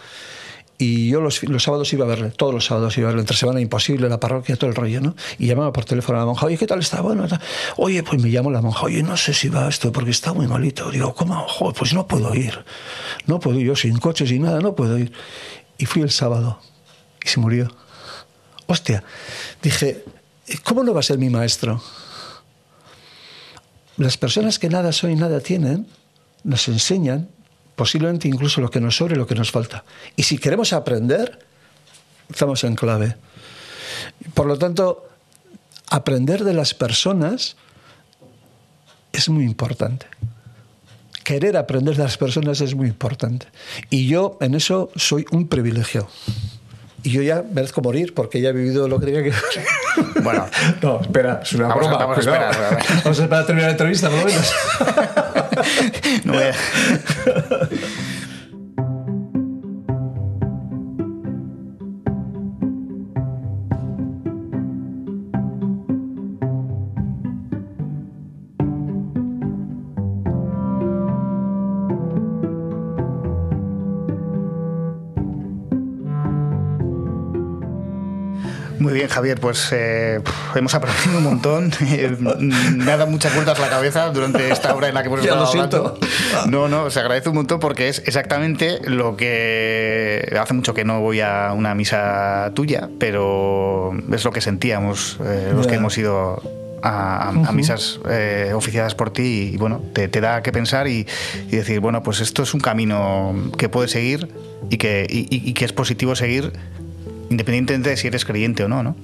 y 0.76 1.08
yo 1.08 1.20
los, 1.20 1.40
los, 1.44 1.62
sábados 1.62 1.92
iba 1.92 2.04
a 2.04 2.08
verle, 2.08 2.32
todos 2.32 2.52
los 2.52 2.64
sábados 2.64 2.98
iba 2.98 3.06
a 3.06 3.10
verle, 3.10 3.20
entre 3.20 3.36
semana 3.36 3.60
imposible, 3.60 4.08
la 4.08 4.18
parroquia, 4.18 4.56
todo 4.56 4.70
el 4.70 4.74
rollo, 4.74 5.00
¿no? 5.00 5.14
Y 5.38 5.46
llamaba 5.46 5.72
por 5.72 5.84
teléfono 5.84 6.18
a 6.18 6.22
la 6.22 6.26
monja, 6.26 6.46
oye, 6.46 6.58
¿qué 6.58 6.66
tal 6.66 6.80
está? 6.80 7.00
Bueno, 7.00 7.28
oye, 7.76 8.02
pues 8.02 8.20
me 8.20 8.28
llamo 8.28 8.50
la 8.50 8.60
monja, 8.60 8.86
oye, 8.86 9.04
no 9.04 9.16
sé 9.16 9.32
si 9.34 9.48
va 9.48 9.68
esto, 9.68 9.92
porque 9.92 10.10
está 10.10 10.32
muy 10.32 10.48
malito. 10.48 10.90
Digo, 10.90 11.14
¿cómo? 11.14 11.46
Joder, 11.46 11.76
pues 11.78 11.94
no 11.94 12.08
puedo 12.08 12.34
ir, 12.34 12.64
no 13.26 13.38
puedo 13.38 13.60
ir, 13.60 13.68
yo 13.68 13.76
sin 13.76 13.98
coches 13.98 14.32
y 14.32 14.40
nada, 14.40 14.58
no 14.58 14.74
puedo 14.74 14.98
ir. 14.98 15.12
Y 15.78 15.86
fui 15.86 16.02
el 16.02 16.10
sábado 16.10 16.58
y 17.24 17.28
se 17.28 17.38
murió. 17.38 17.70
Hostia, 18.66 19.04
dije, 19.62 20.02
¿cómo 20.64 20.82
no 20.82 20.92
va 20.92 20.98
a 20.98 21.04
ser 21.04 21.18
mi 21.18 21.30
maestro? 21.30 21.80
Las 23.96 24.16
personas 24.16 24.58
que 24.58 24.68
nada 24.68 24.92
son 24.92 25.10
y 25.10 25.16
nada 25.16 25.40
tienen 25.40 25.86
nos 26.44 26.68
enseñan 26.68 27.28
posiblemente 27.74 28.28
incluso 28.28 28.60
lo 28.60 28.70
que 28.70 28.80
nos 28.80 28.96
sobre 28.96 29.14
y 29.14 29.18
lo 29.18 29.26
que 29.26 29.34
nos 29.34 29.50
falta. 29.50 29.84
Y 30.16 30.22
si 30.22 30.38
queremos 30.38 30.72
aprender, 30.72 31.38
estamos 32.30 32.64
en 32.64 32.74
clave. 32.74 33.16
Por 34.34 34.46
lo 34.46 34.58
tanto, 34.58 35.08
aprender 35.88 36.44
de 36.44 36.54
las 36.54 36.74
personas 36.74 37.56
es 39.12 39.28
muy 39.28 39.44
importante. 39.44 40.06
Querer 41.24 41.56
aprender 41.56 41.96
de 41.96 42.04
las 42.04 42.16
personas 42.16 42.60
es 42.60 42.74
muy 42.74 42.88
importante. 42.88 43.46
Y 43.90 44.06
yo 44.06 44.38
en 44.40 44.54
eso 44.54 44.90
soy 44.94 45.26
un 45.32 45.48
privilegiado 45.48 46.08
y 47.02 47.10
yo 47.10 47.22
ya 47.22 47.44
merezco 47.52 47.82
morir 47.82 48.14
porque 48.14 48.40
ya 48.40 48.50
he 48.50 48.52
vivido 48.52 48.88
lo 48.88 48.98
que 48.98 49.06
tenía 49.06 49.22
que 49.22 49.32
Bueno, 50.22 50.46
no, 50.82 51.00
espera, 51.00 51.40
es 51.42 51.52
una 51.52 51.68
vamos, 51.68 51.88
broma. 51.88 51.98
Vamos 51.98 52.16
a 52.16 52.20
esperar. 52.20 52.54
Vamos 53.04 53.20
a 53.20 53.22
esperar 53.22 53.42
a 53.42 53.46
terminar 53.46 53.68
la 53.68 53.72
entrevista, 53.72 54.10
por 54.10 54.18
lo 54.18 54.24
menos. 54.24 54.54
no 56.24 56.32
voy 56.32 56.42
a... 56.42 56.54
Javier, 79.16 79.40
pues 79.40 79.70
eh, 79.72 80.20
hemos 80.54 80.74
aprendido 80.74 81.16
un 81.16 81.24
montón. 81.24 81.72
Me 82.76 82.92
ha 82.92 82.98
dado 82.98 83.10
muchas 83.10 83.34
vueltas 83.34 83.58
la 83.58 83.70
cabeza 83.70 84.10
durante 84.10 84.50
esta 84.50 84.74
hora 84.74 84.88
en 84.88 84.94
la 84.94 85.00
que 85.00 85.08
hemos 85.08 85.20
estado 85.20 85.46
hablando. 85.46 85.98
No, 86.50 86.68
no, 86.68 86.90
se 86.90 87.00
agradece 87.00 87.30
un 87.30 87.36
montón 87.36 87.58
porque 87.58 87.88
es 87.88 88.00
exactamente 88.00 88.78
lo 88.84 89.16
que 89.16 90.36
hace 90.38 90.52
mucho 90.52 90.74
que 90.74 90.84
no 90.84 91.00
voy 91.00 91.22
a 91.22 91.54
una 91.54 91.74
misa 91.74 92.52
tuya, 92.52 92.90
pero 92.98 93.94
es 94.12 94.22
lo 94.22 94.32
que 94.32 94.42
sentíamos 94.42 95.16
eh, 95.24 95.50
los 95.54 95.66
que 95.66 95.76
hemos 95.76 95.96
ido 95.96 96.42
a, 96.82 97.32
misas 97.54 97.98
eh, 98.10 98.52
oficiadas 98.54 98.94
por 98.94 99.14
ti 99.14 99.52
y 99.54 99.56
bueno, 99.56 99.80
te, 99.94 100.08
da 100.08 100.42
que 100.42 100.52
pensar 100.52 100.88
y, 100.88 101.06
decir, 101.50 101.80
bueno, 101.80 102.02
pues 102.02 102.20
esto 102.20 102.42
es 102.42 102.52
un 102.52 102.60
camino 102.60 103.34
que 103.56 103.70
puedes 103.70 103.92
seguir 103.92 104.28
y 104.68 104.76
que, 104.76 105.06
y 105.08 105.54
que 105.54 105.64
es 105.64 105.72
positivo 105.72 106.14
seguir 106.16 106.52
independientemente 107.30 107.90
de 107.90 107.96
si 107.96 108.06
eres 108.06 108.24
creyente 108.24 108.64
o 108.64 108.68
no, 108.68 108.82
¿no? 108.82 108.96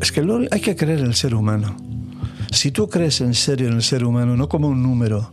Es 0.00 0.12
que 0.12 0.20
hay 0.50 0.60
que 0.60 0.76
creer 0.76 1.00
en 1.00 1.06
el 1.06 1.14
ser 1.14 1.34
humano. 1.34 1.76
Si 2.52 2.70
tú 2.70 2.88
crees 2.88 3.20
en 3.20 3.34
serio 3.34 3.68
en 3.68 3.74
el 3.74 3.82
ser 3.82 4.04
humano, 4.04 4.36
no 4.36 4.48
como 4.48 4.68
un 4.68 4.82
número, 4.82 5.32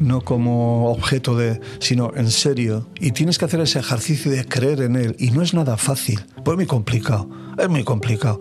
no 0.00 0.20
como 0.20 0.90
objeto 0.90 1.36
de, 1.36 1.60
sino 1.80 2.12
en 2.14 2.30
serio, 2.30 2.86
y 3.00 3.12
tienes 3.12 3.38
que 3.38 3.44
hacer 3.44 3.60
ese 3.60 3.78
ejercicio 3.78 4.30
de 4.30 4.44
creer 4.44 4.82
en 4.82 4.96
él, 4.96 5.16
y 5.18 5.30
no 5.30 5.42
es 5.42 5.54
nada 5.54 5.76
fácil, 5.76 6.20
pues 6.44 6.56
muy 6.56 6.66
complicado, 6.66 7.28
es 7.58 7.68
muy 7.68 7.84
complicado. 7.84 8.40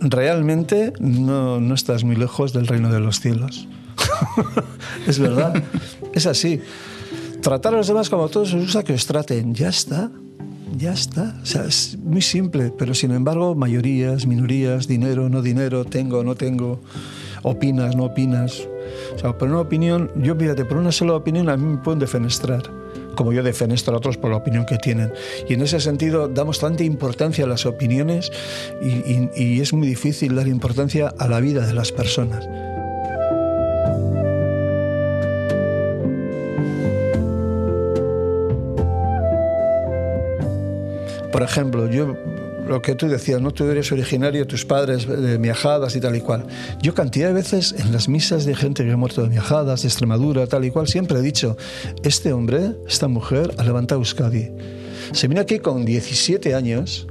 Realmente 0.00 0.92
no, 1.00 1.60
no 1.60 1.74
estás 1.74 2.04
muy 2.04 2.16
lejos 2.16 2.52
del 2.52 2.66
reino 2.66 2.92
de 2.92 3.00
los 3.00 3.20
cielos. 3.20 3.68
es 5.06 5.18
verdad, 5.18 5.62
es 6.12 6.26
así. 6.26 6.60
Tratar 7.42 7.74
a 7.74 7.78
los 7.78 7.88
demás 7.88 8.10
como 8.10 8.28
todos 8.28 8.52
os 8.52 8.62
gusta 8.62 8.82
que 8.82 8.92
os 8.92 9.06
traten, 9.06 9.54
ya 9.54 9.68
está 9.68 10.10
ya 10.76 10.92
está. 10.92 11.36
O 11.42 11.46
sea, 11.46 11.64
es 11.64 11.98
muy 12.02 12.22
simple, 12.22 12.72
pero 12.76 12.94
sin 12.94 13.12
embargo, 13.12 13.54
mayorías, 13.54 14.26
minorías, 14.26 14.86
dinero, 14.86 15.28
no 15.28 15.42
dinero, 15.42 15.84
tengo, 15.84 16.22
no 16.24 16.34
tengo, 16.34 16.80
opinas, 17.42 17.96
no 17.96 18.04
opinas. 18.04 18.68
O 19.14 19.18
sea, 19.18 19.36
por 19.36 19.48
una 19.48 19.60
opinión, 19.60 20.10
yo 20.16 20.34
fíjate, 20.34 20.64
por 20.64 20.78
una 20.78 20.92
sola 20.92 21.14
opinión 21.14 21.48
a 21.48 21.56
mí 21.56 21.64
me 21.64 21.78
pueden 21.78 21.98
defenestrar. 22.00 22.62
como 23.16 23.32
yo 23.32 23.42
defenestro 23.42 23.94
a 23.94 23.98
otros 23.98 24.16
por 24.16 24.30
la 24.30 24.36
opinión 24.38 24.64
que 24.64 24.78
tienen. 24.78 25.12
Y 25.48 25.54
en 25.54 25.60
ese 25.60 25.80
sentido 25.80 26.28
damos 26.28 26.58
tanta 26.58 26.84
importancia 26.84 27.44
a 27.44 27.48
las 27.48 27.66
opiniones 27.66 28.32
y 28.82 29.60
es 29.60 29.72
muy 29.72 29.86
difícil 29.86 30.34
dar 30.34 30.48
importancia 30.48 31.12
a 31.18 31.28
la 31.28 31.40
vida 31.40 31.66
de 31.66 31.74
las 31.74 31.92
personas. 31.92 32.48
Por 41.32 41.42
ejemplo, 41.42 41.88
yo 41.88 42.16
lo 42.66 42.82
que 42.82 42.94
tú 42.94 43.08
decías, 43.08 43.40
¿no? 43.40 43.50
Tú 43.50 43.64
eres 43.64 43.90
originario, 43.90 44.46
tus 44.46 44.64
padres 44.64 45.06
de 45.06 45.38
Miajadas 45.38 45.96
y 45.96 46.00
tal 46.00 46.16
y 46.16 46.20
cual. 46.20 46.46
Yo 46.82 46.94
cantidad 46.94 47.28
de 47.28 47.34
veces 47.34 47.74
en 47.76 47.92
las 47.92 48.08
misas 48.08 48.44
de 48.44 48.54
gente 48.54 48.84
que 48.84 48.92
ha 48.92 48.96
muerto 48.96 49.22
de 49.22 49.28
Miajadas, 49.28 49.82
de 49.82 49.88
Extremadura, 49.88 50.46
tal 50.46 50.64
y 50.64 50.70
cual, 50.70 50.86
siempre 50.86 51.18
he 51.18 51.22
dicho, 51.22 51.56
este 52.02 52.32
hombre, 52.32 52.76
esta 52.88 53.08
mujer, 53.08 53.54
ha 53.58 53.64
levantado 53.64 54.00
Euskadi. 54.00 54.50
Se 55.12 55.26
vino 55.28 55.40
aquí 55.40 55.58
con 55.58 55.84
17 55.84 56.54
años, 56.54 57.06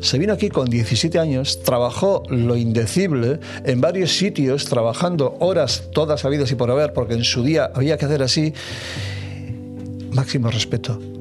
se 0.00 0.18
vino 0.18 0.32
aquí 0.32 0.50
con 0.50 0.68
17 0.68 1.18
años, 1.18 1.62
trabajó 1.62 2.22
lo 2.28 2.56
indecible 2.56 3.40
en 3.64 3.80
varios 3.80 4.12
sitios, 4.16 4.66
trabajando 4.66 5.36
horas 5.40 5.84
todas 5.92 6.24
habidas 6.24 6.52
y 6.52 6.54
por 6.54 6.70
haber, 6.70 6.92
porque 6.92 7.14
en 7.14 7.24
su 7.24 7.42
día 7.42 7.70
había 7.74 7.96
que 7.96 8.04
hacer 8.04 8.22
así. 8.22 8.52
Máximo 10.12 10.50
respeto 10.50 11.17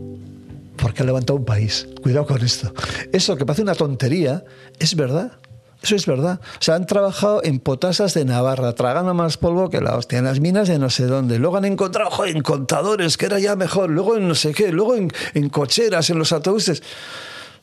porque 0.78 1.04
ha 1.04 1.06
levantado 1.06 1.38
un 1.38 1.46
país. 1.46 1.88
Cuidado 2.02 2.26
con 2.26 2.42
esto. 2.42 2.74
Eso 3.12 3.36
que 3.36 3.46
parece 3.46 3.64
una 3.64 3.76
tontería, 3.76 4.44
es 4.80 4.96
verdad. 4.96 5.34
Eso 5.82 5.96
es 5.96 6.06
verdad. 6.06 6.40
O 6.60 6.62
sea, 6.62 6.76
han 6.76 6.88
trabajado 6.88 7.44
en 7.44 7.60
potasas 7.60 8.14
de 8.14 8.26
Navarra, 8.26 8.74
tragando 8.74 9.14
más 9.14 9.38
polvo 9.38 9.70
que 9.70 9.80
la 9.80 9.96
hostia, 9.96 10.20
en 10.20 10.26
las 10.26 10.40
minas 10.40 10.68
de 10.68 10.80
no 10.80 10.90
sé 10.90 11.06
dónde. 11.06 11.38
Luego 11.38 11.58
han 11.58 11.66
encontrado 11.66 12.26
en 12.26 12.42
contadores, 12.42 13.18
que 13.18 13.28
era 13.28 13.40
ya 13.40 13.56
mejor. 13.56 13.90
Luego 13.90 14.18
en 14.18 14.28
no 14.28 14.36
sé 14.36 14.54
qué. 14.54 14.72
Luego 14.72 14.96
en, 14.96 15.12
en 15.34 15.50
cocheras, 15.50 16.10
en 16.10 16.18
los 16.18 16.32
autobuses. 16.32 16.82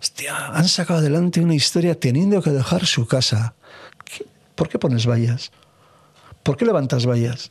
Hostia, 0.01 0.49
han 0.49 0.69
sacado 0.69 1.01
adelante 1.01 1.41
una 1.41 1.55
historia 1.55 1.99
teniendo 1.99 2.41
que 2.43 2.51
dejar 2.51 2.87
su 2.87 3.07
casa. 3.07 3.55
¿Por 4.55 4.69
qué 4.69 4.79
pones 4.79 5.07
vallas? 5.07 5.51
¿Por 6.43 6.57
qué 6.57 6.65
levantas 6.65 7.07
vallas? 7.07 7.51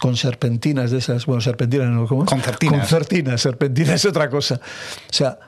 Con 0.00 0.16
serpentinas 0.16 0.90
de 0.90 0.98
esas, 0.98 1.26
bueno, 1.26 1.40
serpentinas 1.40 1.88
no, 1.88 2.06
¿cómo? 2.06 2.24
Concertinas. 2.24 2.80
Concertinas, 2.80 3.40
serpentinas 3.40 3.94
es 3.96 4.04
otra 4.06 4.28
cosa. 4.28 4.56
O 4.56 5.12
sea, 5.12 5.38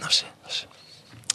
no 0.00 0.10
sé, 0.10 0.26
no 0.42 0.50
sé. 0.50 0.66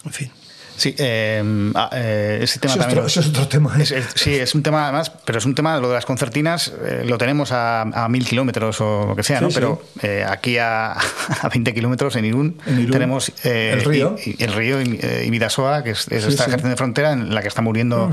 En 0.05 0.11
fin. 0.11 0.31
Sí, 0.77 0.93
em, 0.97 1.71
ah, 1.75 1.89
eh, 1.93 2.39
ese 2.41 2.59
tema 2.59 2.75
también. 2.75 3.05
eso 3.05 3.19
es 3.19 3.27
otro 3.27 3.47
tema. 3.47 3.75
¿eh? 3.79 3.85
sí, 4.15 4.35
es 4.35 4.55
un 4.55 4.63
tema 4.63 4.83
además, 4.83 5.11
pero 5.23 5.37
es 5.37 5.45
un 5.45 5.55
tema, 5.55 5.77
lo 5.79 5.87
de 5.87 5.95
las 5.95 6.05
concertinas, 6.05 6.73
eh, 6.85 7.03
lo 7.05 7.17
tenemos 7.17 7.51
a, 7.51 8.07
mil 8.09 8.25
kilómetros 8.25 8.81
o 8.81 9.05
lo 9.07 9.15
que 9.15 9.23
sea, 9.23 9.41
¿no? 9.41 9.49
Pero 9.49 9.81
aquí 10.27 10.57
a, 10.57 10.91
a, 11.41 11.49
20 11.49 11.73
kilómetros 11.73 12.15
en 12.15 12.25
Irún, 12.25 12.57
tenemos 12.91 13.31
el 13.43 13.83
río, 13.83 14.15
y, 14.23 14.41
el 14.43 14.53
río 14.53 14.81
Ibidasoa, 14.81 15.83
que 15.83 15.91
es, 15.91 16.07
esta 16.09 16.29
estación 16.29 16.69
de 16.69 16.75
frontera 16.75 17.13
en 17.13 17.33
la 17.33 17.41
que 17.41 17.47
están 17.47 17.63
muriendo 17.63 18.11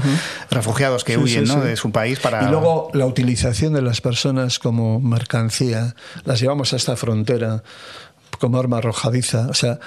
refugiados 0.51 1.05
que 1.05 1.17
huyen 1.19 1.45
¿no? 1.45 1.61
de 1.61 1.77
su 1.77 1.91
país 1.91 2.21
para. 2.21 2.45
Y 2.45 2.51
luego 2.51 2.91
la 2.95 3.07
utilización 3.07 3.73
de 3.73 3.83
las 3.83 4.01
personas 4.01 4.59
como 4.59 5.01
mercancía, 5.01 5.95
las 6.25 6.41
llevamos 6.41 6.73
a 6.73 6.77
esta 6.77 6.97
frontera 6.97 7.63
como 8.39 8.59
arma 8.59 8.79
arrojadiza. 8.79 9.49
O 9.49 9.55
sea, 9.55 9.79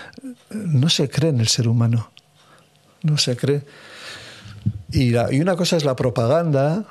no 0.50 0.90
se 0.90 1.10
cree 1.10 1.30
en 1.30 1.40
el 1.40 1.48
ser 1.48 1.68
humano 1.68 2.12
no 3.06 3.18
se 3.18 3.38
cree. 3.38 3.62
Y, 4.92 5.16
una 5.40 5.56
cosa 5.56 5.78
es 5.78 5.84
la 5.84 5.96
propaganda, 5.96 6.86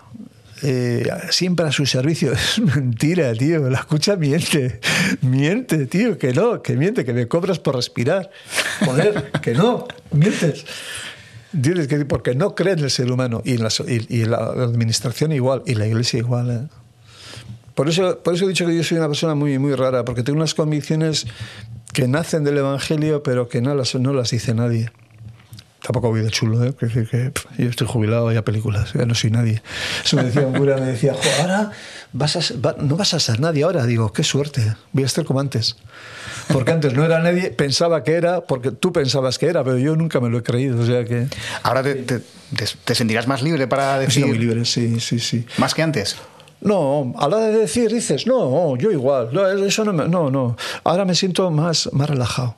eh, 0.63 1.07
siempre 1.31 1.67
a 1.67 1.73
su 1.73 1.87
servicio. 1.87 2.33
Es 2.33 2.61
mentira, 2.61 3.33
tío. 3.35 3.69
La 3.71 3.81
escucha 3.81 4.17
miente. 4.17 4.81
Miente, 5.23 5.87
tío. 5.87 6.19
Que 6.19 6.33
no, 6.33 6.63
que 6.63 6.77
miente, 6.77 7.05
que 7.05 7.13
me 7.13 7.29
cobras 7.29 7.59
por 7.59 7.77
respirar. 7.77 8.31
Joder, 8.85 9.33
que 9.43 9.55
no, 9.55 9.87
mientes. 10.13 10.65
Dices 11.53 11.87
que 11.87 12.05
porque 12.05 12.35
no 12.35 12.55
cree 12.55 12.75
en 12.75 12.81
el 12.81 12.91
ser 12.91 13.11
humano. 13.11 13.43
Y 13.45 13.55
en 13.55 14.31
la 14.31 14.37
administración 14.37 15.33
igual. 15.33 15.63
Y 15.67 15.75
la 15.75 15.87
iglesia 15.87 16.19
igual. 16.19 16.51
¿eh? 16.51 16.69
Por, 17.75 17.89
eso, 17.89 18.19
por 18.19 18.35
eso 18.35 18.45
he 18.45 18.49
dicho 18.49 18.67
que 18.67 18.77
yo 18.77 18.83
soy 18.83 18.99
una 18.99 19.07
persona 19.07 19.35
muy, 19.35 19.59
muy 19.59 19.75
rara. 19.75 20.05
Porque 20.05 20.23
tengo 20.23 20.37
unas 20.37 20.55
convicciones 20.55 21.27
que 21.93 22.09
nacen 22.09 22.43
del 22.43 22.59
Evangelio, 22.59 23.23
pero 23.23 23.49
que 23.49 23.61
no 23.61 23.75
las, 23.75 23.95
no 23.95 24.13
las 24.13 24.31
dice 24.31 24.53
nadie. 24.53 24.91
Tampoco 25.85 26.09
voy 26.09 26.23
de 26.23 26.31
chulo, 26.31 26.65
¿eh? 26.65 26.73
que, 26.73 26.87
que, 26.89 27.31
yo 27.59 27.69
estoy 27.69 27.87
jubilado 27.87 28.33
ya 28.33 28.41
películas, 28.41 28.95
ya 28.95 29.05
no 29.05 29.15
soy 29.15 29.31
nadie. 29.31 29.63
Eso 30.03 30.17
me 30.17 30.25
decía 30.25 30.47
un 30.47 30.55
cura, 30.55 30.79
me 30.79 30.87
decía, 30.87 31.15
ahora 31.43 31.73
vas 32.15 32.37
a, 32.37 32.75
no 32.79 32.97
vas 32.97 33.13
a 33.13 33.21
ser 33.21 33.39
nadie 33.39 33.65
ahora. 33.65 33.85
Digo, 33.85 34.11
qué 34.11 34.25
suerte, 34.25 34.77
voy 34.93 35.03
a 35.03 35.07
estar 35.07 35.27
como 35.27 35.41
antes. 35.41 35.77
Porque 36.51 36.73
antes 36.73 36.95
no 36.95 37.05
era 37.05 37.19
nadie, 37.19 37.51
pensaba 37.51 38.03
que 38.03 38.13
era, 38.13 38.41
porque 38.41 38.71
tú 38.71 38.95
pensabas 38.95 39.39
que 39.39 39.45
era, 39.45 39.63
pero 39.63 39.77
yo 39.77 39.95
nunca 39.95 40.21
me 40.21 40.31
lo 40.31 40.39
he 40.39 40.43
creído. 40.43 40.81
O 40.81 40.87
sea 40.87 41.05
que... 41.05 41.27
Ahora 41.63 41.83
te, 41.83 41.97
te, 41.97 42.95
sentirás 42.95 43.29
más 43.29 43.43
libre 43.43 43.67
para 43.67 43.99
decir... 43.99 44.27
muy 44.27 44.39
libre, 44.39 44.65
sí, 44.65 45.01
sí, 45.01 45.19
sí. 45.19 45.45
¿Más 45.59 45.75
que 45.75 45.83
antes? 45.83 46.17
No, 46.63 47.13
a 47.19 47.29
la 47.29 47.41
de 47.41 47.59
decir 47.59 47.93
dices, 47.93 48.27
no, 48.27 48.75
yo 48.77 48.91
igual, 48.91 49.29
no, 49.35 49.47
eso 49.47 49.85
no, 49.85 49.93
no, 49.93 50.31
no. 50.31 50.57
Ahora 50.83 51.05
me 51.05 51.15
siento 51.15 51.51
más, 51.51 51.91
más 51.93 52.09
relajado. 52.09 52.57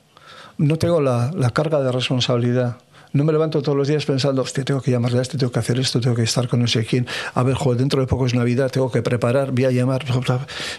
No 0.57 0.77
tengo 0.77 1.01
la, 1.01 1.29
la 1.35 1.49
carga 1.49 1.81
de 1.81 1.91
responsabilidad 1.91 2.77
no 3.13 3.23
me 3.23 3.31
levanto 3.31 3.61
todos 3.61 3.77
los 3.77 3.87
días 3.87 4.05
pensando, 4.05 4.41
hostia, 4.41 4.63
tengo 4.63 4.81
que 4.81 4.91
llamarle 4.91 5.19
a 5.19 5.21
este, 5.21 5.37
tengo 5.37 5.51
que 5.51 5.59
hacer 5.59 5.79
esto, 5.79 5.99
tengo 5.99 6.15
que 6.15 6.23
estar 6.23 6.47
con 6.47 6.59
no 6.59 6.67
sé 6.67 6.85
quién. 6.85 7.07
A 7.33 7.43
ver, 7.43 7.55
joder, 7.55 7.79
dentro 7.79 8.01
de 8.01 8.07
poco 8.07 8.25
es 8.25 8.33
Navidad, 8.33 8.69
tengo 8.71 8.91
que 8.91 9.01
preparar, 9.01 9.51
voy 9.51 9.65
a 9.65 9.71
llamar. 9.71 10.05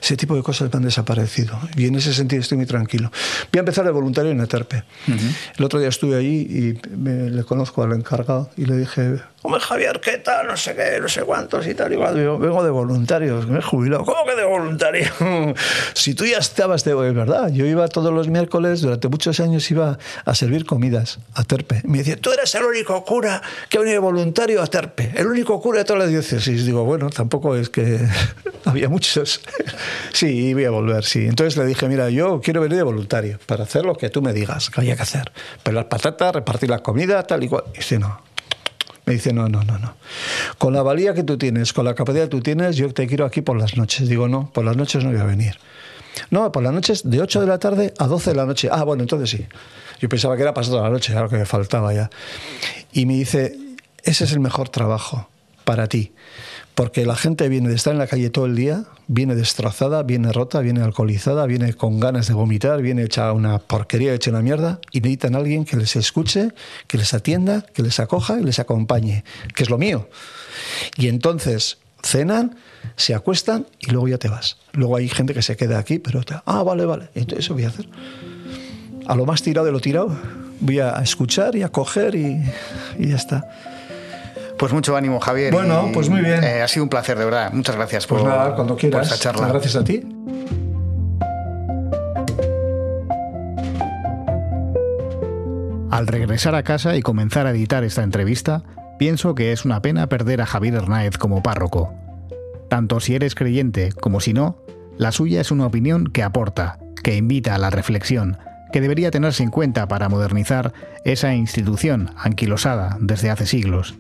Ese 0.03 0.17
tipo 0.17 0.35
de 0.37 0.43
cosas 0.43 0.71
me 0.73 0.79
han 0.79 0.85
desaparecido. 0.85 1.59
Y 1.77 1.87
en 1.87 1.97
ese 1.97 2.13
sentido 2.13 2.41
estoy 2.41 2.59
muy 2.59 2.67
tranquilo. 2.67 3.11
Voy 3.53 3.59
a 3.59 3.61
empezar 3.61 3.85
de 3.85 3.91
voluntario 3.91 4.31
en 4.31 4.41
Eterpe. 4.41 4.85
El 5.57 5.65
otro 5.65 5.79
día 5.79 5.89
estuve 5.89 6.17
allí 6.17 6.41
y 6.41 6.97
me, 6.97 7.31
le 7.31 7.45
conozco 7.45 7.83
al 7.83 7.93
encargado 7.93 8.51
y 8.57 8.65
le 8.65 8.77
dije, 8.77 9.21
hombre 9.43 9.61
Javier, 9.61 10.01
¿qué 10.01 10.19
tal? 10.19 10.47
No 10.47 10.57
sé 10.57 10.75
qué, 10.75 11.01
no 11.01 11.09
sé 11.09 11.23
cuántos 11.23 11.67
y 11.67 11.75
tal. 11.75 11.93
Igual, 11.93 12.23
yo 12.23 12.39
vengo 12.39 12.63
de 12.63 12.71
voluntarios, 12.71 13.47
me 13.47 13.59
he 13.59 13.63
jubilado. 13.63 14.05
¿Cómo 14.05 14.25
que 14.25 14.35
de 14.35 14.45
voluntario? 14.45 15.07
si 15.95 16.15
tú 16.15 16.25
ya 16.25 16.39
estabas 16.39 16.85
de... 16.85 16.99
Es 16.99 17.15
verdad, 17.15 17.51
yo 17.51 17.65
iba 17.65 17.87
todos 17.89 18.13
los 18.13 18.29
miércoles, 18.29 18.81
durante 18.81 19.09
muchos 19.09 19.39
años 19.41 19.71
iba 19.71 19.99
a 20.25 20.35
servir 20.35 20.67
comidas 20.67 21.21
a 21.35 21.45
Terpe. 21.45 21.81
Me 21.85 21.99
decía, 21.99 22.18
tú 22.19 22.33
eres 22.33 22.55
el 22.55 22.65
único 22.65 23.05
cura 23.05 23.43
que 23.69 23.79
ha 23.79 23.81
venido 23.81 24.03
voluntario 24.03 24.63
a 24.63 24.67
Terpe, 24.67 25.13
el 25.15 25.27
único 25.27 25.61
cura 25.61 25.79
de 25.81 25.85
toda 25.85 26.01
la 26.01 26.07
diócesis. 26.07 26.65
Digo, 26.65 26.85
bueno, 26.85 27.11
tampoco 27.11 27.57
es 27.57 27.69
que 27.69 28.01
había 28.65 28.89
muchos. 28.89 29.41
sí, 30.13 30.55
voy 30.55 30.65
a 30.65 30.71
volver, 30.71 31.05
sí. 31.05 31.27
Entonces 31.27 31.57
le 31.57 31.67
dije, 31.67 31.89
mira, 31.89 32.11
yo 32.11 32.41
quiero 32.41 32.61
venir 32.61 32.77
de 32.77 32.83
voluntario 32.83 33.39
para 33.47 33.65
hacer 33.65 33.85
lo 33.85 33.97
que 33.97 34.11
tú 34.11 34.23
me 34.23 34.33
digas 34.33 34.71
que 34.71 34.81
había 34.81 34.97
que 34.97 35.03
hacer. 35.03 35.33
Pero 35.63 35.77
las 35.77 35.87
patatas, 35.87 36.35
repartir 36.35 36.71
la 36.71 36.81
comida, 36.81 37.23
tal 37.25 37.45
y 37.45 37.49
cual. 37.49 37.65
Y 37.75 37.79
dice, 37.79 37.99
no, 37.99 38.21
me 39.09 39.15
dice, 39.15 39.33
no, 39.33 39.49
no, 39.49 39.65
no, 39.65 39.79
no. 39.79 39.97
Con 40.59 40.75
la 40.75 40.83
valía 40.83 41.15
que 41.15 41.23
tú 41.23 41.39
tienes, 41.39 41.73
con 41.73 41.85
la 41.87 41.95
capacidad 41.95 42.25
que 42.25 42.31
tú 42.31 42.41
tienes, 42.41 42.77
yo 42.77 42.93
te 42.93 43.07
quiero 43.07 43.25
aquí 43.25 43.41
por 43.41 43.59
las 43.59 43.77
noches. 43.77 44.09
Digo, 44.09 44.29
no, 44.29 44.51
por 44.53 44.65
las 44.65 44.77
noches 44.77 45.03
no 45.03 45.11
voy 45.11 45.21
a 45.21 45.25
venir. 45.25 45.59
No, 46.31 46.51
por 46.53 46.63
las 46.63 46.73
noches 46.73 47.09
de 47.09 47.21
8 47.21 47.41
de 47.41 47.47
la 47.47 47.59
tarde 47.59 47.95
a 47.99 48.07
12 48.07 48.31
de 48.31 48.37
la 48.37 48.47
noche. 48.47 48.69
Ah, 48.71 48.85
bueno, 48.85 49.03
entonces 49.03 49.31
sí. 49.31 49.47
Yo 50.01 50.09
pensaba 50.09 50.37
que 50.37 50.43
era 50.43 50.55
pasado 50.55 50.83
la 50.83 50.91
noche, 50.91 51.13
era 51.13 51.23
lo 51.23 51.29
que 51.29 51.37
me 51.37 51.47
faltaba 51.47 51.93
ya. 51.93 52.11
Y 52.93 53.07
me 53.07 53.15
dice, 53.15 53.59
ese 54.05 54.25
es 54.25 54.33
el 54.33 54.41
mejor 54.41 54.69
trabajo 54.69 55.29
para 55.65 55.87
ti. 55.87 56.13
Porque 56.75 57.05
la 57.05 57.17
gente 57.17 57.49
viene 57.49 57.69
de 57.69 57.75
estar 57.75 57.93
en 57.93 57.99
la 57.99 58.07
calle 58.07 58.31
todo 58.31 58.47
el 58.47 58.55
día, 58.55 58.85
viene 59.09 59.35
destrozada, 59.35 60.05
viene 60.05 60.33
rota, 60.33 60.61
viene 60.61 60.81
alcoholizada, 60.81 61.45
viene 61.47 61.75
con 61.75 61.99
ganas 61.99 62.29
de 62.29 62.35
vomitar, 62.35 62.81
viene 62.81 63.03
hecha 63.03 63.33
una 63.33 63.59
porquería, 63.59 64.15
hecha 64.15 64.31
una 64.31 64.43
mierda, 64.43 64.81
y 64.93 65.01
necesitan 65.01 65.35
a 65.35 65.39
alguien 65.39 65.65
que 65.65 65.77
les 65.77 65.97
escuche, 65.97 66.51
que 66.87 66.97
les 66.97 67.13
atienda, 67.15 67.63
que 67.75 67.83
les 67.83 67.99
acoja 67.99 68.39
y 68.39 68.45
les 68.45 68.61
acompañe, 68.61 69.25
que 69.57 69.65
es 69.65 69.71
lo 69.71 69.77
mío. 69.77 70.09
Y 70.97 71.09
entonces 71.09 71.79
cenan, 72.03 72.57
se 72.97 73.15
acuestan 73.15 73.67
y 73.79 73.91
luego 73.91 74.09
ya 74.09 74.19
te 74.19 74.29
vas. 74.29 74.59
Luego 74.73 74.97
hay 74.97 75.09
gente 75.09 75.35
que 75.35 75.43
se 75.43 75.57
queda 75.57 75.79
aquí, 75.79 75.99
pero 75.99 76.23
te, 76.23 76.35
ah, 76.45 76.63
vale, 76.63 76.85
vale, 76.85 77.09
entonces 77.15 77.45
eso 77.45 77.55
voy 77.55 77.65
a 77.65 77.69
hacer. 77.69 77.89
A 79.07 79.15
lo 79.15 79.25
más 79.25 79.43
tirado 79.43 79.67
de 79.67 79.73
lo 79.73 79.81
tirado, 79.81 80.17
voy 80.61 80.81
a 80.81 80.99
escuchar 80.99 81.57
y 81.57 81.63
a 81.63 81.71
coger 81.71 82.15
y, 82.15 82.43
y 82.99 83.09
ya 83.09 83.17
está. 83.17 83.49
Pues 84.59 84.73
mucho 84.73 84.97
ánimo, 84.97 85.21
Javier. 85.21 85.53
Bueno, 85.53 85.89
pues 85.95 86.09
muy 86.09 86.21
bien. 86.21 86.43
Eh, 86.43 86.63
ha 86.63 86.69
sido 86.69 86.83
un 86.83 86.89
placer, 86.89 87.17
de 87.17 87.25
verdad. 87.25 87.53
Muchas 87.53 87.77
gracias 87.77 88.07
pues 88.09 88.23
por, 88.23 88.29
nada, 88.29 88.57
cuando 88.57 88.77
quieras. 88.77 89.07
esta 89.07 89.19
charla. 89.19 89.47
Gracias 89.47 89.77
a 89.77 89.85
ti. 89.85 90.03
Al 95.91 96.07
regresar 96.07 96.55
a 96.57 96.65
casa 96.65 96.97
y 96.97 97.03
comenzar 97.03 97.47
a 97.47 97.51
editar 97.51 97.85
esta 97.85 98.03
entrevista, 98.03 98.63
pienso 98.99 99.35
que 99.35 99.53
es 99.53 99.65
una 99.65 99.81
pena 99.81 100.09
perder 100.09 100.41
a 100.41 100.47
Javier 100.47 100.75
Hernáez 100.75 101.17
como 101.19 101.43
párroco. 101.43 101.95
Tanto 102.69 103.01
si 103.01 103.15
eres 103.15 103.35
creyente 103.35 103.93
como 103.93 104.21
si 104.21 104.33
no, 104.33 104.59
la 104.97 105.13
suya 105.13 105.41
es 105.41 105.51
una 105.51 105.67
opinión 105.67 106.09
que 106.09 106.23
aporta, 106.23 106.79
que 107.03 107.17
invita 107.17 107.55
a 107.55 107.59
la 107.59 107.71
reflexión, 107.71 108.39
que 108.73 108.81
debería 108.81 109.11
tenerse 109.11 109.43
en 109.43 109.51
cuenta 109.51 109.89
para 109.89 110.09
modernizar 110.09 110.73
esa 111.05 111.35
institución 111.35 112.11
anquilosada 112.17 112.99
desde 113.01 113.31
hace 113.31 113.47
siglos. 113.47 113.97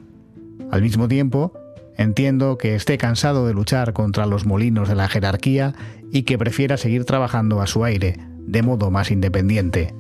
Al 0.71 0.83
mismo 0.83 1.09
tiempo, 1.09 1.53
entiendo 1.97 2.59
que 2.59 2.75
esté 2.75 2.99
cansado 2.99 3.47
de 3.47 3.55
luchar 3.55 3.93
contra 3.93 4.27
los 4.27 4.45
molinos 4.45 4.89
de 4.89 4.97
la 4.97 5.09
jerarquía 5.09 5.75
y 6.13 6.23
que 6.23 6.39
prefiera 6.39 6.77
seguir 6.77 7.05
trabajando 7.05 7.61
a 7.61 7.67
su 7.67 7.85
aire, 7.85 8.19
de 8.41 8.63
modo 8.63 8.91
más 8.91 9.11
independiente. 9.11 9.95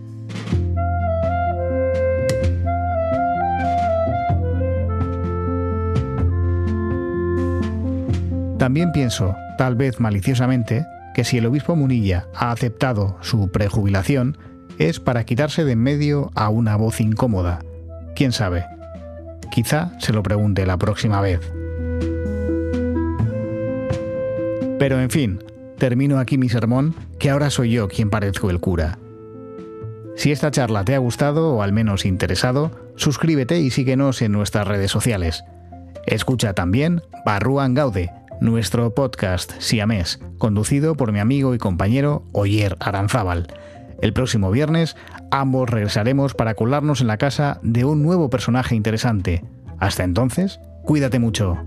También 8.58 8.90
pienso, 8.92 9.36
tal 9.56 9.76
vez 9.76 10.00
maliciosamente, 10.00 10.84
que 11.14 11.24
si 11.24 11.38
el 11.38 11.46
obispo 11.46 11.76
Munilla 11.76 12.26
ha 12.34 12.50
aceptado 12.50 13.16
su 13.20 13.50
prejubilación 13.50 14.36
es 14.78 15.00
para 15.00 15.24
quitarse 15.24 15.64
de 15.64 15.72
en 15.72 15.82
medio 15.82 16.30
a 16.34 16.48
una 16.48 16.76
voz 16.76 17.00
incómoda. 17.00 17.60
¿Quién 18.14 18.32
sabe? 18.32 18.64
Quizá 19.50 19.92
se 19.98 20.12
lo 20.12 20.22
pregunte 20.22 20.66
la 20.66 20.76
próxima 20.76 21.20
vez. 21.20 21.40
Pero 24.78 25.00
en 25.00 25.10
fin, 25.10 25.42
termino 25.78 26.18
aquí 26.18 26.38
mi 26.38 26.48
sermón, 26.48 26.94
que 27.18 27.30
ahora 27.30 27.50
soy 27.50 27.70
yo 27.70 27.88
quien 27.88 28.10
parezco 28.10 28.50
el 28.50 28.60
cura. 28.60 28.98
Si 30.16 30.32
esta 30.32 30.50
charla 30.50 30.84
te 30.84 30.94
ha 30.94 30.98
gustado 30.98 31.54
o 31.54 31.62
al 31.62 31.72
menos 31.72 32.04
interesado, 32.04 32.72
suscríbete 32.96 33.60
y 33.60 33.70
síguenos 33.70 34.20
en 34.22 34.32
nuestras 34.32 34.66
redes 34.66 34.90
sociales. 34.90 35.44
Escucha 36.06 36.54
también 36.54 37.02
Barruan 37.24 37.74
Gaude, 37.74 38.10
nuestro 38.40 38.94
podcast 38.94 39.52
siamés, 39.58 40.20
conducido 40.38 40.94
por 40.94 41.12
mi 41.12 41.18
amigo 41.18 41.54
y 41.54 41.58
compañero 41.58 42.24
Oyer 42.32 42.76
Aranzábal. 42.80 43.48
El 44.00 44.12
próximo 44.12 44.50
viernes 44.50 44.96
ambos 45.30 45.68
regresaremos 45.68 46.34
para 46.34 46.54
colarnos 46.54 47.00
en 47.00 47.08
la 47.08 47.18
casa 47.18 47.58
de 47.62 47.84
un 47.84 48.02
nuevo 48.02 48.30
personaje 48.30 48.74
interesante. 48.74 49.44
Hasta 49.78 50.04
entonces, 50.04 50.60
cuídate 50.84 51.18
mucho. 51.18 51.58